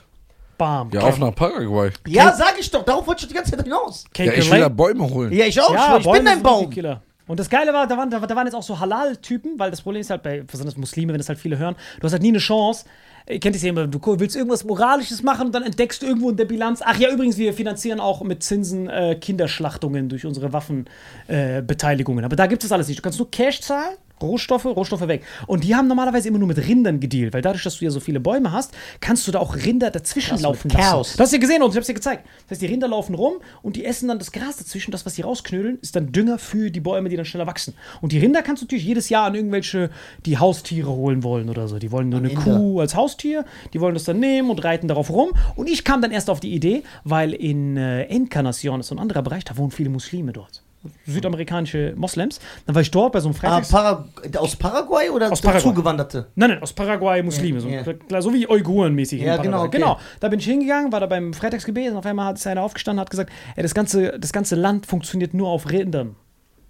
[0.59, 0.91] Bam.
[0.93, 1.91] Ja, auf nach Paraguay.
[2.07, 4.05] Ja, sag ich doch, darauf wollte ich die ganze Zeit hinaus.
[4.16, 4.68] Ja, ich will da.
[4.68, 5.33] Bäume holen.
[5.33, 5.72] Ja, ich auch.
[5.72, 7.01] Ja, ich Bäume bin richtig Baum.
[7.29, 9.83] Und das Geile war, da waren, da, da waren jetzt auch so Halal-Typen, weil das
[9.83, 12.29] Problem ist halt bei besonders Muslime, wenn das halt viele hören, du hast halt nie
[12.29, 12.87] eine Chance.
[13.29, 16.31] Ihr kennt es ja immer, du willst irgendwas Moralisches machen und dann entdeckst du irgendwo
[16.31, 20.53] in der Bilanz, ach ja, übrigens, wir finanzieren auch mit Zinsen äh, Kinderschlachtungen durch unsere
[20.53, 22.22] Waffenbeteiligungen.
[22.22, 22.26] Äh.
[22.26, 22.99] Aber da gibt es alles nicht.
[22.99, 23.97] Du kannst nur Cash zahlen.
[24.22, 25.24] Rohstoffe, Rohstoffe weg.
[25.46, 28.00] Und die haben normalerweise immer nur mit Rindern gedealt, weil dadurch, dass du ja so
[28.00, 30.82] viele Bäume hast, kannst du da auch Rinder dazwischen Krass, laufen lassen.
[30.82, 31.16] Chaos.
[31.16, 32.24] Du hast ja gesehen und ich hab's dir gezeigt.
[32.42, 34.90] Das heißt, die Rinder laufen rum und die essen dann das Gras dazwischen.
[34.90, 37.74] Das, was sie rausknödeln, ist dann Dünger für die Bäume, die dann schneller wachsen.
[38.00, 39.90] Und die Rinder kannst du natürlich jedes Jahr an irgendwelche,
[40.26, 41.78] die Haustiere holen wollen oder so.
[41.78, 42.42] Die wollen nur eine Inder.
[42.42, 45.30] Kuh als Haustier, die wollen das dann nehmen und reiten darauf rum.
[45.56, 48.98] Und ich kam dann erst auf die Idee, weil in äh, Encarnacion ist so ein
[48.98, 50.62] anderer Bereich, da wohnen viele Muslime dort.
[51.07, 52.41] Südamerikanische Moslems.
[52.66, 53.68] Dann war ich dort bei so einem Ah, Freitags...
[53.70, 54.09] Para
[54.39, 55.62] aus Paraguay oder Aus Paraguay.
[55.62, 56.26] Zugewanderte?
[56.35, 57.59] Nein, nein, aus Paraguay Muslime.
[57.61, 59.20] Ja, so, klar, so wie Uiguren mäßig.
[59.20, 59.79] Ja, genau, okay.
[59.79, 59.99] Genau.
[60.20, 63.03] Da bin ich hingegangen, war da beim Freitagsgebet und auf einmal hat einer aufgestanden und
[63.03, 66.16] hat gesagt, ey, das, ganze, das ganze Land funktioniert nur auf Rindern.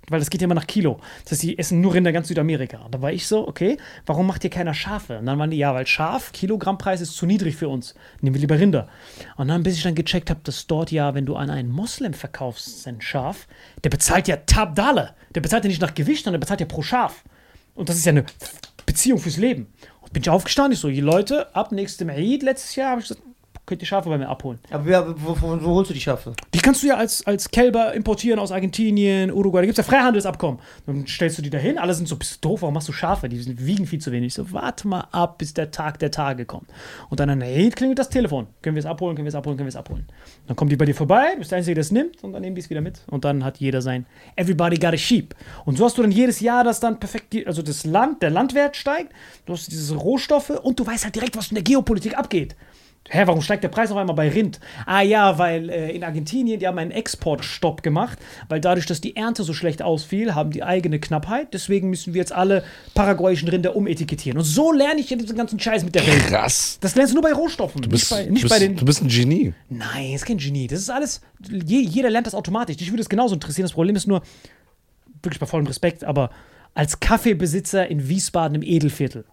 [0.08, 1.00] Weil das geht ja immer nach Kilo.
[1.24, 2.78] Das heißt, die essen nur Rinder ganz Südamerika.
[2.78, 5.18] Und da war ich so, okay, warum macht hier keiner Schafe?
[5.18, 7.94] Und dann waren die, ja, weil Schaf, Kilogrammpreis ist zu niedrig für uns.
[8.20, 8.88] Nehmen wir lieber Rinder.
[9.36, 12.14] Und dann, bis ich dann gecheckt habe, dass dort ja, wenn du an einen Moslem
[12.14, 13.46] verkaufst, sein Schaf,
[13.84, 15.14] der bezahlt ja Tabdale.
[15.34, 17.24] Der bezahlt ja nicht nach Gewicht, sondern der bezahlt ja pro Schaf.
[17.74, 18.24] Und das ist ja eine
[18.86, 19.72] Beziehung fürs Leben.
[20.00, 23.08] Und bin ich aufgestanden, ich so, die Leute, ab nächstem Eid letztes Jahr, habe ich
[23.08, 23.27] gesagt,
[23.68, 24.58] könnt ihr Schafe bei mir abholen.
[24.70, 26.32] Aber wer, wo, wo, wo holst du die Schafe?
[26.54, 29.60] Die kannst du ja als, als Kälber importieren aus Argentinien, Uruguay.
[29.60, 30.58] Da gibt es ja Freihandelsabkommen.
[30.86, 33.28] Dann stellst du die dahin, alle sind so, bist du doof, warum machst du Schafe?
[33.28, 34.28] Die sind, wiegen viel zu wenig.
[34.28, 36.68] Ich so, warte mal ab, bis der Tag der Tage kommt.
[37.10, 38.46] Und dann, hey, klingelt das Telefon.
[38.62, 40.06] Können wir es abholen, können wir es abholen, können wir es abholen.
[40.46, 42.42] Dann kommen die bei dir vorbei, du bist der Einzige, der es nimmt, und dann
[42.42, 43.02] nehmen die es wieder mit.
[43.10, 44.06] Und dann hat jeder sein
[44.36, 45.34] Everybody got a sheep.
[45.66, 48.76] Und so hast du dann jedes Jahr das dann perfekt, also das Land, der Landwert
[48.76, 49.12] steigt,
[49.44, 52.56] du hast diese Rohstoffe und du weißt halt direkt, was in der Geopolitik abgeht.
[53.10, 54.60] Hä, warum steigt der Preis auf einmal bei Rind?
[54.84, 59.16] Ah ja, weil äh, in Argentinien, die haben einen Exportstopp gemacht, weil dadurch, dass die
[59.16, 61.54] Ernte so schlecht ausfiel, haben die eigene Knappheit.
[61.54, 64.38] Deswegen müssen wir jetzt alle paraguayischen Rinder umetikettieren.
[64.38, 66.26] Und so lerne ich ja diesen ganzen Scheiß mit der Welt.
[66.26, 66.78] Krass.
[66.80, 68.76] Das lernst du nur bei Rohstoffen, Du bist, nicht, bei, du, nicht bist, bei den...
[68.76, 69.54] du bist ein Genie.
[69.70, 70.66] Nein, ist kein Genie.
[70.66, 71.22] Das ist alles.
[71.48, 72.76] Je, jeder lernt das automatisch.
[72.76, 73.64] Dich würde es genauso interessieren.
[73.64, 74.22] Das Problem ist nur,
[75.22, 76.30] wirklich bei vollem Respekt, aber
[76.74, 79.24] als Kaffeebesitzer in Wiesbaden im Edelviertel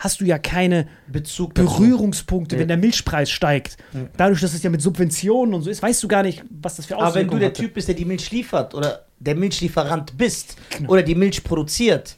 [0.00, 1.54] hast du ja keine Bezug.
[1.54, 2.62] Berührungspunkte, Nee.
[2.62, 3.76] wenn der Milchpreis steigt.
[4.16, 6.86] Dadurch, dass es ja mit Subventionen und so ist, weißt du gar nicht, was das
[6.86, 7.62] für Aber wenn Auswirkungen du der hatte.
[7.62, 10.90] Typ bist, der die Milch liefert oder der Milchlieferant bist Genau.
[10.90, 12.16] oder die Milch produziert,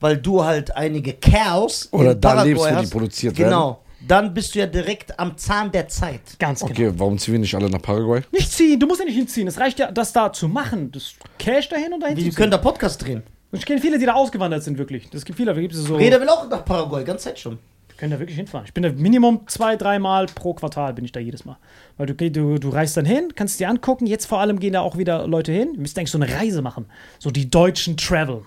[0.00, 3.84] weil du halt einige Cows Oder in da Paraguay lebst, wo die hast, produziert Genau.
[4.06, 6.20] Dann bist du ja direkt am Zahn der Zeit.
[6.38, 6.70] Ganz genau.
[6.70, 8.22] Okay, warum ziehen wir nicht alle nach Paraguay?
[8.30, 9.48] Nicht ziehen, du musst ja nicht hinziehen.
[9.48, 10.92] Es reicht ja, das da zu machen.
[10.92, 12.50] Das Cash dahin und dahin Wir zu können ziehen.
[12.52, 13.24] da Podcast drehen.
[13.50, 15.08] Und ich kenne viele, die da ausgewandert sind, wirklich.
[15.10, 15.96] Das gibt viele, da gibt es so.
[15.96, 17.58] Reda will auch nach Paraguay, ganz Zeit schon.
[17.96, 18.66] können da wirklich hinfahren.
[18.66, 21.56] Ich bin da Minimum zwei, dreimal pro Quartal bin ich da jedes Mal.
[21.96, 24.06] Weil du, du, du reist dann hin, kannst es dir angucken.
[24.06, 25.70] Jetzt vor allem gehen da auch wieder Leute hin.
[25.72, 26.86] Wir müssen eigentlich so eine Reise machen.
[27.18, 28.42] So die deutschen Travel.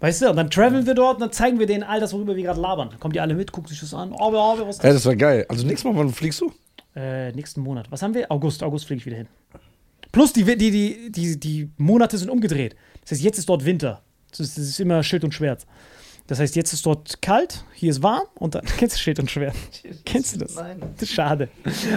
[0.00, 0.30] Weißt du?
[0.30, 2.60] Und dann traveln wir dort und dann zeigen wir denen all das, worüber wir gerade
[2.60, 2.90] labern.
[2.90, 4.12] Dann kommen die alle mit, gucken sich das an.
[4.12, 5.02] Oh, oh, oh, was ist Ey, das?
[5.02, 5.46] das war geil.
[5.48, 6.52] Also nächstes Mal, wann fliegst du?
[6.94, 7.90] Äh, nächsten Monat.
[7.90, 8.30] Was haben wir?
[8.30, 8.62] August.
[8.62, 9.28] August fliege ich wieder hin.
[10.12, 12.76] Plus die, die, die, die, die Monate sind umgedreht.
[13.02, 14.02] Das heißt, jetzt ist dort Winter.
[14.38, 15.66] Das ist, immer Schild und Schwert.
[16.26, 19.30] Das heißt, jetzt ist dort kalt, hier ist warm und dann kennst du Schild und
[19.30, 19.54] Schwert.
[20.04, 20.56] Kennst du das?
[20.56, 20.80] Nein.
[20.94, 21.48] Das ist schade.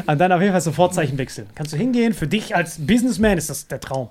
[0.06, 1.48] Und dann auf jeden Fall sofort Zeichen wechseln.
[1.56, 4.10] Kannst du hingehen, für dich als Businessman ist das der Traum.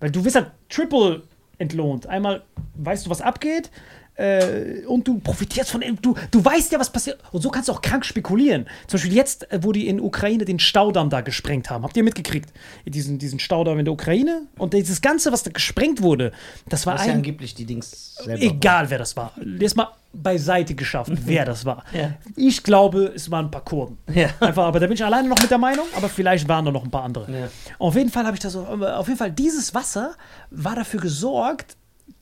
[0.00, 1.22] Weil du wirst halt triple
[1.58, 2.06] entlohnt.
[2.06, 2.42] Einmal
[2.74, 3.70] weißt du, was abgeht
[4.16, 6.00] äh, und du profitierst von dem.
[6.00, 7.18] Du, du weißt ja, was passiert.
[7.32, 8.66] Und so kannst du auch krank spekulieren.
[8.86, 11.84] Zum Beispiel jetzt, äh, wo die in Ukraine den Staudamm da gesprengt haben.
[11.84, 12.52] Habt ihr mitgekriegt?
[12.86, 14.42] Diesen, diesen Staudamm in der Ukraine?
[14.56, 16.32] Und dieses Ganze, was da gesprengt wurde,
[16.68, 18.42] das war Was ja ein angeblich die Dings selber.
[18.42, 19.32] Egal, wer das war.
[19.58, 21.84] Jetzt mal beiseite geschafft, wer das war.
[21.92, 22.12] Ja.
[22.36, 23.98] Ich glaube, es waren ein paar Kurden.
[24.12, 24.28] Ja.
[24.40, 26.84] Einfach, aber da bin ich alleine noch mit der Meinung, aber vielleicht waren da noch
[26.84, 27.30] ein paar andere.
[27.32, 27.48] Ja.
[27.78, 30.14] Auf jeden Fall habe ich da so, auf jeden Fall, dieses Wasser
[30.50, 31.76] war dafür gesorgt,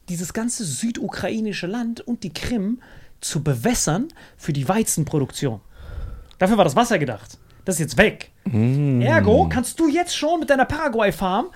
[0.08, 2.80] dieses ganze südukrainische Land und die Krim
[3.20, 5.60] zu bewässern für die Weizenproduktion.
[6.38, 7.38] Dafür war das Wasser gedacht.
[7.64, 8.32] Das ist jetzt weg.
[9.02, 11.46] Ergo kannst du jetzt schon mit deiner Paraguay-Farm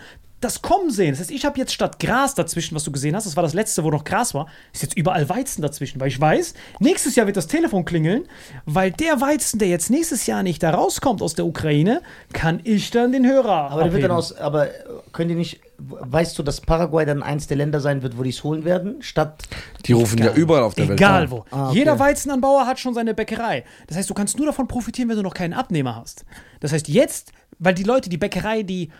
[0.41, 1.13] das kommen sehen.
[1.13, 3.55] Das heißt, ich habe jetzt statt Gras dazwischen, was du gesehen hast, das war das
[3.55, 7.27] letzte, wo noch Gras war, ist jetzt überall Weizen dazwischen, weil ich weiß, nächstes Jahr
[7.27, 8.25] wird das Telefon klingeln,
[8.67, 12.03] weil der Weizen, der jetzt nächstes Jahr nicht da rauskommt aus der Ukraine,
[12.35, 14.73] kann ich dann den Hörer Aber der wird dann aus, aber äh,
[15.13, 18.31] könnt ihr nicht, weißt du, dass Paraguay dann eins der Länder sein wird, wo die
[18.31, 19.01] es holen werden?
[19.01, 19.43] Statt.
[19.87, 21.45] Die rufen ja überall auf der Welt Egal wo.
[21.51, 21.79] Ah, okay.
[21.79, 23.65] Jeder Weizenanbauer hat schon seine Bäckerei.
[23.87, 26.27] Das heißt, du kannst nur davon profitieren, wenn du noch keinen Abnehmer hast.
[26.61, 28.91] Das heißt, jetzt, weil die Leute, die Bäckerei, die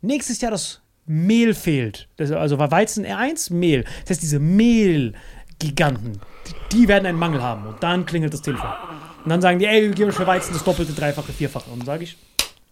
[0.00, 3.84] nächstes Jahr das Mehl fehlt, das, also war Weizen R1, Mehl.
[4.02, 5.14] Das heißt, diese Mehl.
[5.60, 6.20] Giganten.
[6.46, 7.66] Die, die werden einen Mangel haben.
[7.66, 8.70] Und dann klingelt das Telefon.
[9.24, 11.70] Und dann sagen die, ey, gib mir für Weizen das Doppelte, Dreifache, Vierfache.
[11.70, 12.16] Und dann sage ich,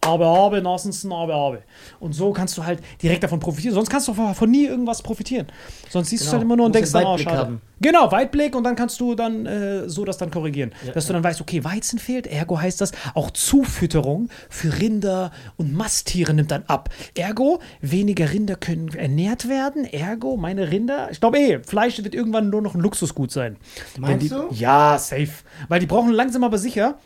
[0.01, 1.59] aber, aber, Nassensen, aber, aber.
[1.99, 3.75] Und so kannst du halt direkt davon profitieren.
[3.75, 5.47] Sonst kannst du von, von nie irgendwas profitieren.
[5.89, 6.33] Sonst siehst du Genau.
[6.33, 7.37] halt immer nur und denkst den dann, oh, schade.
[7.37, 7.61] haben.
[7.81, 10.73] Genau, Weitblick und dann kannst du dann äh, so das dann korrigieren.
[10.93, 15.73] dass du dann weißt, okay, Weizen fehlt, ergo heißt das, auch Zufütterung für Rinder und
[15.73, 16.89] Masttiere nimmt dann ab.
[17.15, 19.85] Ergo, weniger Rinder können ernährt werden.
[19.85, 23.57] Ergo, meine Rinder, ich glaube eh, Fleisch wird irgendwann nur noch ein Luxusgut sein.
[23.97, 24.47] Meinst die, du?
[24.51, 25.29] Ja, safe.
[25.67, 26.97] Weil die brauchen langsam aber sicher,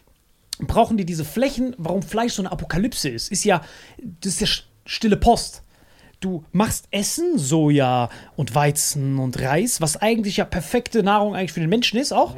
[0.67, 3.61] brauchen die diese Flächen, warum Fleisch so eine Apokalypse ist, ist ja,
[4.21, 4.47] das ist ja
[4.85, 5.63] stille Post.
[6.19, 11.59] Du machst Essen, Soja und Weizen und Reis, was eigentlich ja perfekte Nahrung eigentlich für
[11.59, 12.37] den Menschen ist auch.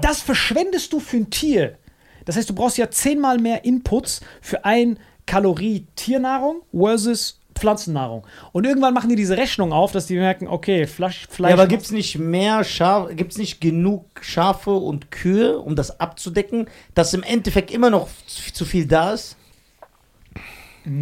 [0.00, 1.76] Das verschwendest du für ein Tier.
[2.24, 8.26] Das heißt, du brauchst ja zehnmal mehr Inputs für ein Kalorie Tiernahrung versus Pflanzennahrung.
[8.52, 11.66] Und irgendwann machen die diese Rechnung auf, dass die merken, okay, Fleisch, Fleisch Ja, aber
[11.66, 16.68] gibt es nicht mehr Schafe, gibt es nicht genug Schafe und Kühe, um das abzudecken,
[16.94, 19.36] dass im Endeffekt immer noch zu viel da ist?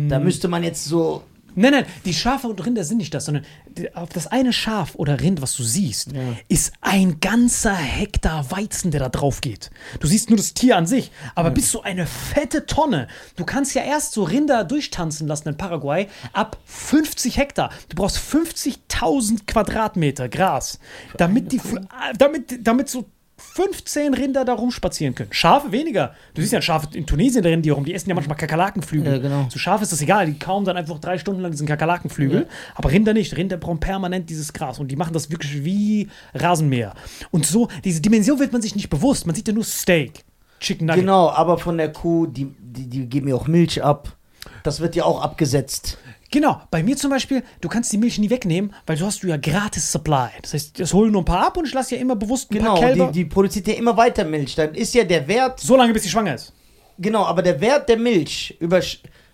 [0.09, 1.23] Da müsste man jetzt so.
[1.55, 3.45] Nein, nein, die Schafe und Rinder sind nicht das, sondern
[3.95, 6.13] auf das eine Schaf oder Rind, was du siehst,
[6.49, 9.71] ist ein ganzer Hektar Weizen, der da drauf geht.
[10.01, 13.09] Du siehst nur das Tier an sich, aber bis so eine fette Tonne.
[13.37, 17.71] Du kannst ja erst so Rinder durchtanzen lassen in Paraguay ab 50 Hektar.
[17.89, 20.79] Du brauchst 50.000 Quadratmeter Gras,
[21.17, 21.61] damit die,
[22.17, 23.07] damit, damit so
[23.53, 25.33] 15 Rinder da rumspazieren können.
[25.33, 26.15] Schafe weniger.
[26.35, 29.13] Du siehst ja Schafe in Tunesien, rennen die rum, die essen ja manchmal Kakerlakenflügel.
[29.13, 29.47] Ja, genau.
[29.49, 32.49] Zu Schafe ist das egal, die kauen dann einfach drei Stunden lang diesen Kakerlakenflügel.
[32.75, 33.37] Aber Rinder nicht.
[33.37, 36.95] Rinder brauchen permanent dieses Gras und die machen das wirklich wie Rasenmäher.
[37.31, 39.27] Und so, diese Dimension wird man sich nicht bewusst.
[39.27, 40.25] Man sieht ja nur Steak,
[40.61, 41.03] Chicken Nugget.
[41.03, 44.17] Genau, aber von der Kuh, die, die, die geben ja auch Milch ab.
[44.63, 45.99] Das wird ja auch abgesetzt.
[46.35, 49.29] Genau, bei mir zum Beispiel, du kannst die Milch nie wegnehmen, weil du hast du
[49.29, 50.31] ja gratis Supply.
[50.43, 52.59] Das heißt, das holen nur ein paar ab und ich lasse ja immer bewusst ein
[52.59, 53.07] Genau, paar Kälber.
[53.07, 54.57] die, die produziert ja immer weiter Milch.
[54.57, 56.53] Dann ist ja der Wert, so lange, bis sie schwanger ist.
[56.99, 58.57] genau, aber der Wert der Milch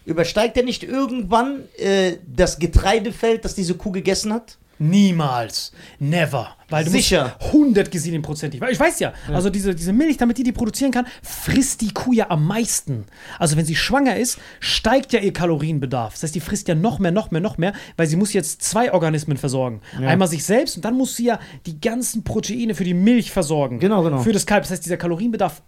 [0.04, 4.58] übersteigt ja nicht irgendwann äh, das Getreidefeld, das diese Kuh gegessen hat?
[4.80, 5.72] Niemals.
[5.98, 6.56] Never.
[6.70, 7.36] Weil du Sicher.
[7.38, 8.62] musst 100 Gesichenprozentig.
[8.62, 11.92] Weil ich weiß ja, also diese, diese Milch, damit die die produzieren kann, frisst die
[11.92, 13.04] Kuh ja am meisten.
[13.38, 16.14] Also wenn sie schwanger ist, steigt ja ihr Kalorienbedarf.
[16.14, 18.62] Das heißt, die frisst ja noch mehr, noch mehr, noch mehr, weil sie muss jetzt
[18.62, 19.82] zwei Organismen versorgen.
[19.98, 23.80] Einmal sich selbst und dann muss sie ja die ganzen Proteine für die Milch versorgen.
[23.80, 24.22] Genau, genau.
[24.22, 24.62] Für das Kalb.
[24.62, 25.60] Das heißt, dieser Kalorienbedarf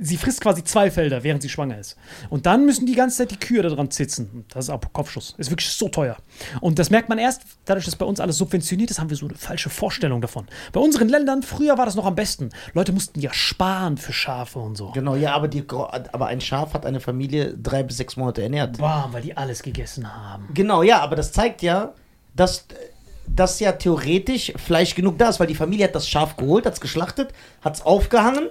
[0.00, 1.96] sie frisst quasi zwei Felder, während sie schwanger ist.
[2.28, 4.44] Und dann müssen die ganze Zeit die Kühe da dran zitzen.
[4.50, 5.34] Das ist auch Kopfschuss.
[5.38, 6.16] Ist wirklich so teuer.
[6.60, 9.26] Und das merkt man erst, dadurch, dass bei uns alles subventioniert ist, haben wir so
[9.26, 10.46] eine falsche Vorstellung davon.
[10.72, 12.50] Bei unseren Ländern, früher war das noch am besten.
[12.74, 14.90] Leute mussten ja sparen für Schafe und so.
[14.90, 18.78] Genau, ja, aber, die, aber ein Schaf hat eine Familie drei bis sechs Monate ernährt.
[18.78, 20.48] Bam, weil die alles gegessen haben.
[20.52, 21.94] Genau, ja, aber das zeigt ja,
[22.36, 22.66] dass,
[23.26, 26.74] dass ja theoretisch Fleisch genug da ist, weil die Familie hat das Schaf geholt, hat
[26.74, 28.48] es geschlachtet, hat es aufgehangen,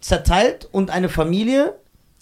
[0.00, 1.74] zerteilt und eine Familie,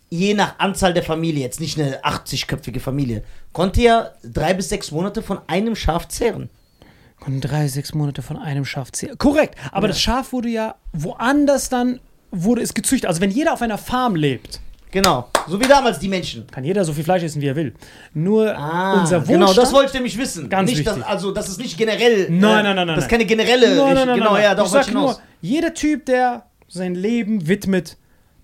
[0.08, 3.22] je nach Anzahl der Familie, jetzt nicht eine 80-köpfige Familie,
[3.52, 6.50] konnte ja drei bis sechs Monate von einem Schaf zehren.
[7.20, 9.16] Konnten drei, sechs Monate von einem Schaf zählen.
[9.18, 12.00] Korrekt, aber das Schaf wurde ja woanders dann,
[12.30, 13.08] wurde es gezüchtet.
[13.08, 14.60] Also wenn jeder auf einer Farm lebt,
[14.92, 16.46] Genau, so wie damals die Menschen.
[16.46, 17.74] kann jeder so viel Fleisch essen, wie er will.
[18.14, 19.26] Nur unser Wohlstand...
[19.26, 20.48] genau, das wollte ich nämlich wissen.
[20.48, 21.10] Ganz nicht, dass, wichtig.
[21.10, 22.30] also, das ist nicht generell.
[22.30, 23.76] Nein, äh, nein, nein, nein, Das ist keine generelle.
[23.76, 24.56] Nein, nein, nein, genau, nein, ja, nein.
[24.56, 25.16] darauf Ich sag ich hinaus.
[25.16, 27.96] nur, jeder Typ, der sein Leben widmet,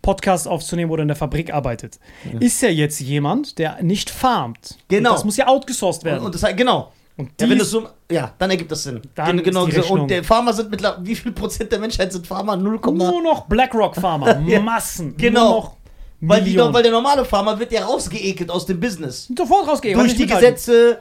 [0.03, 2.01] Podcasts aufzunehmen oder in der Fabrik arbeitet,
[2.41, 4.77] ist ja jetzt jemand, der nicht farmt.
[4.89, 5.11] Genau.
[5.11, 6.21] Und das muss ja outgesourced werden.
[6.21, 6.93] Und, und das genau.
[7.17, 9.01] Und Ja, wenn dies- das so, ja, dann ergibt das Sinn.
[9.15, 9.83] Dann Gen- genau ist die so.
[9.83, 10.09] Und Rechnung.
[10.09, 12.57] der Farmer sind mittlerweile, wie viel Prozent der Menschheit sind Farmer?
[12.57, 14.61] 0, nur noch BlackRock-Farmer, Ja.
[14.61, 15.77] Massen, Genau.
[16.21, 19.29] weil, die, weil der normale Farmer wird ja rausgeekelt aus dem Business.
[19.37, 19.97] Sofort rausgehen.
[19.99, 20.99] Durch die Gesetze.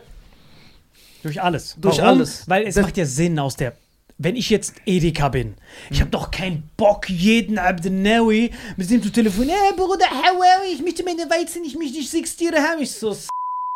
[1.24, 1.76] Durch alles.
[1.80, 2.18] Durch Warum?
[2.18, 2.48] alles.
[2.48, 3.74] Weil es Das- macht ja Sinn aus der.
[4.24, 5.56] Wenn ich jetzt Edeka bin,
[5.90, 9.58] ich habe doch keinen Bock, jeden Abdenawi mit dem zu telefonieren.
[9.68, 12.82] Hey, Bruder, Hawaii, ich möchte meine Weizen, ich möchte nicht sechs Tiere haben.
[12.82, 13.30] Ich so, s-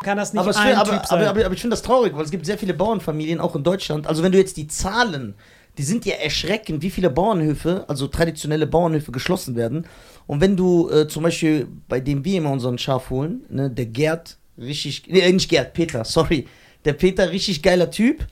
[0.04, 1.20] kann das nicht Aber, ein aber, Typ sein.
[1.20, 3.64] aber, aber, aber ich finde das traurig, weil es gibt sehr viele Bauernfamilien, auch in
[3.64, 4.06] Deutschland.
[4.06, 5.34] Also wenn du jetzt die Zahlen,
[5.80, 9.88] die sind ja erschreckend, wie viele Bauernhöfe, also traditionelle Bauernhöfe geschlossen werden.
[10.28, 13.88] Und wenn du äh, zum Beispiel, bei dem wir immer unseren Schaf holen, ne, der
[13.88, 16.48] Gerd, richtig, nee, nicht Gerd, Peter, sorry,
[16.86, 18.28] der Peter, richtig geiler Typ.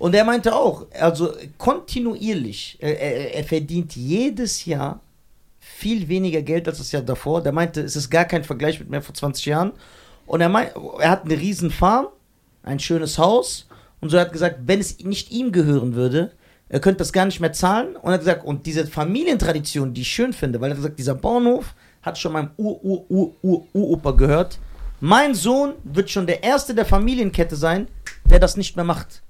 [0.00, 5.00] Und er meinte auch, also kontinuierlich, er, er verdient jedes Jahr
[5.58, 7.42] viel weniger Geld als das Jahr davor.
[7.42, 9.72] Der meinte, es ist gar kein Vergleich mit mehr vor 20 Jahren.
[10.24, 12.06] Und er meint, er hat eine riesen Farm,
[12.62, 13.68] ein schönes Haus.
[14.00, 16.32] Und so hat gesagt, wenn es nicht ihm gehören würde,
[16.70, 17.94] er könnte das gar nicht mehr zahlen.
[17.94, 20.98] Und er hat gesagt, und diese Familientradition, die ich schön finde, weil er hat gesagt,
[20.98, 24.58] dieser Bauernhof hat schon meinem Ur-Ur-Ur-Ur-Uropa gehört.
[25.00, 27.86] Mein Sohn wird schon der Erste der Familienkette sein,
[28.24, 29.22] der das nicht mehr macht.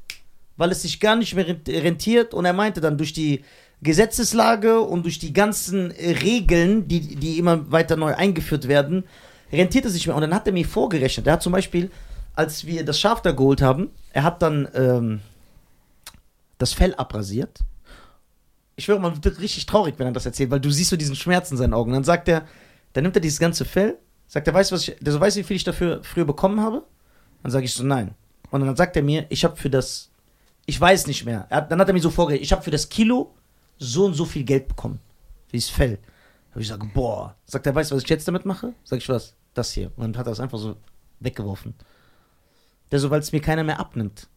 [0.61, 2.35] Weil es sich gar nicht mehr rent- rentiert.
[2.35, 3.43] Und er meinte dann, durch die
[3.81, 9.05] Gesetzeslage und durch die ganzen Regeln, die, die immer weiter neu eingeführt werden,
[9.51, 10.15] rentiert es sich mehr.
[10.15, 11.27] Und dann hat er mir vorgerechnet.
[11.27, 11.91] Er hat zum Beispiel,
[12.35, 15.21] als wir das Schaf da geholt haben, er hat dann ähm,
[16.59, 17.61] das Fell abrasiert.
[18.77, 21.17] Ich schwöre, man wird richtig traurig, wenn er das erzählt, weil du siehst so diesen
[21.17, 21.93] Schmerz in seinen Augen.
[21.93, 22.47] Dann sagt er,
[22.93, 23.97] dann nimmt er dieses ganze Fell,
[24.27, 26.83] sagt er, weißt du, was wie viel ich dafür früher bekommen habe?
[27.43, 28.15] Dann sage ich so, nein.
[28.51, 30.10] Und dann sagt er mir, ich habe für das,
[30.67, 31.47] ich weiß nicht mehr.
[31.51, 33.35] Hat, dann hat er mir so vorgerechnet, ich habe für das Kilo
[33.79, 35.01] so und so viel Geld bekommen.
[35.47, 35.99] Für dieses Fell.
[36.55, 37.37] Und ich sage, boah.
[37.47, 38.75] Sagt er, weißt du, was ich jetzt damit mache?
[38.85, 39.35] Sag ich, was?
[39.55, 39.91] Das hier.
[39.97, 40.77] Und dann hat er es einfach so
[41.21, 41.75] weggeworfen.
[42.91, 44.29] Der so, weil es mir keiner mehr abnimmt.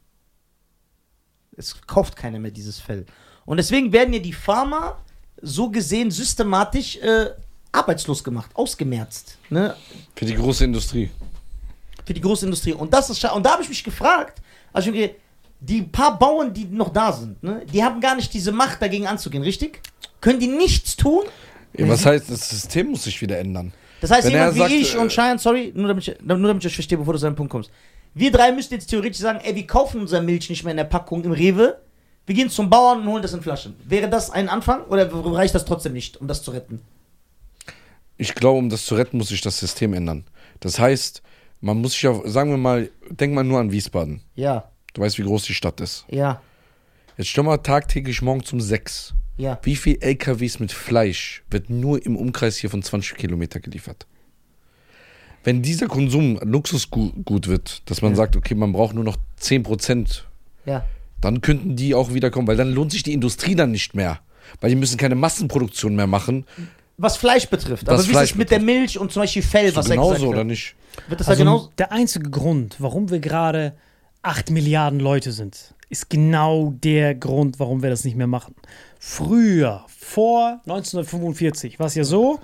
[1.55, 3.05] Es kauft keiner mehr dieses Fell.
[3.45, 4.97] Und deswegen werden ja die Farmer
[5.41, 7.31] so gesehen systematisch äh,
[7.71, 9.37] arbeitslos gemacht, ausgemerzt.
[9.49, 9.75] Ne?
[10.15, 11.11] Für die große Industrie.
[12.05, 12.73] Für die Großindustrie.
[12.73, 15.22] Und das ist Und da habe ich mich gefragt, also ich mir gedacht,
[15.65, 19.07] die paar Bauern, die noch da sind, ne, die haben gar nicht diese Macht, dagegen
[19.07, 19.81] anzugehen, richtig?
[20.19, 21.23] Können die nichts tun?
[21.77, 23.73] Ja, was heißt, das System muss sich wieder ändern.
[24.01, 26.37] Das heißt, Wenn jemand wie sagt, ich äh, und Cheyenne, sorry, nur damit, ich, nur
[26.37, 27.71] damit ich das verstehe, bevor du zu deinem Punkt kommst.
[28.13, 30.83] Wir drei müssten jetzt theoretisch sagen, ey, wir kaufen unsere Milch nicht mehr in der
[30.83, 31.79] Packung im Rewe.
[32.25, 33.75] Wir gehen zum Bauern und holen das in Flaschen.
[33.85, 36.81] Wäre das ein Anfang oder reicht das trotzdem nicht, um das zu retten?
[38.17, 40.25] Ich glaube, um das zu retten, muss sich das System ändern.
[40.59, 41.23] Das heißt,
[41.61, 44.21] man muss sich auf, sagen wir mal, denk mal nur an Wiesbaden.
[44.35, 46.05] Ja, Du weißt, wie groß die Stadt ist.
[46.09, 46.41] ja,
[47.17, 49.13] Jetzt stell mal tagtäglich morgen um sechs.
[49.37, 49.59] ja.
[49.63, 54.07] Wie viel LKWs mit Fleisch wird nur im Umkreis hier von 20 Kilometer geliefert?
[55.43, 58.17] Wenn dieser Konsum Luxusgut wird, dass man Ja.
[58.17, 60.25] sagt, okay, man braucht nur noch 10%,
[60.65, 60.85] Ja.
[61.21, 64.19] dann könnten die auch wieder kommen, weil dann lohnt sich die Industrie dann nicht mehr.
[64.61, 66.45] Weil die müssen keine Massenproduktion mehr machen.
[66.97, 67.85] Was Fleisch betrifft.
[67.87, 69.87] Was Aber wie ist Fleisch es mit der Milch und zum Beispiel Fell, So was
[69.87, 70.47] er genauso gesagt oder hat?
[70.47, 70.75] nicht?
[71.07, 71.71] Wird das da Also genauso?
[71.77, 73.73] der einzige Grund, warum wir gerade
[74.23, 78.55] 8 Milliarden Leute sind, ist genau der Grund, warum wir das nicht mehr machen.
[78.97, 82.39] Früher, vor 1945, war es ja so,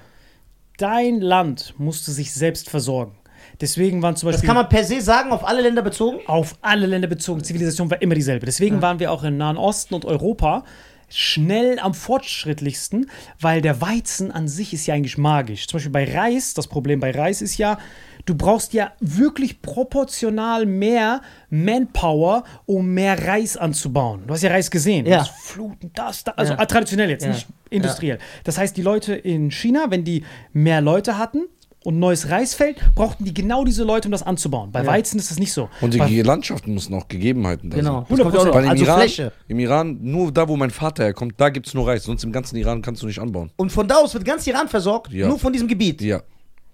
[0.77, 3.15] dein Land musste sich selbst versorgen.
[3.61, 6.19] Deswegen waren zum Das Beispiel kann man per se sagen, auf alle Länder bezogen?
[6.27, 8.45] auf alle Länder bezogen, Zivilisation war immer dieselbe.
[8.45, 10.65] Deswegen waren wir auch im Nahen Osten und Europa
[11.09, 13.09] schnell am fortschrittlichsten,
[13.39, 15.67] weil der Weizen an sich ist ja eigentlich magisch.
[15.67, 17.79] Zum Beispiel bei Reis, das Problem bei Reis ist ja,
[18.25, 24.23] du brauchst ja wirklich proportional mehr Manpower, um mehr Reis anzubauen.
[24.27, 25.05] Du hast ja Reis gesehen.
[25.05, 25.19] Ja.
[25.19, 26.65] Das Fluten, das, das also Ja.
[26.65, 27.29] traditionell jetzt, Ja.
[27.31, 28.19] nicht industriell.
[28.43, 31.45] Das heißt, die Leute in China, wenn die mehr Leute hatten
[31.85, 34.71] und neues Reisfeld, brauchten die genau diese Leute, um das anzubauen.
[34.71, 34.87] Bei Ja.
[34.87, 35.69] Weizen ist das nicht so.
[35.81, 38.05] Und Bei die Landschaften müssen auch Gegebenheiten da Genau.
[38.09, 38.17] sein.
[38.17, 38.33] Noch.
[38.53, 39.31] Weil im, Also Iran, Fläche.
[39.47, 42.03] im Iran, nur da, wo mein Vater herkommt, da gibt es nur Reis.
[42.03, 43.49] Sonst im ganzen Iran kannst du nicht anbauen.
[43.55, 45.27] Und von da aus wird ganz Iran versorgt, Ja.
[45.27, 46.01] nur von diesem Gebiet.
[46.01, 46.21] Ja.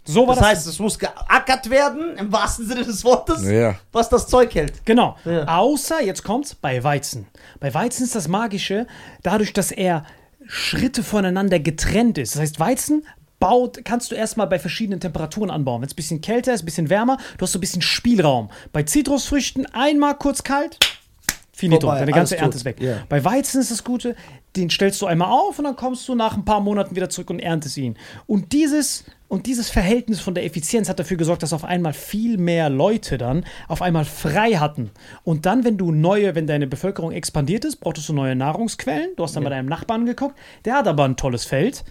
[0.08, 0.48] So war Das das.
[0.50, 3.76] heißt, es muss geackert werden, im wahrsten Sinne des Wortes, Ja.
[3.92, 4.86] was das Zeug hält.
[4.86, 5.18] Genau.
[5.26, 5.46] Ja.
[5.58, 7.26] Außer, jetzt kommt's, bei Weizen.
[7.60, 8.86] Bei Weizen ist das Magische,
[9.24, 10.06] dadurch, dass er
[10.46, 12.36] Schritte voneinander getrennt ist.
[12.36, 13.06] Das heißt, Weizen
[13.40, 15.82] baut, kannst du erstmal bei verschiedenen Temperaturen anbauen.
[15.82, 18.50] Wenn es ein bisschen kälter ist, ein bisschen wärmer, du hast so ein bisschen Spielraum.
[18.72, 20.78] Bei Zitrusfrüchten einmal kurz kalt,
[21.52, 22.80] finito, Vorbei, deine ganze Ernte ist weg.
[22.80, 22.98] Ja.
[23.10, 24.16] Bei Weizen ist das Gute,
[24.56, 27.30] den stellst du einmal auf und dann kommst du nach ein paar Monaten wieder zurück
[27.30, 27.98] und erntest ihn.
[28.26, 32.38] Und dieses, und dieses Verhältnis von der Effizienz hat dafür gesorgt, dass auf einmal viel
[32.38, 34.92] mehr Leute dann auf einmal frei hatten.
[35.24, 39.12] Und dann, wenn du neue, wenn deine Bevölkerung expandiert ist, brauchtest du neue Nahrungsquellen.
[39.16, 41.84] Du hast dann bei deinem Nachbarn geguckt, der hat aber ein tolles Feld.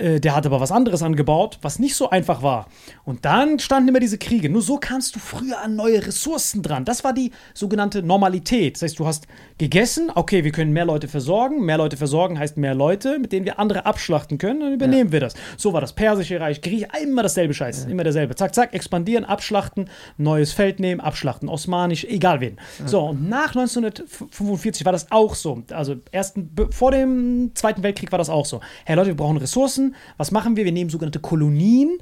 [0.00, 2.66] Äh, Der hat aber was anderes angebaut, was nicht so einfach war.
[3.04, 4.48] Und dann standen immer diese Kriege.
[4.48, 6.84] Nur so kamst du früher an neue Ressourcen dran.
[6.84, 8.76] Das war die sogenannte Normalität.
[8.76, 9.26] Das heißt, du hast
[9.58, 11.64] gegessen, okay, wir können mehr Leute versorgen.
[11.64, 14.60] Mehr Leute versorgen heißt mehr Leute, mit denen wir andere abschlachten können.
[14.60, 15.34] Dann übernehmen wir das.
[15.56, 17.84] So war das Persische Reich, Griech, immer dasselbe Scheiß.
[17.86, 18.34] Immer derselbe.
[18.34, 21.48] Zack, zack, expandieren, abschlachten, neues Feld nehmen, abschlachten.
[21.48, 22.58] Osmanisch, egal wen.
[22.86, 25.62] So, und nach 1945 war das auch so.
[25.70, 28.60] Also ersten, vor dem Zweiten Weltkrieg war das auch so.
[28.84, 29.89] Hey Leute, wir brauchen Ressourcen.
[30.16, 30.64] Was machen wir?
[30.64, 31.98] Wir nehmen sogenannte Kolonien.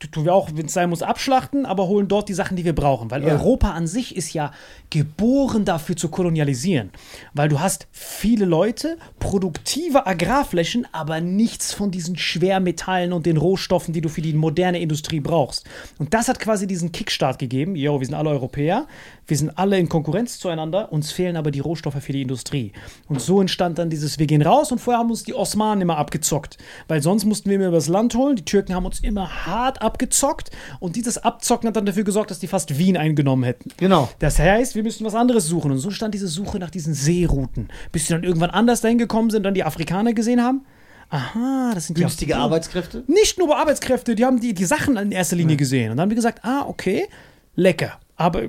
[0.00, 2.64] Tu- Tun wir auch, wenn es sein muss, abschlachten, aber holen dort die Sachen, die
[2.64, 3.10] wir brauchen.
[3.12, 3.28] Weil Ja.
[3.34, 4.50] Europa an sich ist ja
[4.90, 6.90] geboren dafür zu kolonialisieren.
[7.32, 13.94] Weil du hast viele Leute, produktive Agrarflächen, aber nichts von diesen Schwermetallen und den Rohstoffen,
[13.94, 15.64] die du für die moderne Industrie brauchst.
[15.98, 17.76] Und das hat quasi diesen Kickstart gegeben.
[17.76, 18.86] Jo, wir sind alle Europäer,
[19.26, 22.72] wir sind alle in Konkurrenz zueinander, uns fehlen aber die Rohstoffe für die Industrie.
[23.08, 25.98] Und so entstand dann dieses, wir gehen raus und vorher haben uns die Osmanen immer
[25.98, 26.58] abgezockt.
[26.88, 30.50] Weil sonst mussten wir immer übers Land holen, die Türken haben uns immer hart abgezockt
[30.78, 33.70] und dieses Abzocken hat dann dafür gesorgt, dass die fast Wien eingenommen hätten.
[33.76, 34.08] Genau.
[34.20, 35.72] Das heißt, wir müssen was anderes suchen.
[35.72, 37.68] Und so stand diese Suche nach diesen Seerouten.
[37.90, 40.64] Bis sie dann irgendwann anders dahin gekommen sind, dann die Afrikaner gesehen haben.
[41.08, 42.44] Aha, das sind die Günstige Afrikaner.
[42.44, 43.04] Arbeitskräfte.
[43.08, 45.90] Nicht nur Arbeitskräfte, die haben die, die Sachen in erster Linie gesehen.
[45.90, 47.08] Und dann haben wir gesagt, ah, okay,
[47.56, 47.98] lecker.
[48.20, 48.48] aber äh,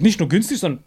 [0.00, 0.82] nicht nur günstig, sondern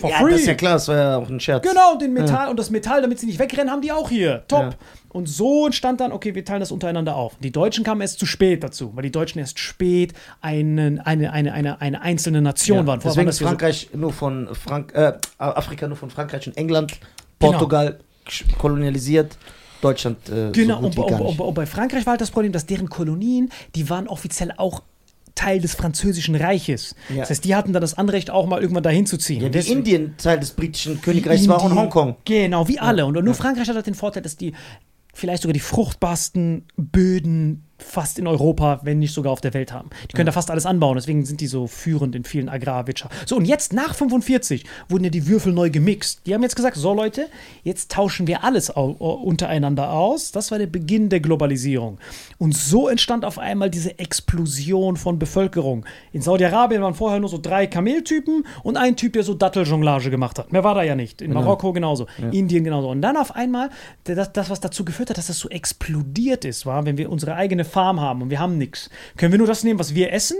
[0.00, 0.30] for Ja, free.
[0.32, 1.66] das ist ja klar, das war ja auch ein Scherz.
[1.66, 4.44] Genau, und den Metall und das Metall, damit sie nicht wegrennen, haben die auch hier.
[4.48, 4.60] Top.
[4.62, 4.70] Ja.
[5.10, 7.36] Und so entstand dann, okay, wir teilen das untereinander auf.
[7.40, 11.52] Die Deutschen kamen erst zu spät dazu, weil die Deutschen erst spät einen, eine, eine,
[11.52, 13.00] eine, eine einzelne Nation Ja, waren.
[13.02, 16.46] Vorher deswegen waren ist hier so- Frankreich nur von Frank äh, Afrika nur von Frankreich
[16.46, 16.92] und England,
[17.38, 17.52] Genau.
[17.52, 17.98] Portugal
[18.28, 19.36] sch- kolonialisiert,
[19.82, 22.64] Deutschland äh, Genau, so und, und, und, und bei Frankreich war halt das Problem, dass
[22.66, 24.82] deren Kolonien, die waren offiziell auch
[25.34, 26.94] Teil des französischen Reiches.
[27.08, 27.16] Ja.
[27.20, 29.40] Das heißt, die hatten dann das Anrecht, auch mal irgendwann dahin zu ziehen.
[29.40, 32.16] Ja, wie deswegen- Indien Teil des britischen Königreichs war und Hongkong.
[32.24, 33.06] Genau, wie alle.
[33.06, 34.52] Und nur Frankreich hat halt den Vorteil, dass die
[35.14, 39.90] vielleicht sogar die fruchtbarsten Böden fast in Europa, wenn nicht sogar auf der Welt haben.
[40.10, 43.26] Die können da fast alles anbauen, deswegen sind die so führend in vielen Agrarwirtschaften.
[43.26, 46.20] So, und jetzt nach 45 wurden ja die Würfel neu gemixt.
[46.26, 47.28] Die haben jetzt gesagt, so Leute,
[47.64, 50.32] jetzt tauschen wir alles untereinander aus.
[50.32, 51.98] Das war der Beginn der Globalisierung.
[52.38, 55.84] Und so entstand auf einmal diese Explosion von Bevölkerung.
[56.12, 60.38] In Saudi-Arabien waren vorher nur so drei Kameltypen und ein Typ, der so Datteljonglage gemacht
[60.38, 60.52] hat.
[60.52, 61.22] Mehr war da ja nicht.
[61.22, 62.88] In Marokko genauso, Indien genauso.
[62.88, 63.70] Und dann auf einmal,
[64.04, 67.34] das, das, was dazu geführt hat, dass das so explodiert ist, war, wenn wir unsere
[67.34, 70.36] eigene Farm haben und wir haben nichts, können wir nur das nehmen, was wir essen.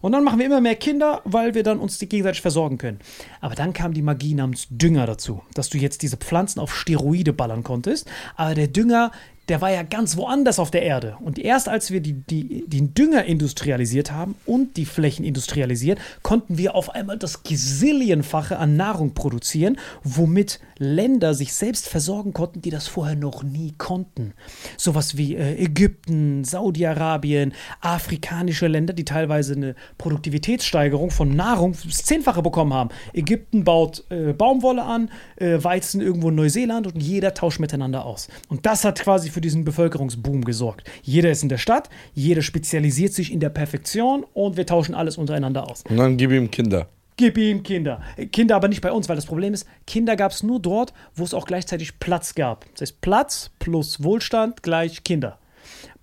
[0.00, 2.98] Und dann machen wir immer mehr Kinder, weil wir dann uns die gegenseitig versorgen können.
[3.40, 7.32] Aber dann kam die Magie namens Dünger dazu, dass du jetzt diese Pflanzen auf Steroide
[7.32, 8.06] ballern konntest.
[8.36, 9.12] Aber der Dünger,
[9.48, 11.16] der war ja ganz woanders auf der Erde.
[11.20, 16.56] Und erst als wir die, die, den Dünger industrialisiert haben und die Flächen industrialisiert, konnten
[16.56, 22.70] wir auf einmal das Gazillionfache an Nahrung produzieren, womit Länder sich selbst versorgen konnten, die
[22.70, 24.32] das vorher noch nie konnten.
[24.76, 32.42] Sowas wie äh, Ägypten, Saudi-Arabien, afrikanische Länder, die teilweise eine Produktivitätssteigerung von Nahrung das Zehnfache
[32.42, 32.90] bekommen haben.
[33.12, 38.28] Ägypten baut äh, Baumwolle an, äh, Weizen irgendwo in Neuseeland und jeder tauscht miteinander aus.
[38.48, 40.90] Und das hat quasi für diesen Bevölkerungsboom gesorgt.
[41.02, 45.18] Jeder ist in der Stadt, jeder spezialisiert sich in der Perfektion und wir tauschen alles
[45.18, 45.84] untereinander aus.
[45.88, 46.88] Und dann gib ihm Kinder.
[47.16, 48.00] Gib ihm Kinder.
[48.32, 51.22] Kinder aber nicht bei uns, weil das Problem ist, Kinder gab es nur dort, wo
[51.22, 52.64] es auch gleichzeitig Platz gab.
[52.72, 55.38] Das heißt, Platz plus Wohlstand gleich Kinder.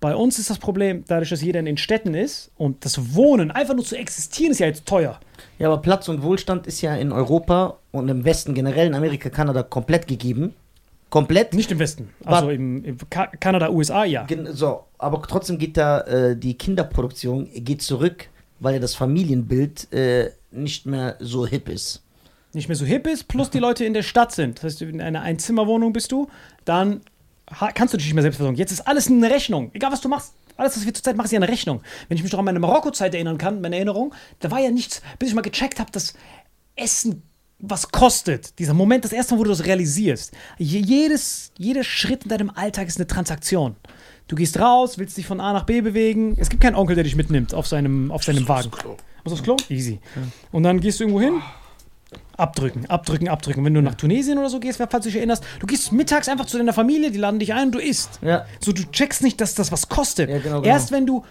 [0.00, 3.50] Bei uns ist das Problem, dadurch, dass jeder in den Städten ist und das Wohnen,
[3.50, 5.20] einfach nur zu existieren, ist ja jetzt teuer.
[5.58, 9.30] Ja, aber Platz und Wohlstand ist ja in Europa und im Westen generell, in Amerika,
[9.30, 10.54] Kanada komplett gegeben.
[11.12, 11.52] Komplett.
[11.52, 12.08] Nicht im Westen.
[12.24, 14.26] Also im, im Ka Kanada, USA, ja.
[14.52, 18.30] So, aber trotzdem geht da äh, die Kinderproduktion geht zurück,
[18.60, 22.02] weil ja das Familienbild äh, nicht mehr so hip ist.
[22.54, 24.56] Nicht mehr so hip ist, plus die Leute in der Stadt sind.
[24.56, 26.30] Das heißt, in einer Einzimmerwohnung bist du,
[26.64, 27.02] dann
[27.74, 28.56] kannst du dich nicht mehr selbst versorgen.
[28.56, 29.70] Jetzt ist alles eine Rechnung.
[29.74, 30.32] Egal, was du machst.
[30.56, 31.82] Alles, was wir zurzeit machen, ist ja eine Rechnung.
[32.08, 35.02] Wenn ich mich noch an meine Marokko-Zeit erinnern kann, meine Erinnerung, da war ja nichts,
[35.18, 36.14] bis ich mal gecheckt habe, dass
[36.74, 37.22] Essen
[37.62, 38.58] was kostet.
[38.58, 40.32] Dieser Moment, das erste Mal, wo du das realisierst.
[40.58, 43.76] Je, jedes, jeder Schritt in deinem Alltag ist eine Transaktion.
[44.28, 46.36] Du gehst raus, willst dich von A nach B bewegen.
[46.38, 48.70] Es gibt keinen Onkel, der dich mitnimmt auf seinem, auf seinem Wagen.
[49.24, 49.56] Muss aufs Klo?
[49.68, 50.00] Easy.
[50.50, 51.40] Und dann gehst du irgendwo hin,
[52.36, 53.64] abdrücken, abdrücken, abdrücken.
[53.64, 56.46] Wenn du nach Tunesien oder so gehst, falls du dich erinnerst, du gehst mittags einfach
[56.46, 58.18] zu deiner Familie, die laden dich ein, du isst.
[58.22, 58.46] Ja.
[58.60, 60.28] So, du checkst nicht, dass das was kostet.
[60.28, 60.74] Ja, genau, genau.
[60.74, 61.24] Erst wenn du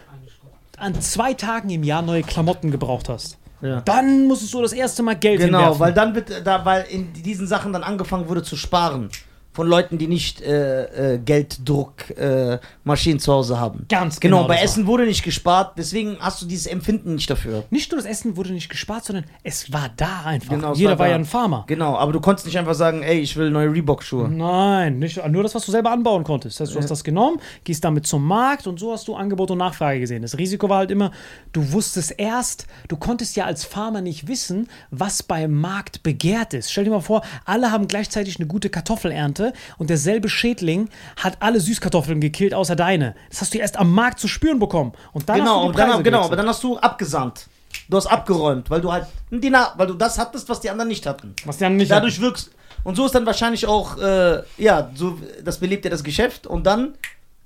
[0.77, 3.81] an zwei Tagen im Jahr neue Klamotten gebraucht hast, Ja.
[3.81, 5.79] dann musstest du das erste Mal Geld Genau, hinwerfen.
[5.79, 9.09] weil dann wird da, weil in diesen Sachen dann angefangen wurde zu sparen.
[9.53, 13.85] Von Leuten, die nicht äh, äh, Gelddruckmaschinen äh, zu Hause haben.
[13.89, 14.65] Ganz Genau, genau bei das war.
[14.65, 17.63] Essen wurde nicht gespart, deswegen hast du dieses Empfinden nicht dafür.
[17.69, 20.51] Nicht nur das Essen wurde nicht gespart, sondern es war da einfach.
[20.51, 21.65] Genau, Jeder war war, ja ein Farmer.
[21.67, 24.29] Genau, aber du konntest nicht einfach sagen, ey, ich will neue Reebok-Schuhe.
[24.29, 26.59] Nein, nicht, nur das, was du selber anbauen konntest.
[26.59, 29.51] Das heißt, du hast das genommen, gehst damit zum Markt und so hast du Angebot
[29.51, 30.21] und Nachfrage gesehen.
[30.21, 31.11] Das Risiko war halt immer,
[31.51, 36.71] du wusstest erst, du konntest ja als Farmer nicht wissen, was beim Markt begehrt ist.
[36.71, 39.40] Stell dir mal vor, alle haben gleichzeitig eine gute Kartoffelernte
[39.77, 43.15] und derselbe Schädling hat alle Süßkartoffeln gekillt, außer deine.
[43.29, 44.93] Das hast du erst am Markt zu spüren bekommen.
[45.13, 47.47] Und dann hast Genau, du die und dann, genau, aber dann hast du abgesandt.
[47.89, 51.33] Du hast abgeräumt, weil du halt weil du das hattest, was die anderen nicht hatten.
[51.45, 52.51] was die anderen nicht Dadurch wirkst.
[52.83, 56.65] Und so ist dann wahrscheinlich auch, äh, ja, so, das belebt ja das Geschäft und
[56.65, 56.95] dann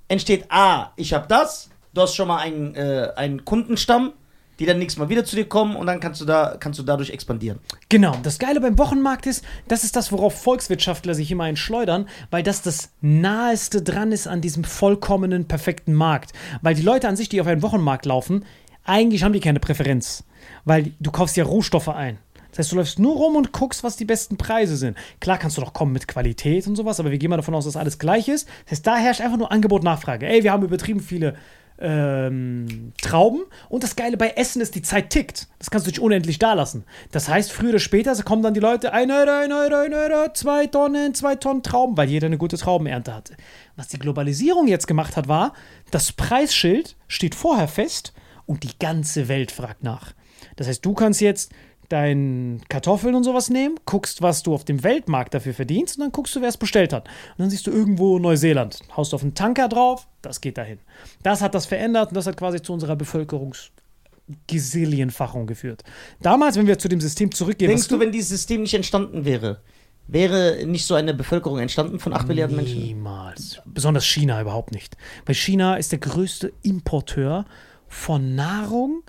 [0.08, 4.14] entsteht, ah, ich habe das, du hast schon mal einen, äh, einen Kundenstamm,
[4.60, 6.84] die dann nächstes Mal wieder zu dir kommen und dann kannst du da, kannst du
[6.84, 7.60] dadurch expandieren.
[7.90, 8.16] Genau.
[8.24, 12.62] Das Geile beim Wochenmarkt ist, das ist das, worauf Volkswirtschaftler sich immer entschleudern, weil das
[12.62, 16.34] das naheste dran ist an diesem vollkommenen, perfekten Markt.
[16.62, 18.46] Weil die Leute an sich, die auf einen Wochenmarkt laufen,
[18.84, 20.24] eigentlich haben die keine Präferenz.
[20.64, 22.20] Weil du kaufst ja Rohstoffe ein.
[22.56, 24.98] Das heißt, du läufst nur rum und guckst, was die besten Preise sind.
[25.20, 27.66] Klar kannst du doch kommen mit Qualität und sowas, aber wir gehen mal davon aus,
[27.66, 28.48] dass alles gleich ist.
[28.64, 30.26] Das heißt, da herrscht einfach nur Angebot-Nachfrage.
[30.26, 31.36] Ey, wir haben übertrieben viele
[31.80, 33.44] ähm, Trauben.
[33.70, 35.48] Und das Geile bei Essen ist, die Zeit tickt.
[35.60, 36.86] Das kannst du nicht unendlich da lassen.
[37.12, 40.34] Das heißt, früher oder später kommen dann die Leute, ein Euro, ein Euro, ein Euro,
[40.34, 43.36] zwei Tonnen, zwei Tonnen Trauben, weil jeder eine gute Traubenernte hatte.
[43.76, 45.54] Was die Globalisierung jetzt gemacht hat, war,
[45.92, 48.14] das Preisschild steht vorher fest
[48.46, 50.14] und die ganze Welt fragt nach.
[50.56, 51.52] Das heißt, du kannst jetzt
[51.90, 56.12] dein Kartoffeln und sowas nehmen, guckst, was du auf dem Weltmarkt dafür verdienst und dann
[56.12, 57.08] guckst du, wer es bestellt hat.
[57.08, 58.80] Und dann siehst du irgendwo Neuseeland.
[58.96, 60.80] Haust auf einen Tanker drauf, das geht dahin.
[61.24, 65.84] Das hat das verändert und das hat quasi zu unserer Bevölkerungsgesilienfachung geführt.
[66.22, 69.26] Damals, wenn wir zu dem System zurückgehen, Denkst was du, wenn dieses System nicht entstanden
[69.26, 69.62] wäre,
[70.08, 72.82] wäre nicht so eine Bevölkerung entstanden von 8 Milliarden Menschen?
[72.82, 73.62] Niemals.
[73.66, 74.98] Besonders China überhaupt nicht.
[75.26, 77.46] Weil China ist der größte Importeur
[77.88, 79.04] von Nahrung,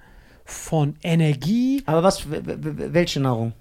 [0.47, 3.53] von Energie, Aber was, welche Nahrung?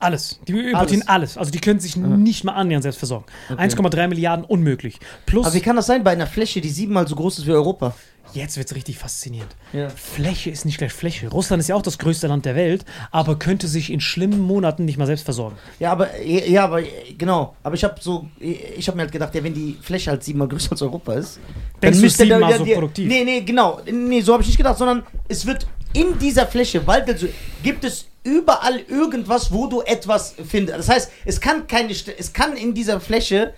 [0.00, 0.38] alles.
[0.46, 1.38] Die importieren alles.
[1.38, 3.24] Also die können sich nicht mal annähernd selbst versorgen.
[3.48, 4.98] 1,3 Milliarden unmöglich.
[5.24, 7.52] Plus, Aber wie kann das sein bei einer Fläche, die siebenmal so groß ist wie
[7.52, 7.94] Europa?
[8.32, 9.54] jetzt wird es richtig faszinierend.
[9.72, 9.88] Ja.
[9.90, 11.28] Fläche ist nicht gleich Fläche.
[11.28, 14.84] Russland ist ja auch das größte Land der Welt, aber könnte sich in schlimmen Monaten
[14.86, 15.56] nicht mal selbst versorgen.
[15.78, 16.82] Ja, aber ja, aber
[17.16, 17.54] genau.
[17.62, 20.48] Aber ich habe so, ich habe mir halt gedacht, ja, wenn die Fläche halt siebenmal
[20.48, 21.38] größer als Europa ist,
[21.80, 23.08] Denkst du, müsste der- siebenmal der- so der- produktiv?
[23.08, 23.80] Nee, nee, genau.
[23.92, 27.26] Nee, so habe ich nicht gedacht, sondern es wird in dieser Fläche, weil also,
[27.62, 30.78] gibt es überall irgendwas, wo du etwas findest.
[30.78, 33.54] Das heißt, es kann keine, St- es kann in dieser Fläche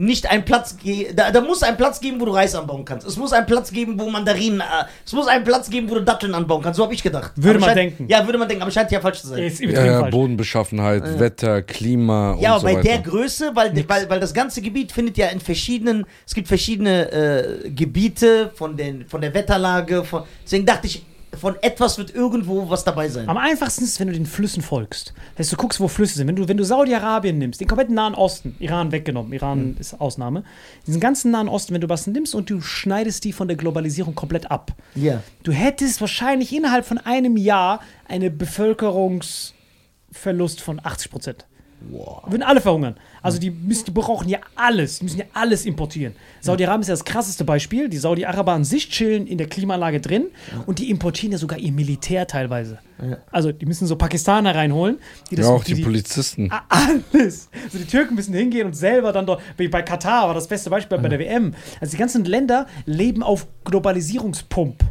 [0.00, 3.04] nicht einen Platz geben, da, da muss ein Platz geben, wo du Reis anbauen kannst.
[3.04, 4.64] Es muss einen Platz geben, wo Mandarinen, äh,
[5.04, 6.76] es muss einen Platz geben, wo du Datteln anbauen kannst.
[6.76, 7.32] So habe ich gedacht.
[7.34, 8.06] Würde Aber man scheint, denken.
[8.08, 9.42] Ja, würde man denken, aber scheint ja falsch zu sein.
[9.42, 10.02] Ist Ja, ja.
[10.02, 12.82] Bodenbeschaffenheit, Wetter, Klima und Ja, aber so bei weiter.
[12.82, 17.10] der Größe, weil, weil, weil das ganze Gebiet findet ja in verschiedenen, es gibt verschiedene
[17.10, 21.04] äh, Gebiete von, den, von der Wetterlage, von, deswegen dachte ich,
[21.36, 23.28] von etwas wird irgendwo was dabei sein.
[23.28, 25.12] Am einfachsten ist, wenn du den Flüssen folgst.
[25.36, 26.26] Das heißt, du guckst, wo Flüsse sind.
[26.26, 30.44] Wenn du, wenn du Saudi-Arabien nimmst, den kompletten Nahen Osten, Iran weggenommen, Iran ist Ausnahme,
[30.86, 34.14] diesen ganzen Nahen Osten, wenn du was nimmst und du schneidest die von der Globalisierung
[34.14, 34.72] komplett ab.
[34.94, 35.22] Ja.
[35.42, 41.46] Du hättest wahrscheinlich innerhalb von einem Jahr eine Bevölkerungsverlust von 80 Prozent.
[41.90, 42.22] Wow.
[42.26, 42.96] Würden alle verhungern.
[43.22, 46.14] Also die, müssen, die brauchen ja alles, die müssen ja alles importieren.
[46.40, 47.88] Saudi-Arabien ist ja das krasseste Beispiel.
[47.88, 50.26] Die Saudi-Araber an sich chillen in der Klimaanlage drin
[50.66, 52.78] und die importieren ja sogar ihr Militär teilweise.
[53.00, 53.18] Ja.
[53.30, 54.98] Also die müssen so Pakistaner reinholen.
[55.30, 56.48] Die ja, das- auch die, Polizisten.
[56.50, 57.48] Ah, Alles.
[57.64, 60.70] Also die Türken müssen hingehen und selber dann dort, wie bei Katar war das beste
[60.70, 61.54] Beispiel bei der WM.
[61.80, 64.82] Also die ganzen Länder leben auf Globalisierungspump.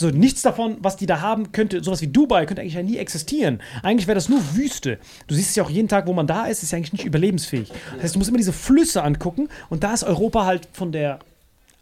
[0.00, 2.96] So, nichts davon, was die da haben, könnte, sowas wie Dubai, könnte eigentlich ja nie
[2.96, 3.60] existieren.
[3.82, 4.98] Eigentlich wäre das nur Wüste.
[5.26, 7.04] Du siehst es ja auch jeden Tag, wo man da ist, ist ja eigentlich nicht
[7.04, 7.70] überlebensfähig.
[7.92, 11.18] Das heißt, du musst immer diese Flüsse angucken und da ist Europa halt von der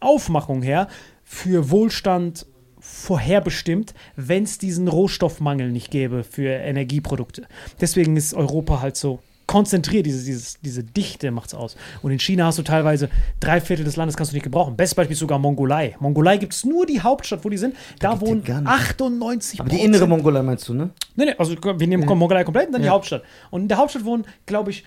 [0.01, 0.89] Aufmachung her
[1.23, 2.45] für Wohlstand
[2.81, 7.47] vorherbestimmt, wenn es diesen Rohstoffmangel nicht gäbe für Energieprodukte.
[7.79, 9.19] Deswegen ist Europa halt so
[9.49, 11.75] konzentriert, diese, dieses, diese Dichte macht es aus.
[12.03, 13.09] Und in China hast du teilweise
[13.39, 14.75] drei Viertel des Landes kannst du nicht gebrauchen.
[14.77, 15.95] Bestes Beispiel ist sogar Mongolei.
[15.99, 17.75] Mongolei gibt es nur die Hauptstadt, wo die sind.
[17.97, 18.69] Da, ja wohnen gar nicht.
[18.71, 20.91] 98 Aber die innere Mongolei meinst du, ne?
[21.15, 22.93] Nee, nee, also wir nehmen Mongolei komplett und dann die Ja.
[22.93, 23.23] Hauptstadt.
[23.49, 24.85] Und in der Hauptstadt wohnen, glaube ich,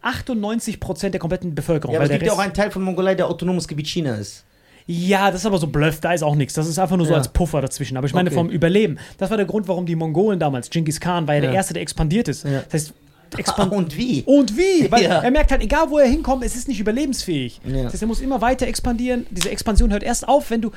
[0.00, 1.92] 98 Prozent der kompletten Bevölkerung.
[1.92, 4.14] Ja, aber es gibt der ja auch einen Teil von Mongolei, der autonomes Gebiet China
[4.14, 4.44] ist.
[4.86, 6.54] Ja, das ist aber so Bluff, da ist auch nichts.
[6.54, 7.18] Das ist einfach nur so Ja.
[7.18, 7.98] als Puffer dazwischen.
[7.98, 8.38] Aber ich meine Okay.
[8.38, 8.98] vom Überleben.
[9.18, 11.56] Das war der Grund, warum die Mongolen damals, Genghis Khan war ja, der Ja.
[11.56, 12.44] Erste, der expandiert ist.
[12.44, 12.62] Ja.
[12.62, 12.94] Das heißt,
[13.38, 14.22] expand Und wie?
[14.26, 14.90] und wie?
[14.90, 15.20] Weil Ja.
[15.20, 17.60] er merkt halt, egal wo er hinkommt, es ist nicht überlebensfähig.
[17.64, 17.84] Ja.
[17.84, 19.26] Das heißt, er muss immer weiter expandieren.
[19.30, 20.70] Diese Expansion hört erst auf, wenn du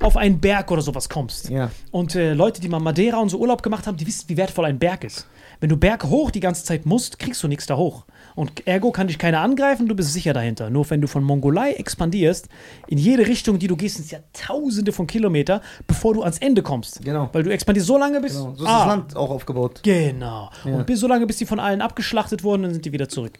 [0.00, 1.50] auf einen Berg oder sowas kommst.
[1.50, 1.70] Ja.
[1.90, 4.64] Und äh, Leute, die mal Madeira und so Urlaub gemacht haben, die wissen, wie wertvoll
[4.64, 5.26] ein Berg ist.
[5.60, 8.04] Wenn du Berg hoch die ganze Zeit musst, kriegst du nichts da hoch.
[8.40, 10.70] Und ergo kann dich keiner angreifen, du bist sicher dahinter.
[10.70, 12.48] Nur wenn du von Mongolei expandierst,
[12.86, 16.38] in jede Richtung, die du gehst, sind es ja tausende von Kilometer, bevor du ans
[16.38, 17.04] Ende kommst.
[17.04, 17.28] Genau.
[17.34, 18.32] Weil du expandierst so lange, bis.
[18.32, 18.54] Genau.
[18.56, 19.80] So ist ah, das Land auch aufgebaut.
[19.82, 20.48] Genau.
[20.64, 20.72] Ja.
[20.74, 23.38] Und bis so lange, bis die von allen abgeschlachtet wurden, dann sind die wieder zurück.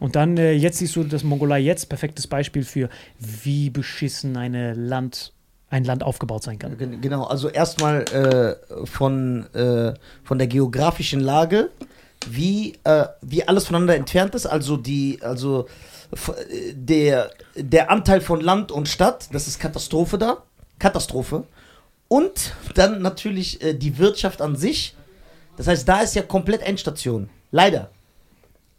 [0.00, 2.88] Und dann, äh, jetzt siehst du das Mongolei jetzt, perfektes Beispiel für,
[3.20, 5.32] wie beschissen eine Land,
[5.68, 6.76] ein Land aufgebaut sein kann.
[6.76, 9.94] Gen- Genau, also erstmal äh, von, äh,
[10.24, 11.70] von der geografischen Lage,
[12.28, 15.66] wie, äh, wie alles voneinander entfernt ist, also die, also
[16.12, 20.42] äh, der, der Anteil von Land und Stadt, das ist Katastrophe da.
[20.78, 21.44] Katastrophe.
[22.08, 24.96] Und dann natürlich äh, die Wirtschaft an sich.
[25.56, 27.28] Das heißt, da ist ja komplett Endstation.
[27.52, 27.90] Leider.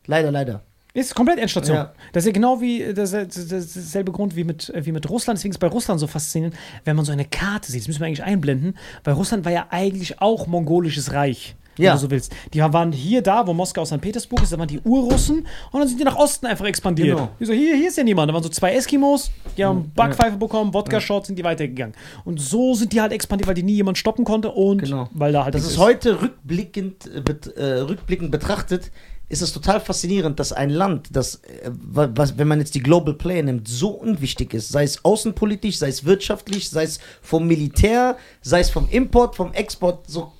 [0.06, 0.62] Leider, leider.
[0.94, 1.78] Ist komplett Endstation.
[1.78, 1.94] Ja.
[2.12, 4.92] Das ist ja genau wie äh, das, das, das, dasselbe Grund wie mit, äh, wie
[4.92, 5.38] mit Russland.
[5.38, 7.82] Deswegen ist bei Russland so faszinierend, wenn man so eine Karte sieht.
[7.82, 11.56] Das müssen wir eigentlich einblenden, weil Russland war ja eigentlich auch mongolisches Reich.
[11.78, 11.92] Ja.
[11.92, 12.34] Wenn du so willst.
[12.54, 14.02] Die waren hier da, wo Moskau St.
[14.02, 17.16] Petersburg ist, da waren die Urrussen und dann sind die nach Osten einfach expandiert.
[17.18, 17.30] Genau.
[17.40, 18.30] So, hier, hier ist ja niemand.
[18.30, 21.96] Da waren so zwei Eskimos, die haben Backpfeife bekommen, Wodka-Shots, sind die weitergegangen.
[22.26, 25.10] Und so sind die halt expandiert, weil die nie jemand stoppen konnte und Genau.
[25.14, 28.92] weil da halt Das ist heute rückblickend, äh, äh, rückblickend betrachtet,
[29.30, 32.82] ist es total faszinierend, dass ein Land, das, äh, wa- was, wenn man jetzt die
[32.84, 37.48] Global Player nimmt, so unwichtig ist, sei es außenpolitisch, sei es wirtschaftlich, sei es vom
[37.48, 40.34] Militär, sei es vom Import, vom Export, so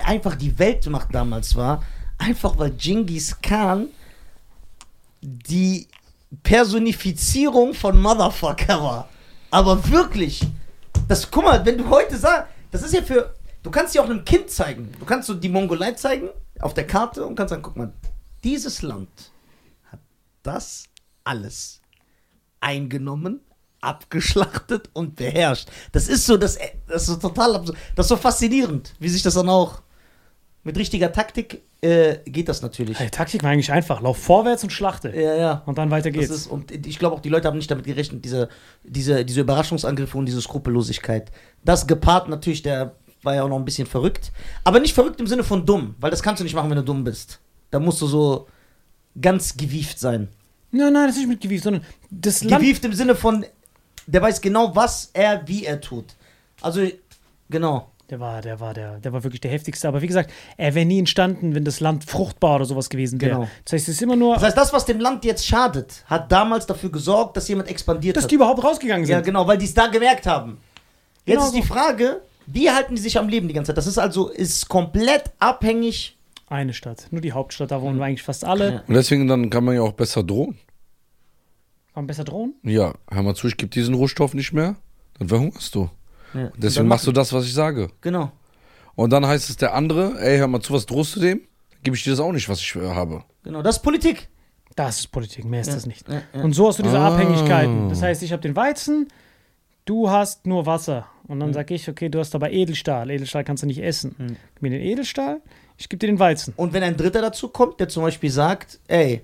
[0.00, 1.82] einfach die Weltmacht damals war,
[2.18, 3.88] einfach weil Genghis Khan
[5.22, 5.88] die
[6.42, 9.08] Personifizierung von Motherfucker war.
[9.50, 10.42] Aber wirklich,
[11.08, 14.04] das, guck mal, wenn du heute sagst, das ist ja für, Du kannst sie auch
[14.04, 14.90] einem Kind zeigen.
[14.98, 17.92] Du kannst so die Mongolei zeigen auf der Karte und kannst sagen, guck mal,
[18.42, 19.10] dieses Land
[19.90, 20.00] hat
[20.42, 20.84] das
[21.24, 21.80] alles
[22.60, 23.40] eingenommen,
[23.80, 25.68] abgeschlachtet und beherrscht.
[25.92, 27.64] Das ist so, das, das ist so total.
[27.96, 29.82] Das ist so faszinierend, wie sich das dann auch
[30.62, 32.98] mit richtiger Taktik äh, geht das natürlich.
[32.98, 34.02] Die Taktik war eigentlich einfach.
[34.02, 35.08] Lauf vorwärts und schlachte.
[35.14, 35.62] Ja, ja.
[35.64, 36.30] Und dann weiter geht's.
[36.30, 38.48] ist, und ich glaube auch, die Leute haben nicht damit gerechnet, diese,
[38.84, 41.30] diese, diese Überraschungsangriffe und diese Skrupellosigkeit.
[41.64, 44.32] Das gepaart natürlich, der war ja auch noch ein bisschen verrückt.
[44.64, 46.84] Aber nicht verrückt im Sinne von dumm, weil das kannst du nicht machen, wenn du
[46.84, 47.40] dumm bist.
[47.70, 48.46] Da musst du so
[49.20, 50.28] ganz gewieft sein.
[50.70, 52.62] nein, nein, das ist nicht mit gewieft, sondern das Land.
[52.62, 53.44] Gewieft im Sinne von,
[54.06, 56.06] der weiß genau, was er, wie er tut.
[56.60, 56.86] Also,
[57.48, 57.89] genau.
[58.10, 59.86] Der war, der war, der, der war wirklich der heftigste.
[59.86, 63.34] Aber wie gesagt, er wäre nie entstanden, wenn das Land fruchtbar oder sowas gewesen wäre.
[63.36, 63.48] Genau.
[63.64, 66.30] Das heißt, es ist immer nur, Das heißt, das, was dem Land jetzt schadet, hat
[66.32, 68.30] damals dafür gesorgt, dass jemand expandiert dass hat.
[68.32, 69.12] die überhaupt rausgegangen sind.
[69.12, 70.58] Ja, genau, weil die es da gemerkt haben.
[71.24, 71.62] Jetzt Genau ist die.
[71.62, 73.76] Frage, wie halten die sich am Leben die ganze Zeit?
[73.78, 76.16] Das ist also ist komplett abhängig.
[76.48, 78.72] Eine Stadt, nur die Hauptstadt, da wohnen wir eigentlich fast alle.
[78.72, 78.82] Ja.
[78.88, 80.54] Und deswegen dann kann man ja auch besser drohen.
[81.94, 82.54] Kann man besser drohen?
[82.64, 84.74] Ja, hör mal zu, ich gebe diesen Rohstoff nicht mehr,
[85.18, 85.90] dann verhungerst du.
[86.34, 86.44] Ja.
[86.46, 87.88] Und deswegen machst du das, was ich sage.
[88.00, 88.30] Genau.
[88.94, 91.38] Und dann heißt es der andere, ey, hör mal zu, was drohst du dem?
[91.38, 93.24] Dann gebe ich dir das auch nicht, was ich äh, habe.
[93.44, 94.28] Genau, das ist Politik.
[94.76, 96.08] Das ist Politik, mehr ist Ja, das nicht.
[96.08, 96.42] ja, ja.
[96.42, 97.08] Und so hast du diese Ah.
[97.14, 97.88] Abhängigkeiten.
[97.88, 99.08] Das heißt, ich habe den Weizen,
[99.84, 101.06] du hast nur Wasser.
[101.26, 103.10] Und dann sag ich, okay, du hast aber Edelstahl.
[103.10, 104.14] Edelstahl kannst du nicht essen.
[104.18, 104.36] Mhm.
[104.54, 105.40] Gib mir den Edelstahl,
[105.76, 106.52] ich gebe dir den Weizen.
[106.56, 109.22] Und wenn ein Dritter dazu kommt, der zum Beispiel sagt, ey,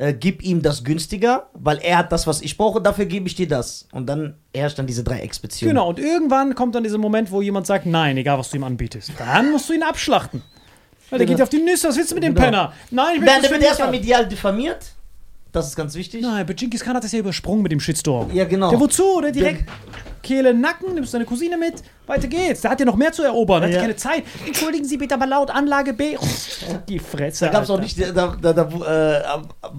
[0.00, 3.34] äh, gib ihm das günstiger, weil er hat das, was ich brauche, dafür gebe ich
[3.34, 3.86] dir das.
[3.92, 5.68] Und dann herrscht dann diese Dreiecksbeziehung.
[5.70, 8.64] Genau, und irgendwann kommt dann dieser Moment, wo jemand sagt, nein, egal was du ihm
[8.64, 9.12] anbietest.
[9.18, 10.42] Dann musst du ihn abschlachten.
[11.10, 11.36] Weil der Genau.
[11.36, 12.46] geht auf die Nüsse, was willst du mit dem Genau.
[12.46, 12.72] Penner?
[12.90, 14.78] Nein, ich Der, möchte der wird erstmal medial diffamiert.
[15.52, 16.22] Das ist ganz wichtig.
[16.22, 18.30] Nein, aber Genghis Khan hat das ja übersprungen mit dem Shitstorm.
[18.32, 18.70] Ja, genau.
[18.70, 19.20] Der wozu?
[19.20, 19.64] Der direkt
[20.22, 22.60] Kehle, Nacken, nimmst deine Cousine mit, weiter geht's.
[22.60, 23.76] Der hat ja noch mehr zu erobern, der Ja.
[23.76, 24.22] hat keine Zeit.
[24.46, 26.16] Entschuldigen Sie bitte aber laut, Anlage B.
[26.88, 27.46] Die Fresse.
[27.46, 27.82] Da gab es auch Alter.
[27.84, 29.70] nicht, da, da, da äh,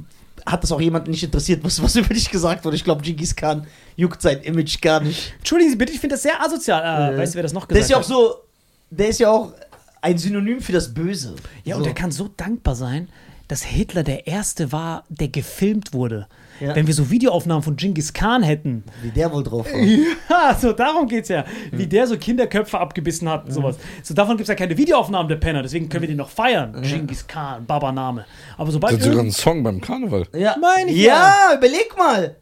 [0.45, 2.75] hat das auch jemand nicht interessiert, was, was über dich gesagt wurde.
[2.75, 5.33] Ich glaube, Genghis Khan juckt sein Image gar nicht.
[5.37, 6.81] Entschuldigen Sie bitte, ich finde das sehr asozial.
[6.83, 8.33] Ah, Äh, weißt du, wer das noch Der gesagt ist ja auch hat?
[8.39, 8.43] so,
[8.89, 9.53] der ist ja auch
[10.01, 11.35] ein Synonym für das Böse.
[11.63, 11.81] Ja, so.
[11.81, 13.07] und er kann so dankbar sein,
[13.51, 16.27] dass Hitler der Erste war, der gefilmt wurde.
[16.61, 16.73] Ja.
[16.73, 18.85] Wenn wir so Videoaufnahmen von Genghis Khan hätten.
[19.01, 19.81] Wie der wohl drauf war.
[19.81, 21.43] Ja, so darum geht's ja.
[21.71, 23.75] Wie der so Kinderköpfe abgebissen hat und sowas.
[24.03, 26.81] So davon gibt's ja keine Videoaufnahmen der Penner, deswegen können wir den noch feiern.
[26.81, 28.25] Genghis Khan, Baba-Name.
[28.57, 30.27] Aber sobald Das ist sogar ein Song beim Karneval.
[30.33, 32.37] Ja, Meine ich ja, überleg mal.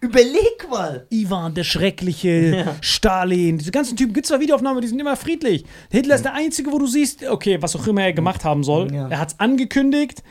[0.00, 1.06] Überleg mal.
[1.10, 5.64] Ivan der Schreckliche, Stalin, diese ganzen Typen, gibt zwar Videoaufnahmen, die sind immer friedlich.
[5.90, 8.90] Hitler ist der Einzige, wo du siehst, okay, was auch immer er gemacht haben soll.
[8.94, 9.08] Ja.
[9.08, 10.22] Er hat's angekündigt,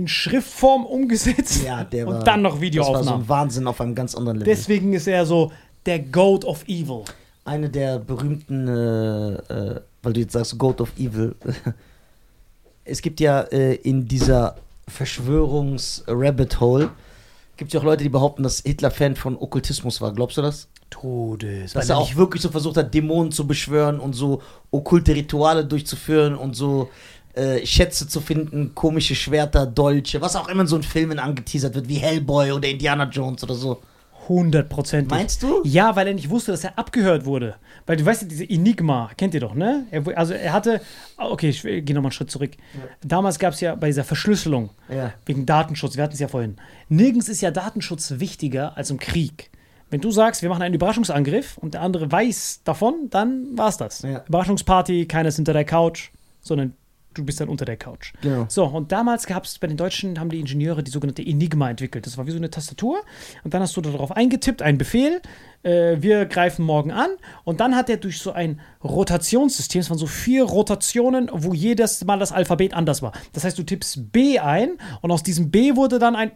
[0.00, 3.22] in Schriftform umgesetzt Ja, der war, und dann noch Das war so Videoaufnahmen.
[3.22, 4.52] ein Wahnsinn auf einem ganz anderen Level.
[4.52, 5.52] Deswegen ist er so
[5.84, 7.02] der Goat of Evil.
[7.44, 11.34] Eine der berühmten, äh, äh, weil du jetzt sagst, Goat of Evil.
[12.84, 14.56] es gibt ja äh, in dieser
[14.88, 16.90] Verschwörungs-Rabbit Hole,
[17.56, 20.14] gibt es ja auch Leute, die behaupten, dass Hitler Fan von Okkultismus war.
[20.14, 20.68] Glaubst du das?
[20.88, 21.74] Todes.
[21.74, 26.34] Dass er auch wirklich so versucht hat, Dämonen zu beschwören und so okkulte Rituale durchzuführen
[26.34, 26.88] und so
[27.34, 31.74] äh, Schätze zu finden, komische Schwerter, Dolche, was auch immer in so in Filmen angeteasert
[31.74, 33.80] wird, wie Hellboy oder Indiana Jones oder so.
[34.28, 35.10] Hundertprozentig.
[35.10, 35.60] Meinst du?
[35.64, 37.56] Ja, weil er nicht wusste, dass er abgehört wurde.
[37.86, 39.86] Weil du weißt ja, diese Enigma, kennt ihr doch, ne?
[39.90, 40.80] Er, also er hatte,
[41.16, 42.52] okay, ich gehe nochmal einen Schritt zurück.
[43.02, 45.12] Damals gab es ja bei dieser Verschlüsselung, Ja.
[45.26, 46.56] wegen Datenschutz, wir hatten es ja vorhin,
[46.88, 49.50] nirgends ist ja Datenschutz wichtiger als im Krieg.
[49.88, 54.02] Wenn du sagst, wir machen einen Überraschungsangriff und der andere weiß davon, dann war's das.
[54.02, 54.22] Ja.
[54.28, 56.74] Überraschungsparty, keiner ist hinter der Couch, sondern
[57.14, 58.12] du bist dann unter der Couch.
[58.22, 58.46] Genau.
[58.48, 62.06] So, und damals gab es bei den Deutschen, haben die Ingenieure die sogenannte Enigma entwickelt.
[62.06, 63.02] Das war wie so eine Tastatur.
[63.44, 65.20] Und dann hast du darauf eingetippt, einen Befehl,
[65.62, 67.10] äh, wir greifen morgen an.
[67.44, 72.04] Und dann hat er durch so ein Rotationssystem, es waren so vier Rotationen, wo jedes
[72.04, 73.12] Mal das Alphabet anders war.
[73.32, 76.32] Das heißt, du tippst B ein und aus diesem B wurde dann ein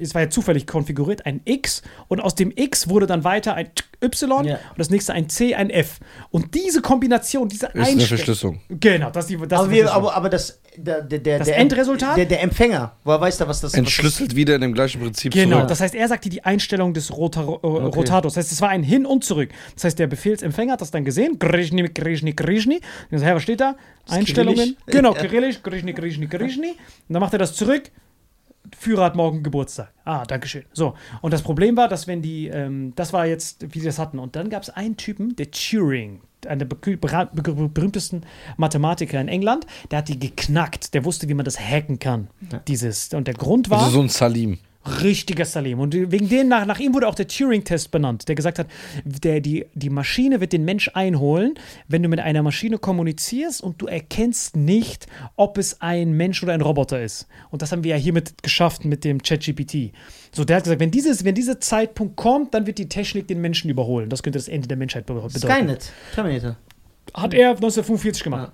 [0.00, 3.68] es war ja zufällig konfiguriert, ein X und aus dem X wurde dann weiter ein
[4.02, 4.54] Y Ja.
[4.70, 6.00] und das nächste ein C, ein F.
[6.30, 8.06] Und diese Kombination, diese Ist eine Einstellung.
[8.08, 8.60] Verschlüsselung.
[8.70, 9.94] Genau, das ist die das aber, ist die wir, Verschlüsselung.
[10.08, 12.16] aber, aber das, der, der, der, Das der, Endresultat?
[12.16, 15.56] Der, der Empfänger, woher weiß der, was das Entschlüsselt wieder in dem gleichen Prinzip Genau,
[15.56, 15.68] zurück.
[15.68, 18.34] das heißt, er sagte die Einstellung des Rota äh, Rotators.
[18.34, 19.50] Das heißt, es war ein Hin und Zurück.
[19.74, 21.38] Das heißt, der Befehlsempfänger hat das dann gesehen.
[21.38, 22.80] Grishni, Grishni, Grishni.
[23.10, 23.76] Und was steht da?
[24.08, 24.56] Einstellungen.
[24.56, 24.76] Kyrillisch?
[24.86, 25.20] Genau, Ja.
[25.20, 26.70] Kyrillisch, Grishni, Grishni, Grishni.
[26.70, 26.76] Und
[27.10, 27.90] dann macht er das zurück.
[28.78, 29.92] Führer hat morgen Geburtstag.
[30.04, 30.64] Ah, Dankeschön.
[30.72, 30.94] So.
[31.22, 34.18] Und das Problem war, dass wenn die, ähm, das war jetzt, wie sie das hatten.
[34.18, 38.22] Und dann gab es einen Typen, der Turing, einer der bera- ber- berühmtesten
[38.56, 40.94] Mathematiker in England, der hat die geknackt.
[40.94, 42.28] Der wusste, wie man das hacken kann.
[42.68, 43.12] Dieses.
[43.14, 43.80] Und der Grund war.
[43.80, 44.58] Also so ein Salim.
[45.02, 45.78] Richtiger Salim.
[45.78, 48.66] Und wegen dem, nach, nach ihm wurde auch der Turing-Test benannt, der gesagt hat,
[49.04, 51.54] der, die, die Maschine wird den Mensch einholen,
[51.86, 56.54] wenn du mit einer Maschine kommunizierst und du erkennst nicht, ob es ein Mensch oder
[56.54, 57.26] ein Roboter ist.
[57.50, 59.92] Und das haben wir ja hiermit geschafft mit dem ChatGPT.
[60.32, 63.40] So, der hat gesagt, wenn, dieses, wenn dieser Zeitpunkt kommt, dann wird die Technik den
[63.42, 64.08] Menschen überholen.
[64.08, 65.38] Das könnte das Ende der Menschheit be- bedeuten.
[65.38, 66.56] Skynet, Terminator.
[67.12, 68.52] Hat er 1945 gemacht.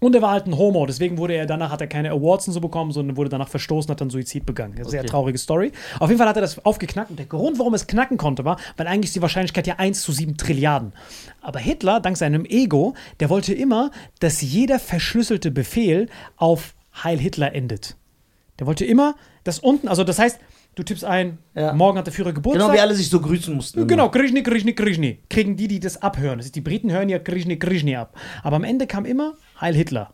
[0.00, 2.54] Und er war halt ein Homo, deswegen wurde er danach hat er keine Awards und
[2.54, 4.74] so bekommen, sondern wurde danach verstoßen, hat dann Suizid begangen.
[4.84, 5.08] Sehr Okay.
[5.10, 5.72] traurige Story.
[5.98, 8.58] Auf jeden Fall hat er das aufgeknackt und der Grund, warum es knacken konnte, war,
[8.78, 10.94] weil eigentlich ist die Wahrscheinlichkeit ja 1 zu 7 Trilliarden.
[11.42, 13.90] Aber Hitler, dank seinem Ego, der wollte immer,
[14.20, 16.74] dass jeder verschlüsselte Befehl auf
[17.04, 17.96] Heil Hitler endet.
[18.58, 19.14] Der wollte immer,
[19.44, 20.38] dass unten, also das heißt,
[20.76, 21.72] du tippst ein, Ja.
[21.74, 22.66] morgen hat der Führer Geburtstag.
[22.68, 23.86] Genau wie alle sich so grüßen mussten.
[23.86, 25.18] Genau, Krishni, Krishni, Krishni.
[25.28, 26.38] Kriegen die, die das abhören.
[26.38, 28.16] Das ist, die Briten hören ja Krishni, Krishni ab.
[28.42, 30.08] Aber am Ende kam immer Heil Hitler.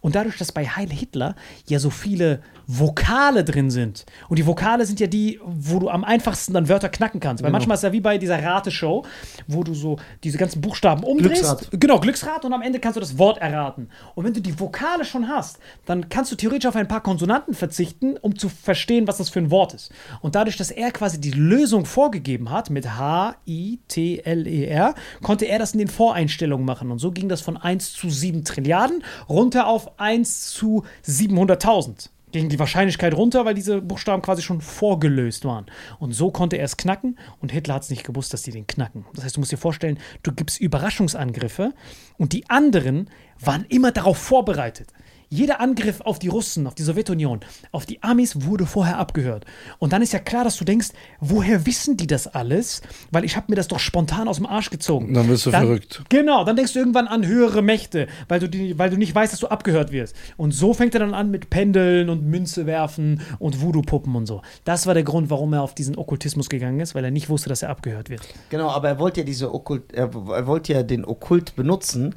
[0.00, 1.34] Und dadurch, dass bei Heil Hitler
[1.66, 6.04] ja so viele Vokale drin sind, und die Vokale sind ja die, wo du am
[6.04, 7.42] einfachsten dann Wörter knacken kannst.
[7.42, 9.04] Weil manchmal ist ja wie bei dieser Rateshow,
[9.46, 11.42] wo du so diese ganzen Buchstaben umdrehst.
[11.42, 11.68] Glücksrad.
[11.72, 13.88] Genau, Glücksrad und am Ende kannst du das Wort erraten.
[14.14, 17.54] Und wenn du die Vokale schon hast, dann kannst du theoretisch auf ein paar Konsonanten
[17.54, 19.92] verzichten, um zu verstehen, was das für ein Wort ist.
[20.20, 24.64] Und dadurch, dass er quasi die Lösung vorgegeben hat mit H, I, T, L, E,
[24.64, 26.90] R, konnte er das in den Voreinstellungen machen.
[26.90, 32.48] Und so ging das von 1 zu 7 Trilliarden runter auf 1 zu 700.000 ging
[32.48, 35.66] die Wahrscheinlichkeit runter, weil diese Buchstaben quasi schon vorgelöst waren.
[36.00, 38.66] Und so konnte er es knacken und Hitler hat es nicht gewusst, dass die den
[38.66, 39.06] knacken.
[39.14, 41.72] Das heißt, du musst dir vorstellen, du gibst Überraschungsangriffe
[42.18, 43.08] und die anderen
[43.38, 44.88] waren immer darauf vorbereitet.
[45.34, 47.40] Jeder Angriff auf die Russen, auf die Sowjetunion,
[47.72, 49.44] auf die Amis wurde vorher abgehört.
[49.80, 52.82] Und dann ist ja klar, dass du denkst, woher wissen die das alles?
[53.10, 55.12] Weil ich habe mir das doch spontan aus dem Arsch gezogen.
[55.12, 56.04] Dann wirst du verrückt.
[56.08, 59.32] Genau, dann denkst du irgendwann an höhere Mächte, weil du, die, weil du nicht weißt,
[59.32, 60.14] dass du abgehört wirst.
[60.36, 64.40] Und so fängt er dann an mit Pendeln und Münze werfen und Voodoo-Puppen und so.
[64.62, 67.48] Das war der Grund, warum er auf diesen Okkultismus gegangen ist, weil er nicht wusste,
[67.48, 68.22] dass er abgehört wird.
[68.50, 72.14] Genau, aber er wollte ja diese Okkult, er, er wollte ja den Okkult benutzen,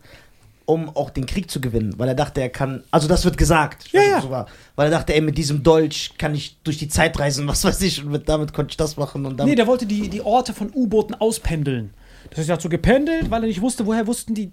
[0.67, 3.87] um auch den Krieg zu gewinnen, weil er dachte, er kann, also das wird gesagt,
[3.93, 4.17] Ja, nicht, ja.
[4.17, 4.45] ob so war,
[4.75, 7.81] weil er dachte, ey, mit diesem Dolch kann ich durch die Zeit reisen, was weiß
[7.83, 9.49] ich, und mit, damit konnte ich das machen und damit.
[9.51, 11.93] Nee, der wollte die, die Orte von U-Booten auspendeln.
[12.31, 14.51] Das er hat so gependelt, weil er nicht wusste, woher wussten die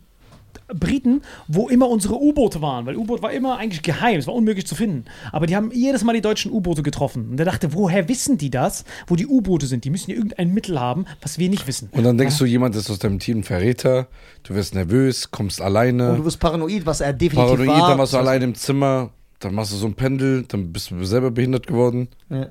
[0.68, 2.86] Briten, wo immer unsere U-Boote waren.
[2.86, 5.05] Weil U-Boot war immer eigentlich geheim, es war unmöglich zu finden.
[5.32, 7.31] Aber die haben jedes Mal die deutschen U-Boote getroffen.
[7.31, 9.85] Und er dachte, woher wissen die das, wo die U-Boote sind?
[9.85, 11.89] Die müssen ja irgendein Mittel haben, was wir nicht wissen.
[11.93, 14.09] Und dann denkst du, jemand ist aus deinem Team ein Verräter,
[14.43, 17.89] du wirst nervös, kommst und alleine, du wirst paranoid, was er definitiv paranoid, war.
[17.90, 19.10] dann warst du allein im Zimmer,
[19.40, 22.09] dann machst du so ein Pendel, dann bist du selber behindert geworden.
[22.31, 22.48] Ja.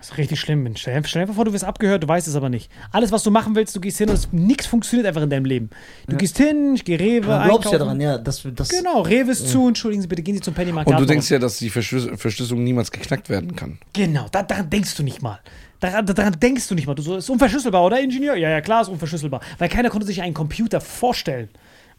[0.00, 0.62] Das ist richtig schlimm.
[0.62, 0.80] Mensch.
[0.80, 2.70] Stell dir einfach vor, du wirst abgehört, du weißt es aber nicht.
[2.90, 5.44] Alles, was du machen willst, du gehst hin und es- nichts funktioniert einfach in deinem
[5.44, 5.68] Leben.
[6.08, 8.70] Du gehst hin, ich gehe Rewe, Du glaubst ja daran, ja, dass wir das.
[8.70, 10.90] Genau, Rewe ist zu, entschuldigen Sie bitte, gehen Sie zum Pennymarkt.
[10.90, 13.78] Und du denkst ja, dass die Verschlüs Verschlüsselung niemals geknackt werden kann.
[13.92, 15.38] Genau, da, daran denkst du nicht mal.
[15.80, 16.94] Daran, daran denkst du nicht mal.
[16.94, 18.36] Du so, ist unverschlüsselbar, oder Ingenieur?
[18.36, 19.40] Ja, ja, klar, ist unverschlüsselbar.
[19.58, 21.48] Weil keiner konnte sich einen Computer vorstellen.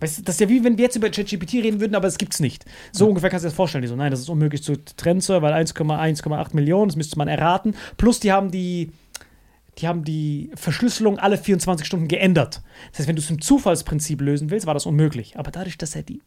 [0.02, 2.18] Weißt du, das ist ja wie wenn wir jetzt über ChatGPT reden würden, aber es
[2.18, 2.65] gibt's nicht.
[2.91, 3.84] So ungefähr kannst du dir das vorstellen.
[3.84, 7.28] Die so, nein, das ist unmöglich zu trennen, Sir, weil 1,1,8 Millionen, das müsste man
[7.28, 7.76] erraten.
[7.98, 8.91] Plus die haben die,
[9.78, 12.61] die haben die Verschlüsselung alle 24 Stunden geändert.
[12.91, 15.38] Das heißt, wenn du es im Zufallsprinzip lösen willst, war das unmöglich.
[15.38, 16.22] Aber dadurch, dass er die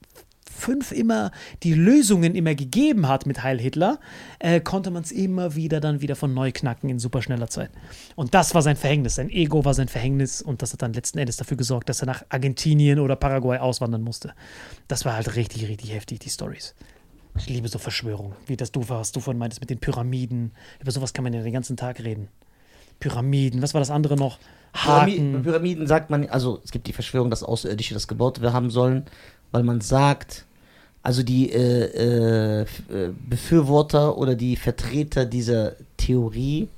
[0.54, 1.30] fünf immer
[1.62, 3.98] die Lösungen immer gegeben hat mit Heil Hitler,
[4.38, 7.70] äh, konnte man es immer wieder dann wieder von neu knacken in superschneller Zeit.
[8.16, 9.16] Und das war sein Verhängnis.
[9.16, 12.06] Sein Ego war sein Verhängnis und das hat dann letzten Endes dafür gesorgt, dass er
[12.06, 14.34] nach Argentinien oder Paraguay auswandern musste.
[14.88, 16.74] Das war halt richtig, richtig heftig, die Stories.
[17.36, 20.52] Ich liebe so Verschwörungen, wie das du, was du vorhin meintest mit den Pyramiden.
[20.80, 22.28] Über sowas kann man ja den ganzen Tag reden.
[23.00, 24.38] Pyramiden, was war das andere noch?
[24.74, 25.42] Pyramiden, Haken.
[25.44, 29.04] Pyramiden sagt man, also es gibt die Verschwörung, dass Außerirdische das gebaut haben sollen,
[29.52, 30.44] weil man sagt,
[31.02, 32.66] also die äh, äh, äh,
[33.28, 36.68] Befürworter oder die Vertreter dieser Theorie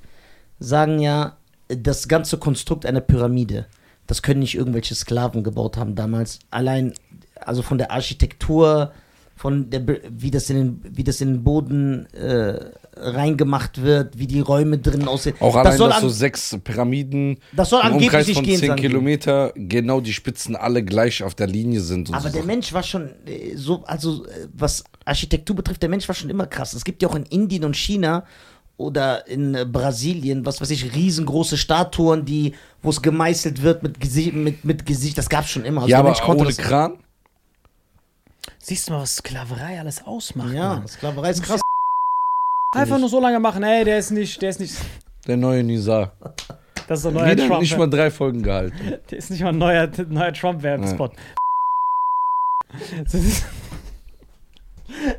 [0.59, 1.37] sagen ja,
[1.69, 3.65] das ganze Konstrukt einer Pyramide,
[4.05, 6.39] das können nicht irgendwelche Sklaven gebaut haben damals.
[6.51, 6.93] Allein,
[7.39, 8.91] also von der Architektur,
[9.35, 14.27] von der, wie das in den, wie das in den Boden äh, reingemacht wird, wie
[14.27, 15.35] die Räume drin aussehen.
[15.39, 18.59] Auch allein, soll dass so sechs Pyramiden das soll im angeblich Umkreis nicht von gehen,
[18.59, 18.87] 10 sagen die.
[18.87, 22.09] Kilometer genau die Spitzen alle gleich auf der Linie sind.
[22.09, 22.47] Und Aber so der Sachen.
[22.47, 26.47] Mensch war schon äh, so, also äh, was Architektur betrifft, der Mensch war schon immer
[26.47, 26.73] krass.
[26.73, 28.25] Es gibt ja auch in Indien und China
[28.77, 33.99] oder in äh, Brasilien, was weiß ich, riesengroße Statuen, die, wo es gemeißelt wird mit
[33.99, 35.81] Gesicht, mit, mit Gesicht, das gab es schon immer.
[35.81, 36.97] Also ja, der aber ohne das, Kran?
[38.59, 40.53] Siehst du mal, was Sklaverei alles ausmacht?
[40.53, 40.87] Ja, Mann.
[40.87, 41.61] Sklaverei ist krass.
[42.75, 44.75] Einfach nur so lange machen, ey, der ist nicht, der ist nicht,
[45.25, 46.11] Der neue Nizar.
[46.87, 47.61] das ist ein neuer Wieder Trump.
[47.61, 48.77] nicht mal drei Folgen gehalten.
[49.09, 51.13] der ist nicht mal ein neuer, neuer Trump-Werbespot.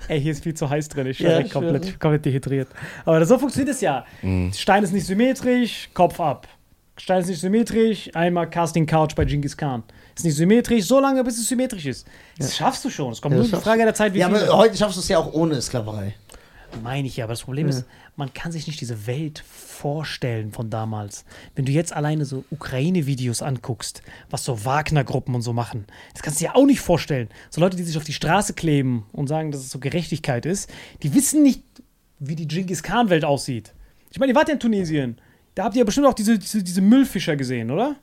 [0.09, 1.07] Ey, hier ist viel zu heiß drin.
[1.07, 2.69] Ich Ja, bin ich komplett, komplett dehydriert.
[3.05, 4.05] Aber so funktioniert es ja.
[4.23, 4.53] Mhm.
[4.53, 6.47] Stein ist nicht symmetrisch, Kopf ab.
[6.99, 9.83] Stein ist nicht symmetrisch, einmal Casting Couch bei Genghis Khan.
[10.16, 12.07] Ist nicht symmetrisch, so lange, bis es symmetrisch ist.
[12.39, 13.12] Das schaffst du schon.
[13.12, 14.37] Es kommt Ja, nur das die Frage der Zeit, wie Ja, viel.
[14.39, 16.15] aber heute schaffst du es ja auch ohne Sklaverei.
[16.83, 17.85] Meine ich ja, aber das Problem ist,
[18.17, 21.25] man kann sich nicht diese Welt vorstellen von damals.
[21.55, 26.41] Wenn du jetzt alleine so Ukraine-Videos anguckst, was so Wagner-Gruppen und so machen, das kannst
[26.41, 27.29] du dir auch nicht vorstellen.
[27.51, 30.71] So Leute, die sich auf die Straße kleben und sagen, dass es so Gerechtigkeit ist,
[31.03, 31.63] die wissen nicht,
[32.19, 33.75] wie die Genghis Khan-Welt aussieht.
[34.11, 35.21] Ich meine, ihr wart ja in Tunesien.
[35.55, 37.97] Da habt ihr ja bestimmt auch diese, diese, diese Müllfischer gesehen, oder?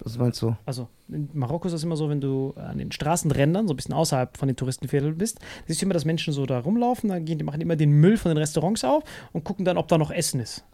[0.00, 0.54] Was meinst du?
[0.66, 3.94] Also in Marokko ist das immer so, wenn du an den Straßenrändern, so ein bisschen
[3.94, 7.38] außerhalb von den Touristenvierteln bist, siehst du immer, dass Menschen so da rumlaufen, dann gehen,
[7.38, 10.10] die machen immer den Müll von den Restaurants auf und gucken dann, ob da noch
[10.10, 10.64] Essen ist.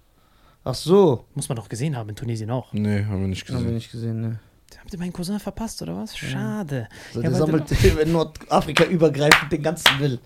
[0.65, 1.25] Ach so.
[1.35, 2.73] Muss man doch gesehen haben in Tunesien auch.
[2.73, 3.75] Nee, haben wir nicht Haben wir gesehen.
[3.75, 4.41] nicht gesehen, ne?
[4.79, 6.17] Habt ihr meinen Cousin verpasst, oder was?
[6.17, 6.89] Schade.
[7.13, 7.71] So, Ja, der sammelt
[8.03, 10.19] in Nordafrika übergreifend den ganzen Müll.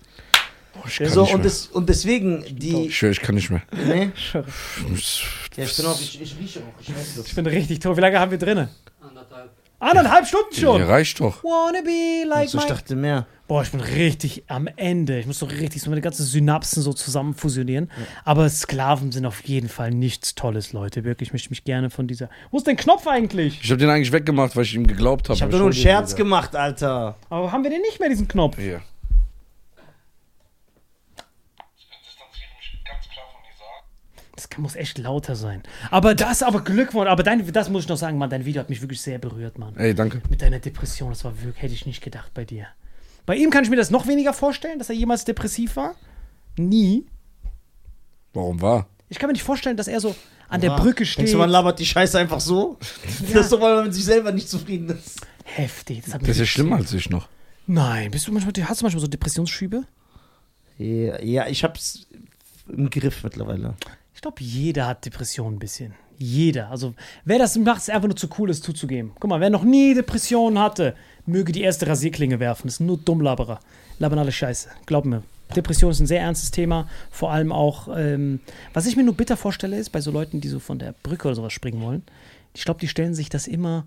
[0.79, 1.43] Oh, ich kann So, nicht und, mehr.
[1.43, 2.87] des, und deswegen, die.
[2.87, 3.61] Ich ich kann nicht mehr.
[3.71, 4.11] Ne?
[4.15, 4.33] Ich-
[5.57, 7.27] Ja, ich bin auch, ich, ich rieche auch, ich weiß das.
[7.27, 7.97] Ich bin richtig tot.
[7.97, 8.69] Wie lange haben wir drinne?
[9.01, 9.49] Anderthalb.
[9.79, 10.81] Anderthalb Stunden schon.
[10.81, 11.43] Ja, reicht doch.
[11.43, 13.25] Wanna be like Also, ich dachte mehr.
[13.47, 15.19] Boah, ich bin richtig am Ende.
[15.19, 17.89] Ich muss doch richtig so meine ganzen Synapsen so zusammen fusionieren.
[18.23, 21.03] Aber Sklaven sind auf jeden Fall nichts Tolles, Leute.
[21.05, 22.29] Wirklich, ich möchte mich gerne von dieser.
[22.51, 23.59] Wo ist denn Knopf eigentlich?
[23.63, 25.37] Ich habe den eigentlich weggemacht, weil ich ihm geglaubt habe.
[25.37, 27.15] Ich habe nur einen Scherz gemacht, Alter.
[27.29, 28.57] Aber haben wir denn nicht mehr diesen Knopf?
[28.59, 28.81] Hier.
[34.37, 35.63] Das kann, muss echt lauter sein.
[35.89, 37.09] Aber das, aber Glückwunsch.
[37.09, 38.29] Aber dein, das muss ich noch sagen, Mann.
[38.29, 39.75] Dein Video hat mich wirklich sehr berührt, Mann.
[39.77, 40.21] Ey, danke.
[40.29, 42.67] Mit deiner Depression, das war wirklich, hätte ich nicht gedacht bei dir.
[43.25, 45.95] Bei ihm kann ich mir das noch weniger vorstellen, dass er jemals depressiv war.
[46.55, 47.07] Nie.
[48.33, 48.87] Warum war?
[49.09, 50.15] Ich kann mir nicht vorstellen, dass er so
[50.49, 51.19] an der Ah, Brücke steht.
[51.19, 52.77] Denkst du, man labert die Scheiße einfach so?
[53.33, 55.21] Das ist doch, weil man mit sich selber nicht zufrieden ist.
[55.43, 56.03] Heftig.
[56.05, 57.27] Das, hat Das ist ja schlimmer als ich noch.
[57.65, 59.83] Nein, bist du manchmal, hast du manchmal so Depressionsschübe?
[60.77, 62.05] Ja, ja ich hab's
[62.69, 63.75] im Griff mittlerweile.
[64.17, 65.93] Ich glaube, jeder hat Depressionen ein bisschen.
[66.17, 66.71] Jeder.
[66.71, 69.11] Also, wer das macht, ist einfach nur zu cool, es zuzugeben.
[69.19, 70.95] Guck mal, wer noch nie Depressionen hatte,
[71.27, 72.65] möge die erste Rasierklinge werfen.
[72.65, 73.59] Das sind nur Dummlaberer.
[73.99, 74.69] Labern alle Scheiße.
[74.87, 75.21] Glaub mir.
[75.55, 76.89] Depression ist ein sehr ernstes Thema.
[77.11, 78.39] Vor allem auch, ähm,
[78.73, 81.27] was ich mir nur bitter vorstelle, ist bei so Leuten, die so von der Brücke
[81.27, 82.01] oder sowas springen wollen.
[82.55, 83.85] Ich glaube, die stellen sich das immer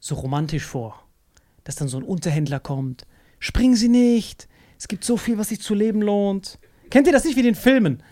[0.00, 1.00] so romantisch vor.
[1.62, 3.06] Dass dann so ein Unterhändler kommt.
[3.38, 4.48] Springen Sie nicht.
[4.80, 6.58] Es gibt so viel, was sich zu leben lohnt.
[6.90, 8.02] Kennt ihr das nicht wie in den Filmen?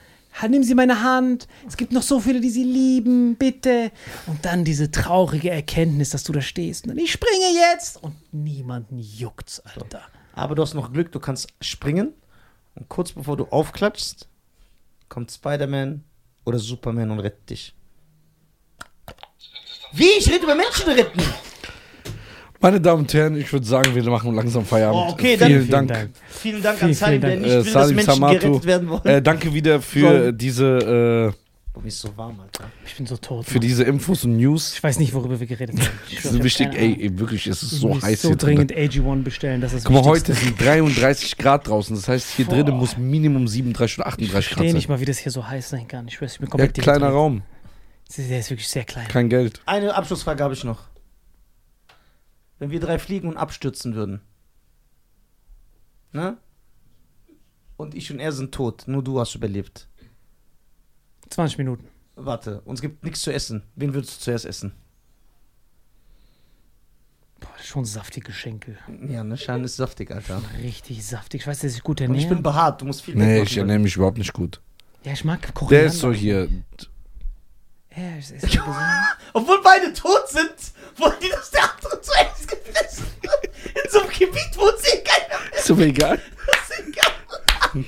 [0.42, 1.48] Nehmen Sie meine Hand.
[1.66, 3.36] Es gibt noch so viele, die Sie lieben.
[3.36, 3.90] Bitte.
[4.26, 6.84] Und dann diese traurige Erkenntnis, dass du da stehst.
[6.84, 8.02] Und dann, ich springe jetzt.
[8.02, 10.02] Und niemanden juckt's, Alter.
[10.34, 12.12] Aber du hast noch Glück, du kannst springen
[12.74, 14.28] und kurz bevor du aufklatschst,
[15.08, 16.04] kommt Spider-Man
[16.44, 17.74] oder Superman und rettet dich.
[19.92, 20.10] Wie?
[20.18, 21.22] Ich rede über Menschen retten.
[22.64, 25.04] Meine Damen und Herren, ich würde sagen, wir machen langsam Feierabend.
[25.10, 26.10] Oh, okay, dann- vielen, Dank.
[26.30, 27.42] Vielen Dank Vielen, an Salim, vielen der Dank.
[27.42, 28.38] nicht Äh, will, dass Salim Menschen Samatu.
[28.38, 29.04] gerettet werden wollen.
[29.04, 31.34] Äh, danke wieder für Soll- diese,
[31.74, 32.64] Boah, mir ist so warm, Alter.
[32.86, 33.42] Ich bin so tot.
[33.46, 33.60] äh, für Mann.
[33.68, 34.72] diese Infos und News.
[34.76, 35.90] ich weiß nicht, worüber wir geredet haben.
[36.08, 38.56] Ich Das ist ich wichtig, ey, wirklich, es ist Ich so heiß so hier drin.
[38.66, 39.60] dringend AG1 bestellen.
[39.60, 41.94] Das ist Guck mal, heute sind 33 Grad draußen.
[41.94, 42.54] Das heißt, hier Boah.
[42.62, 44.96] drinnen muss Minimum 37 oder Ich 38 Grad verstehe nicht sein.
[44.96, 46.08] mal, wie das hier so heiß sein kann.
[46.08, 47.14] Ich schwör, ich bin Ja, komplett kleiner dehydriert.
[47.14, 47.42] Raum,
[48.16, 49.06] Der ist wirklich sehr klein.
[49.08, 49.60] kein Geld.
[49.66, 50.78] Eine Abschlussfrage habe ich noch.
[52.58, 54.20] Wenn wir drei fliegen und abstürzen würden,
[56.12, 56.36] ne?
[57.76, 59.88] Und ich und er sind tot, nur du hast überlebt.
[61.30, 61.88] 20 Minuten.
[62.14, 63.64] Warte, uns gibt nichts zu essen.
[63.74, 64.72] Wen würdest du zuerst essen?
[67.40, 68.78] Boah, das ist schon saftige Schenkel.
[69.08, 69.36] Ja, ne?
[69.36, 70.40] Schein ist saftig, Alter.
[70.62, 71.40] Richtig saftig.
[71.42, 72.22] Ich weiß, dass ich gut Und ernähre.
[72.22, 74.60] ich bin behaart, du musst viel Nee, ich ernähre mich überhaupt nicht gut.
[75.02, 75.70] ja, ich mag Kochen.
[75.70, 76.48] Der ist so hier.
[77.96, 78.66] Ja, ich esse gesund.
[79.32, 80.54] Obwohl beide tot sind,
[80.96, 83.84] wollen die, dass der andere zuerst gefressen wird.
[83.84, 86.14] In so einem Gebiet, wo es eh keiner mehr Ist mir egal.
[86.16, 86.88] ist.
[86.88, 87.84] Egal.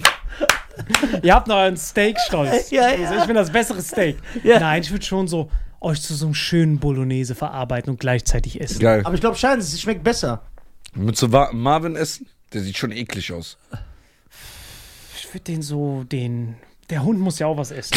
[1.23, 2.71] Ihr habt noch einen Steak-Stolz.
[2.71, 3.09] Ja, ja.
[3.09, 4.19] Also ich bin das bessere Steak.
[4.43, 4.61] Ja.
[4.61, 5.51] Nein, ich würde schon so
[5.81, 8.81] euch zu so einem schönen Bolognese verarbeiten und gleichzeitig essen.
[8.81, 9.03] Geil.
[9.05, 10.43] Aber ich glaube, Schein, es schmeckt besser.
[10.95, 12.29] Mit so Marvin essen?
[12.53, 13.59] Der sieht schon eklig aus.
[15.19, 16.57] Ich würde den so, den.
[16.91, 17.97] Der Hund muss ja auch was essen.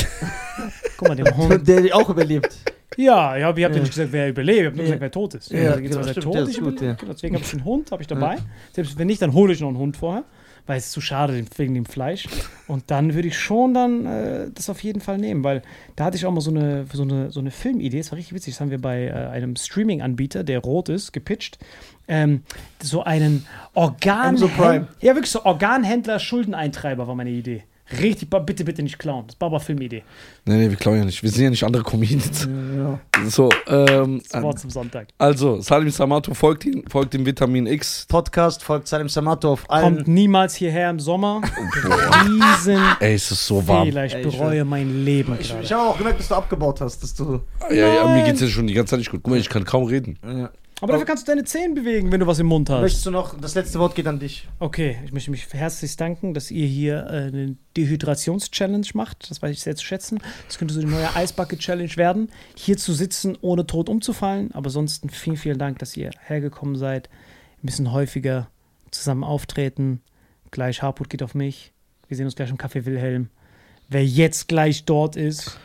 [0.97, 1.67] Guck mal, dem Hund.
[1.67, 2.57] Der auch überlebt.
[2.97, 3.79] Ja, ja, ihr habt ja Ja.
[3.79, 4.87] nicht gesagt, wer überlebt, ihr habt nur Ja.
[4.95, 5.51] gesagt, wer tot ist.
[5.51, 6.93] Ja, also genau, was, wer stimmt, tot der ist, ich gut, ja.
[6.93, 8.37] Genau, Deswegen habe ich einen Hund, habe ich dabei.
[8.73, 10.23] Selbst wenn nicht, dann hole ich noch einen Hund vorher,
[10.65, 12.27] weil es ist zu schade den- wegen dem Fleisch.
[12.67, 15.61] Und dann würde ich schon dann äh, das auf jeden Fall nehmen, weil
[15.95, 18.33] da hatte ich auch mal so eine, so eine, so eine Filmidee, das war richtig
[18.35, 21.57] witzig, das haben wir bei äh, einem Streaming-Anbieter, der rot ist, gepitcht.
[22.07, 22.41] Ähm,
[22.81, 23.45] so einen.
[23.75, 24.87] Prime.
[24.99, 27.63] Ja, wirklich so Organhändler, Schuldeneintreiber war meine Idee.
[27.91, 29.25] Richtig, bitte, bitte nicht klauen.
[29.27, 30.03] Das ist Baba Filmidee.
[30.45, 31.23] Nee, nee, wir klauen ja nicht.
[31.23, 32.47] Wir sind ja nicht andere Comedians.
[33.27, 35.07] So, ähm, Das Wort zum Sonntag.
[35.17, 38.05] also, Salim Samato folgt ihm, folgt dem Vitamin X.
[38.07, 39.95] Podcast folgt Salim Samato auf allen.
[39.95, 41.41] Kommt niemals hierher im Sommer.
[42.25, 43.85] Riesen Ey, es ist so warm.
[43.87, 44.05] Fehler.
[44.05, 47.01] Ich Ey, ich bereue mein Leben Ich, ich habe auch gemerkt, dass du abgebaut hast,
[47.03, 47.41] dass du.
[47.69, 49.21] Ja, ja, mir geht's ja schon die ganze Zeit nicht gut.
[49.23, 50.17] Guck mal, ich kann kaum reden.
[50.23, 50.49] Ja.
[50.81, 52.81] Aber dafür kannst du deine Zähne bewegen, wenn du was im Mund hast.
[52.81, 54.47] Möchtest du noch, das letzte Wort geht an dich.
[54.59, 59.29] Okay, ich möchte mich herzlich danken, dass ihr hier äh, eine Dehydrations-Challenge macht.
[59.29, 60.19] Das weiß ich sehr zu schätzen.
[60.47, 62.29] Das könnte so die neue Eisbucket-Challenge werden.
[62.55, 64.51] Hier zu sitzen, ohne tot umzufallen.
[64.53, 67.09] Aber ansonsten vielen, vielen Dank, dass ihr hergekommen seid.
[67.61, 68.49] Ein bisschen häufiger
[68.91, 70.01] zusammen auftreten.
[70.51, 71.73] Gleich Harput geht auf mich.
[72.07, 73.29] Wir sehen uns gleich im Café Wilhelm.
[73.89, 75.59] Wer jetzt gleich dort ist,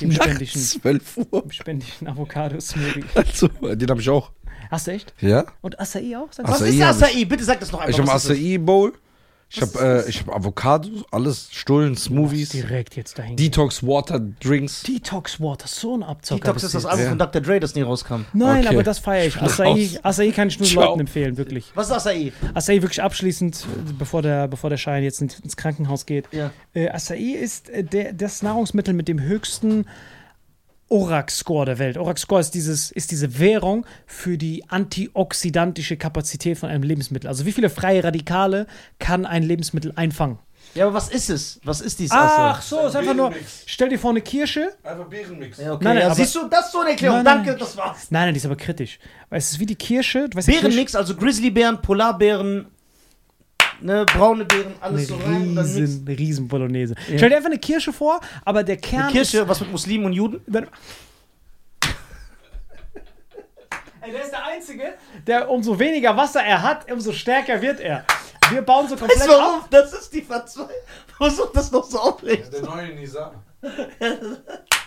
[0.00, 0.58] Dem spendischen.
[0.60, 1.44] Nachts 12 Uhr.
[1.66, 3.04] einen Avocado-Smoothie.
[3.14, 4.30] Also, den habe ich auch.
[4.70, 5.12] Hast du echt?
[5.20, 5.44] Ja?
[5.60, 6.32] Und Acai auch?
[6.32, 7.02] Sagst Was Acai ist hab ich.
[7.04, 7.24] Acai?
[7.26, 7.90] Bitte sag das noch einmal.
[7.90, 8.38] Ich habe was ist das?
[8.38, 8.92] Acai Bowl.
[9.54, 11.94] Ich habe äh, ich hab Avocado, alles, Stullen?
[11.94, 13.36] Smoothies, Direkt jetzt dahin.
[13.36, 14.82] Detox Water Drinks.
[14.82, 16.40] Detox Water, so ein Abzocker.
[16.40, 16.86] Detox ist das.
[16.86, 17.08] Album Ja.
[17.10, 17.42] von Dr.
[17.42, 18.24] Dre, das nie rauskam.
[18.32, 18.74] Nein, Okay.
[18.74, 19.36] aber das feiere ich.
[19.40, 19.90] Acai.
[20.02, 20.84] Acai kann ich nur Ciao.
[20.84, 21.70] Leuten empfehlen, wirklich.
[21.74, 22.32] Was ist Acai?
[22.54, 23.56] Acai wirklich abschließend,
[23.88, 26.28] äh, bevor der, bevor der Schein jetzt ins ins Krankenhaus geht.
[26.32, 26.50] Ja.
[26.72, 29.86] Äh, Acai ist äh, der, das Nahrungsmittel mit dem höchsten
[30.92, 31.96] ORAC-Score der Welt.
[31.96, 37.28] ORAC-Score ist, dieses, ist diese Währung für die antioxidantische Kapazität von einem Lebensmittel.
[37.28, 38.66] Also wie viele freie Radikale
[38.98, 40.38] kann ein Lebensmittel einfangen?
[40.74, 41.60] Ja, aber was ist es?
[41.64, 42.60] Was ist dieses Ach Acai?
[42.62, 43.32] so, ist einfach nur,
[43.66, 44.72] stell dir vor eine Kirsche.
[44.84, 45.58] Einfach Beerenmix.
[45.58, 45.84] Ja, okay.
[45.84, 47.22] Nein, nein, ja, aber- siehst du, das ist so eine Erklärung.
[47.22, 48.10] Nein, nein, Danke, das war's.
[48.10, 48.98] Nein, nein, die ist aber kritisch.
[49.28, 50.28] Weil es ist wie die Kirsche.
[50.28, 52.66] Du weißt, Beerenmix, also Grizzlybären, Polarbeeren,
[53.82, 55.76] ne, braune Beeren, alles Eine so rein und dann Mix.
[55.76, 56.94] riesen, riesen Bolognese.
[57.08, 57.16] Ja.
[57.18, 60.12] Stell dir einfach eine Kirsche vor, aber der Kern Eine Kirsche, was mit Muslimen und
[60.12, 60.40] Juden?
[64.04, 64.94] Ey, der ist der Einzige,
[65.26, 68.04] der umso weniger Wasser er hat, umso stärker wird er.
[68.50, 69.38] Wir bauen so komplett Weißt du auf.
[69.38, 69.60] warum?
[69.70, 70.76] Das ist die Verzweiflung.
[71.16, 72.52] Versuch das noch so aufrecht.
[72.52, 73.32] Der neue Nisa.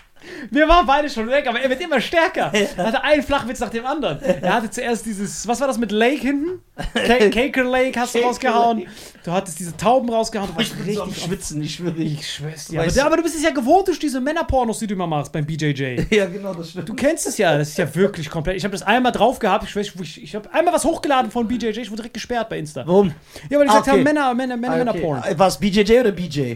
[0.52, 2.52] Wir waren beide schon weg, aber er wird immer stärker.
[2.54, 4.20] Er hatte einen Flachwitz nach dem anderen.
[4.22, 6.62] Er hatte zuerst dieses, was war das mit Lake hinten?
[6.94, 8.86] Ca- Caker Lake hast du rausgehauen.
[9.24, 10.50] Du hattest diese Tauben rausgehauen.
[10.52, 11.96] Du warst Ich bin so am richtig Schwitzen, ich schwöre.
[11.98, 12.86] Ich schwör's dir.
[12.86, 15.46] Du- aber du bist es ja gewohnt durch diese Männerpornos, die du immer machst beim
[15.46, 16.06] BJJ.
[16.16, 16.88] Ja, genau, das stimmt.
[16.90, 18.58] Du kennst es ja, das ist ja wirklich komplett.
[18.58, 21.48] Ich habe das einmal drauf gehabt, ich, weiß, ich, ich habe einmal was hochgeladen von
[21.48, 22.84] BJJ, ich wurde direkt gesperrt bei Insta.
[22.86, 23.14] Warum?
[23.50, 24.04] Ja, weil Ah, gesagt haben, okay.
[24.04, 25.02] Männer, Männer, Männer, Ah, okay.
[25.02, 25.22] Porn.
[25.24, 26.56] Ah, War es BJJ oder BJ?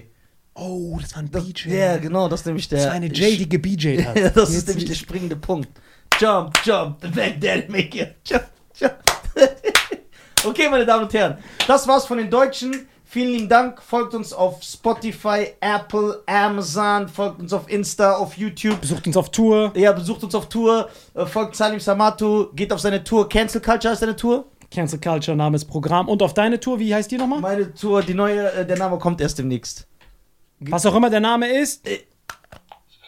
[0.60, 1.70] Oh, das war ein Das, BJ.
[1.70, 2.80] Ja, genau, das ist nämlich der.
[2.80, 4.16] Das war eine J, die gebjt hat.
[4.20, 5.70] Ja, das ist nämlich der springende Punkt.
[6.20, 8.16] Jump, jump, the back daddy make it.
[8.26, 8.44] Jump,
[8.76, 8.96] jump.
[10.46, 11.38] okay, meine Damen und Herren,
[11.68, 12.88] das war's von den Deutschen.
[13.06, 13.82] Vielen lieben Dank.
[13.82, 18.80] Folgt uns auf Spotify, Apple, Amazon, folgt uns auf Insta, auf YouTube.
[18.82, 19.74] Besucht uns auf Tour.
[19.76, 23.28] Ja, besucht uns auf Tour, äh, folgt Salim Samatu, geht auf seine Tour.
[23.28, 24.46] Cancel Culture ist seine Tour.
[24.70, 26.08] Cancel Culture, Name ist Programm.
[26.08, 27.40] Und auf deine Tour, wie heißt die nochmal?
[27.40, 29.88] Meine Tour, die neue, äh, der Name kommt erst demnächst.
[30.60, 31.88] Was auch immer der Name ist.
[31.88, 32.06] Ich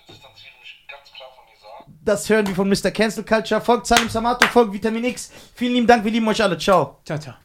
[0.07, 2.01] distanziere mich ganz klar von Nisa.
[2.03, 2.91] Das hören wir von Mr.
[2.91, 3.61] Cancel Culture.
[3.61, 5.31] Folgt Salim Samatu, folgt Vitamin X.
[5.55, 6.57] Vielen lieben Dank, wir lieben euch alle.
[6.57, 6.99] Ciao.
[7.05, 7.40] Ciao, ciao.